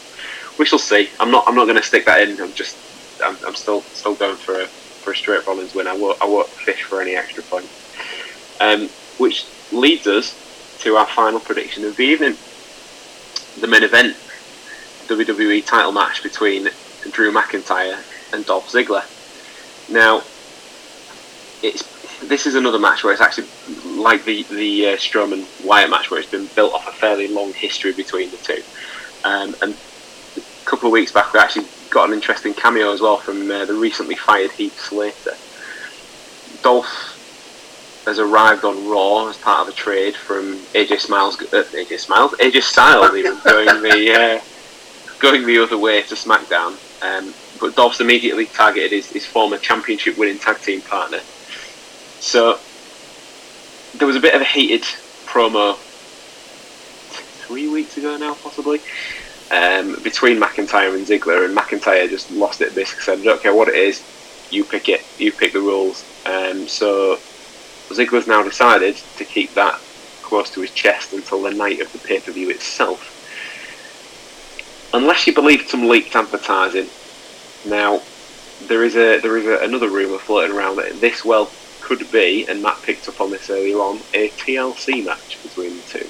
[0.58, 1.10] we shall see.
[1.20, 2.40] I'm not I'm not going to stick that in.
[2.40, 2.78] I'm just
[3.22, 4.68] I'm, I'm still still going for a
[5.02, 5.86] for a straight Rollins win.
[5.86, 7.78] I won't I won't fish for any extra points.
[8.58, 10.38] Um, which leads us
[10.78, 12.38] to our final prediction of the evening,
[13.60, 14.16] the main event,
[15.06, 16.68] WWE title match between
[17.10, 17.98] Drew McIntyre
[18.32, 19.04] and Dolph Ziggler.
[19.90, 20.22] Now,
[21.62, 23.48] it's this is another match where it's actually
[23.96, 27.52] like the the uh, Strowman Wyatt match, where it's been built off a fairly long
[27.52, 28.62] history between the two.
[29.24, 29.74] Um, and
[30.36, 33.64] a couple of weeks back, we actually got an interesting cameo as well from uh,
[33.64, 35.36] the recently fired Heath Slater.
[36.62, 37.07] Dolph
[38.08, 42.32] has arrived on Raw as part of a trade from AJ Styles, uh, AJ Styles,
[42.32, 44.40] AJ Styles, even going the uh,
[45.20, 46.76] going the other way to SmackDown.
[47.02, 51.18] Um, but Dolph's immediately targeted his, his former championship winning tag team partner.
[52.20, 52.58] So
[53.96, 54.82] there was a bit of a heated
[55.26, 55.76] promo
[57.46, 58.80] three weeks ago now, possibly,
[59.50, 62.74] um, between McIntyre and Ziggler, and McIntyre just lost it.
[62.74, 64.02] Basically said, "I don't care what it is,
[64.50, 67.18] you pick it, you pick the rules." Um, so
[67.94, 69.80] Ziggler's now decided to keep that
[70.22, 73.14] close to his chest until the night of the pay per view itself.
[74.92, 76.88] Unless you believe some leaked advertising.
[77.66, 78.02] Now,
[78.66, 81.50] there is a there is a, another rumor floating around that this well
[81.80, 85.82] could be, and Matt picked up on this earlier on, a TLC match between the
[85.82, 86.06] two.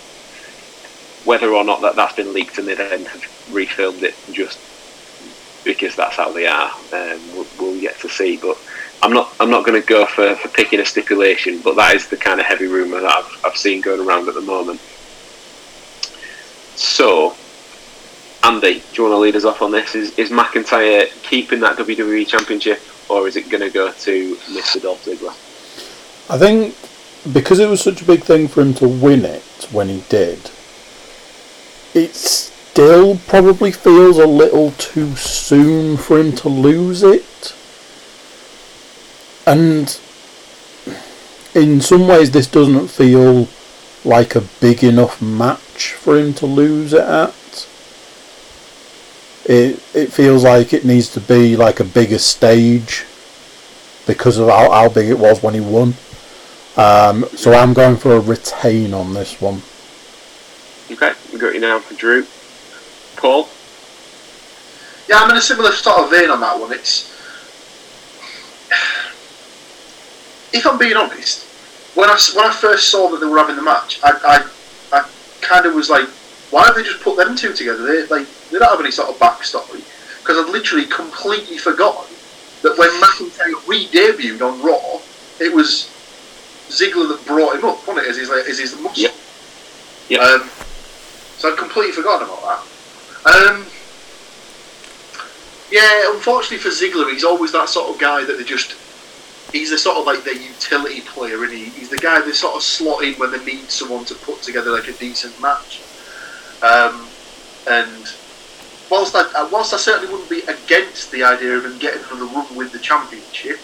[1.24, 4.58] Whether or not that that's been leaked and they then have refilmed it just
[5.64, 8.36] because that's how they are, um, we'll, we'll yet to see.
[8.36, 8.58] But
[9.02, 12.08] I'm not I'm not going to go for, for picking a stipulation, but that is
[12.08, 14.80] the kind of heavy rumor that I've, I've seen going around at the moment.
[16.76, 17.34] So,
[18.44, 19.94] Andy, do you want to lead us off on this?
[19.94, 24.80] Is, is McIntyre keeping that WWE Championship, or is it going to go to Mr.
[24.80, 25.34] Dolph Ziggler?
[26.30, 26.74] I think
[27.32, 30.50] because it was such a big thing for him to win it when he did,
[31.94, 37.54] it still probably feels a little too soon for him to lose it.
[39.48, 39.98] And
[41.54, 43.48] in some ways, this doesn't feel
[44.04, 47.66] like a big enough match for him to lose it at.
[49.46, 53.06] It it feels like it needs to be like a bigger stage
[54.06, 55.94] because of how, how big it was when he won.
[56.76, 59.62] Um, so I'm going for a retain on this one.
[60.90, 62.26] Okay, we got you now for Drew.
[63.16, 63.48] Paul?
[65.08, 66.72] Yeah, I'm in a similar sort of vein on that one.
[66.74, 67.17] It's
[70.52, 71.44] if I'm being honest,
[71.94, 74.12] when I when I first saw that they were having the match, I
[74.92, 75.08] I, I
[75.40, 76.08] kind of was like,
[76.50, 77.84] why don't they just put them two together?
[77.84, 79.84] They like they don't have any sort of backstory
[80.20, 82.14] because I'd literally completely forgotten
[82.62, 85.00] that when McIntyre re-debuted on Raw,
[85.40, 85.88] it was
[86.68, 88.10] Ziggler that brought him up, wasn't it?
[88.10, 89.10] As his like, as his muscle.
[90.08, 90.20] Yep.
[90.20, 90.48] Um,
[91.36, 93.50] so I'd completely forgotten about that.
[93.50, 93.66] Um,
[95.70, 98.76] yeah, unfortunately for Ziggler, he's always that sort of guy that they just.
[99.52, 101.66] He's the sort of like the utility player, and he?
[101.66, 104.70] he's the guy they sort of slot in when they need someone to put together
[104.70, 105.80] like a decent match.
[106.62, 107.08] Um,
[107.68, 108.12] and
[108.90, 112.26] whilst I, uh, whilst I certainly wouldn't be against the idea of him getting another
[112.26, 113.58] run with the championship,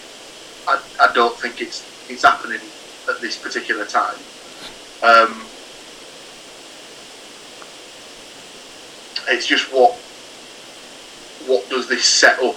[0.67, 2.61] I, I don't think it's it's happening
[3.09, 4.17] at this particular time.
[5.03, 5.45] Um,
[9.29, 9.93] it's just what
[11.47, 12.55] what does this set up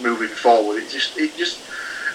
[0.00, 0.82] moving forward?
[0.82, 1.58] It just it just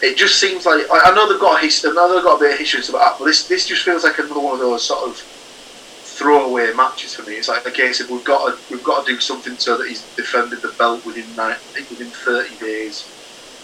[0.02, 1.92] it just seems like I, I know they've got a history.
[1.92, 3.66] I know they've got a bit of history and stuff like that, but this this
[3.68, 7.36] just feels like another one of those sort of throwaway matches for me.
[7.36, 9.88] It's like a case of we've got to we've got to do something so that
[9.88, 13.12] he's defended the belt within nine, I think within thirty days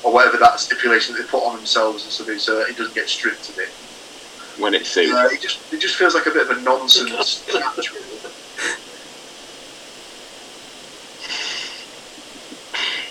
[0.03, 3.07] or whatever that stipulation that they put on themselves and something so it doesn't get
[3.07, 3.69] stripped of it.
[4.59, 5.13] when it suits.
[5.13, 7.91] Uh, it just it just feels like a bit of a nonsense match.
[7.93, 8.07] Really.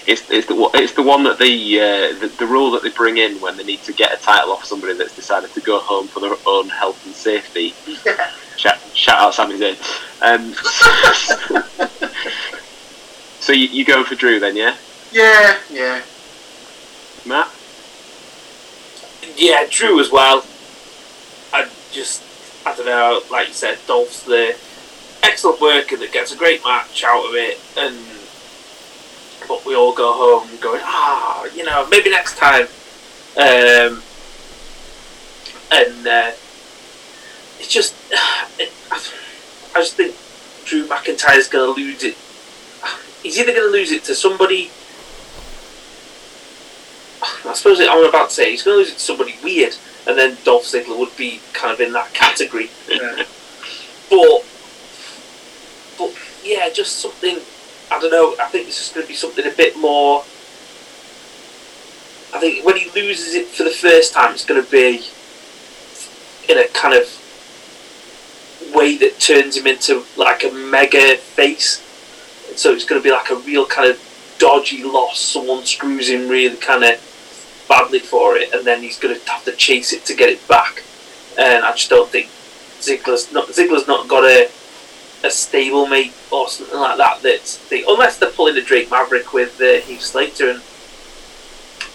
[0.06, 2.88] It's, it's the one- it's the one that the, uh, the the rule that they
[2.90, 5.78] bring in when they need to get a title off somebody that's decided to go
[5.80, 7.74] home for their own health and safety.
[8.04, 8.30] Yeah.
[8.56, 9.76] Shout, shout out Sami Zayn.
[10.20, 10.52] Um,
[13.40, 14.76] so you, you going for Drew then, yeah,
[15.12, 16.02] Yeah, yeah.
[17.24, 17.48] Matt?
[19.36, 20.44] Yeah, Drew as well.
[21.54, 22.22] I just,
[22.66, 24.54] I don't know, like you said, Dolph's the
[25.22, 27.96] excellent worker that gets a great match out of it, and
[29.50, 32.68] but we all go home going, ah, you know, maybe next time.
[33.36, 34.00] Um,
[35.72, 36.30] and uh,
[37.58, 37.96] it's just,
[38.60, 38.72] it,
[39.74, 40.14] I just think
[40.66, 42.16] Drew McIntyre's going to lose it.
[43.24, 44.70] He's either going to lose it to somebody
[47.44, 50.16] I suppose I'm about to say he's going to lose it to somebody weird, and
[50.16, 52.70] then Dolph Ziggler would be kind of in that category.
[52.88, 53.24] yeah.
[54.10, 54.44] But,
[55.96, 56.12] but
[56.42, 57.38] yeah, just something.
[57.90, 58.36] I don't know.
[58.40, 60.20] I think this is going to be something a bit more.
[62.32, 65.04] I think when he loses it for the first time, it's going to be
[66.48, 67.08] in a kind of
[68.74, 71.78] way that turns him into like a mega face.
[72.56, 75.18] So it's going to be like a real kind of dodgy loss.
[75.18, 79.44] Someone screws him really kind of badly for it, and then he's going to have
[79.44, 80.82] to chase it to get it back.
[81.38, 82.28] And I just don't think
[82.80, 84.50] Ziggler's not Ziggler's not got a
[85.22, 87.22] a stablemate or something like that.
[87.22, 90.62] That's the, unless they're pulling the Drake Maverick with uh, Heath Slater and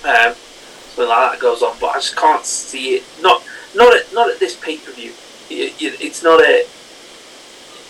[0.06, 1.76] um, something like that goes on.
[1.80, 3.04] But I just can't see it.
[3.22, 3.44] Not
[3.76, 5.14] not at not at this pay per view.
[5.50, 6.66] It's not a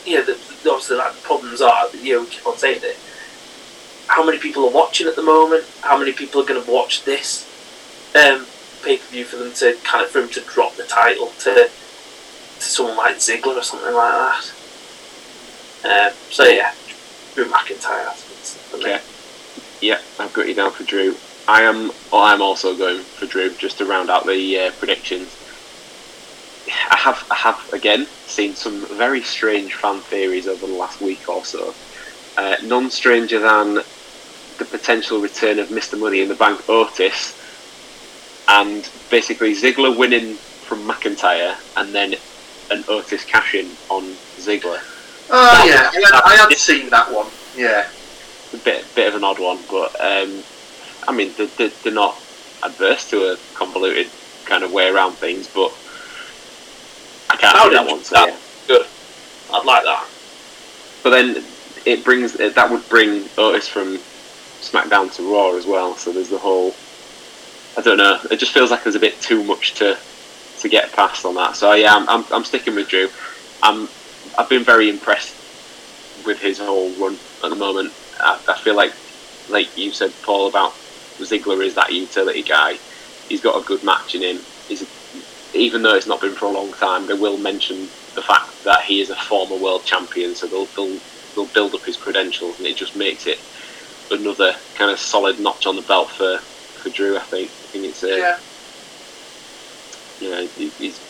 [0.05, 0.33] you know the,
[0.63, 2.97] the, obviously like the problems are that you know, we keep on saying it.
[4.07, 5.65] How many people are watching at the moment?
[5.81, 7.43] How many people are going to watch this
[8.15, 8.45] um,
[8.83, 11.53] pay per view for them to kind of for him to drop the title to
[11.53, 14.54] to someone like Ziggler or something like that?
[15.85, 16.73] Um, so yeah,
[17.35, 18.73] Drew McIntyre.
[18.73, 18.99] Okay.
[19.81, 21.15] Yeah, I've got you down for Drew.
[21.47, 21.91] I am.
[22.11, 25.41] Well, I'm also going for Drew just to round out the uh, predictions.
[26.89, 31.29] I have, I have again seen some very strange fan theories over the last week
[31.29, 31.75] or so.
[32.35, 33.75] Uh, none stranger than
[34.57, 35.99] the potential return of Mr.
[35.99, 37.39] Money in the Bank Otis,
[38.47, 42.15] and basically Ziggler winning from McIntyre, and then
[42.71, 44.03] an Otis cash in on
[44.37, 44.81] Ziggler.
[45.29, 47.27] Oh yeah, I had, I had seen that one.
[47.55, 47.87] Yeah.
[48.53, 50.43] a bit bit of an odd one, but um,
[51.07, 52.15] I mean they're, they're, not
[52.63, 54.09] adverse to a convoluted
[54.45, 55.73] kind of way around things, but
[57.29, 57.99] I can't see that one.
[58.11, 58.37] That- yeah.
[58.67, 58.85] Good.
[59.53, 60.07] I'd like that.
[61.03, 61.43] But then
[61.85, 63.97] it brings that would bring Otis from
[64.61, 65.95] SmackDown to Raw as well.
[65.95, 66.73] So there's the whole.
[67.77, 68.19] I don't know.
[68.31, 69.97] It just feels like there's a bit too much to
[70.59, 71.55] to get past on that.
[71.55, 73.09] So yeah, I'm I'm, I'm sticking with Drew.
[73.61, 73.87] I'm
[74.37, 75.37] I've been very impressed
[76.15, 77.93] with his whole run at the moment.
[78.19, 78.93] I, I feel like,
[79.47, 80.73] like you said, Paul, about
[81.21, 82.79] Ziggler is that utility guy.
[83.29, 84.47] He's got a good match in him.
[84.67, 84.83] He's
[85.53, 88.83] even though it's not been for a long time, they will mention the fact that
[88.87, 90.99] he is a former world champion, so they'll they'll,
[91.35, 93.39] they'll build up his credentials, and it just makes it
[94.11, 96.39] another kind of solid notch on the belt for,
[96.81, 97.17] for Drew.
[97.17, 97.53] I think.
[97.63, 98.37] I think it's a, Yeah.
[100.19, 101.01] you know, he- he's,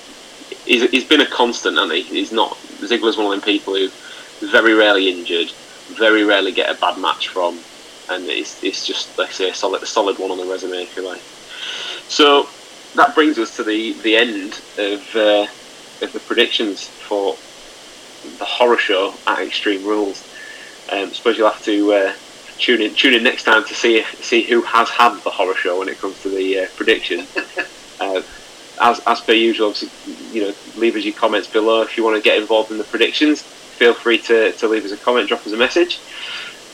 [0.65, 2.03] he's he's been a constant, hasn't he?
[2.03, 3.89] He's not Ziggler's one of them people who
[4.52, 5.52] very rarely injured,
[5.97, 7.60] very rarely get a bad match from,
[8.10, 10.84] and it's it's just like I say a solid a solid one on the resume
[10.84, 11.22] if you like.
[12.10, 12.47] So
[12.95, 15.47] that brings us to the the end of uh,
[16.02, 17.35] of the predictions for
[18.38, 20.23] the horror show at Extreme Rules.
[20.91, 22.14] Um, suppose you'll have to uh,
[22.57, 25.80] tune in tune in next time to see see who has had the horror show
[25.80, 27.26] when it comes to the uh, prediction.
[28.81, 32.15] as, as per usual, obviously, you know, leave us your comments below if you want
[32.15, 33.41] to get involved in the predictions.
[33.41, 35.99] Feel free to, to leave us a comment, drop us a message.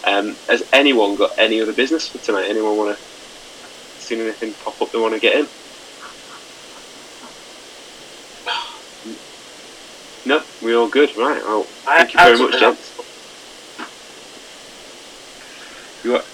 [0.05, 2.45] Um, has anyone got any other business for tonight?
[2.49, 3.03] Anyone want to
[4.01, 5.47] see anything pop up they want to get in?
[10.25, 11.41] No, we're all good, right?
[11.43, 12.91] Well, thank you very much, gents.
[16.03, 16.25] You what?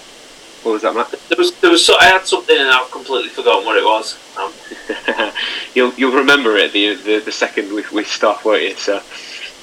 [0.62, 1.10] What was that, Matt?
[1.28, 4.18] There was, there was so, I had something and I've completely forgotten what it was.
[4.36, 5.32] Um,
[5.74, 8.74] you'll you'll remember it the the, the second we, we start, won't you?
[8.74, 9.00] So,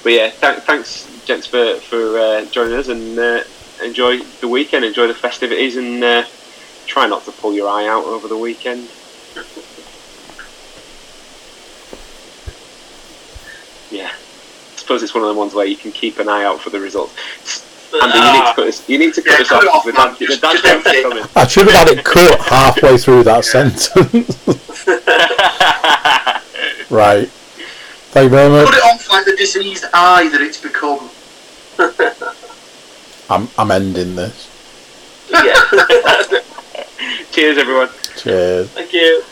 [0.02, 3.42] but yeah, th- thanks, gents, for for uh, joining us, and uh,
[3.84, 6.24] enjoy the weekend, enjoy the festivities, and uh,
[6.86, 8.88] try not to pull your eye out over the weekend.
[13.90, 16.60] yeah, I suppose it's one of the ones where you can keep an eye out
[16.60, 17.65] for the results.
[18.02, 18.52] Andy, you need to ah.
[18.54, 18.88] cut this.
[18.88, 19.74] You need to cut Yeah, this cut off.
[19.74, 20.06] off, The man.
[20.08, 21.02] dad- the Just- dad just joke's end it.
[21.02, 21.24] coming.
[21.36, 23.88] I should have had it cut halfway through that sentence.
[26.90, 27.28] right.
[28.12, 28.66] Thank you very much.
[28.66, 31.10] Put it off like the diseased eye that it's become.
[33.30, 34.48] I'm, I'm ending this.
[35.30, 35.60] yeah.
[37.32, 37.88] Cheers, everyone.
[38.16, 38.70] Cheers.
[38.70, 39.22] Thank you.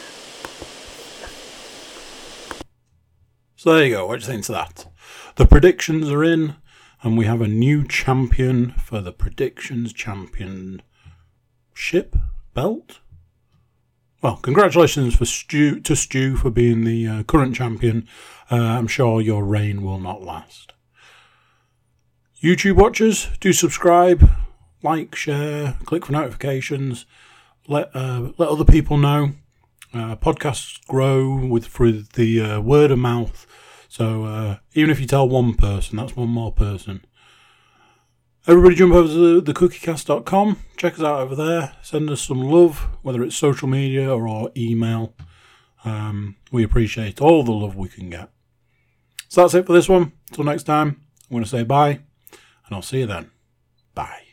[3.56, 4.06] So there you go.
[4.06, 4.86] What do you think to that?
[5.36, 6.56] The predictions are in,
[7.04, 10.82] and we have a new champion for the predictions championship
[12.54, 13.00] belt.
[14.22, 18.08] Well, congratulations for Stu to Stu for being the uh, current champion.
[18.50, 20.72] Uh, I'm sure your reign will not last.
[22.42, 24.30] YouTube watchers, do subscribe,
[24.82, 27.04] like, share, click for notifications.
[27.68, 29.32] Let uh, let other people know.
[29.92, 33.46] Uh, podcasts grow with through the uh, word of mouth.
[33.94, 37.04] So uh, even if you tell one person, that's one more person.
[38.44, 40.58] Everybody jump over to thecookiecast.com.
[40.76, 41.76] Check us out over there.
[41.80, 45.14] Send us some love, whether it's social media or, or email.
[45.84, 48.30] Um, we appreciate all the love we can get.
[49.28, 50.10] So that's it for this one.
[50.30, 51.00] Until next time,
[51.30, 53.30] I'm going to say bye, and I'll see you then.
[53.94, 54.23] Bye.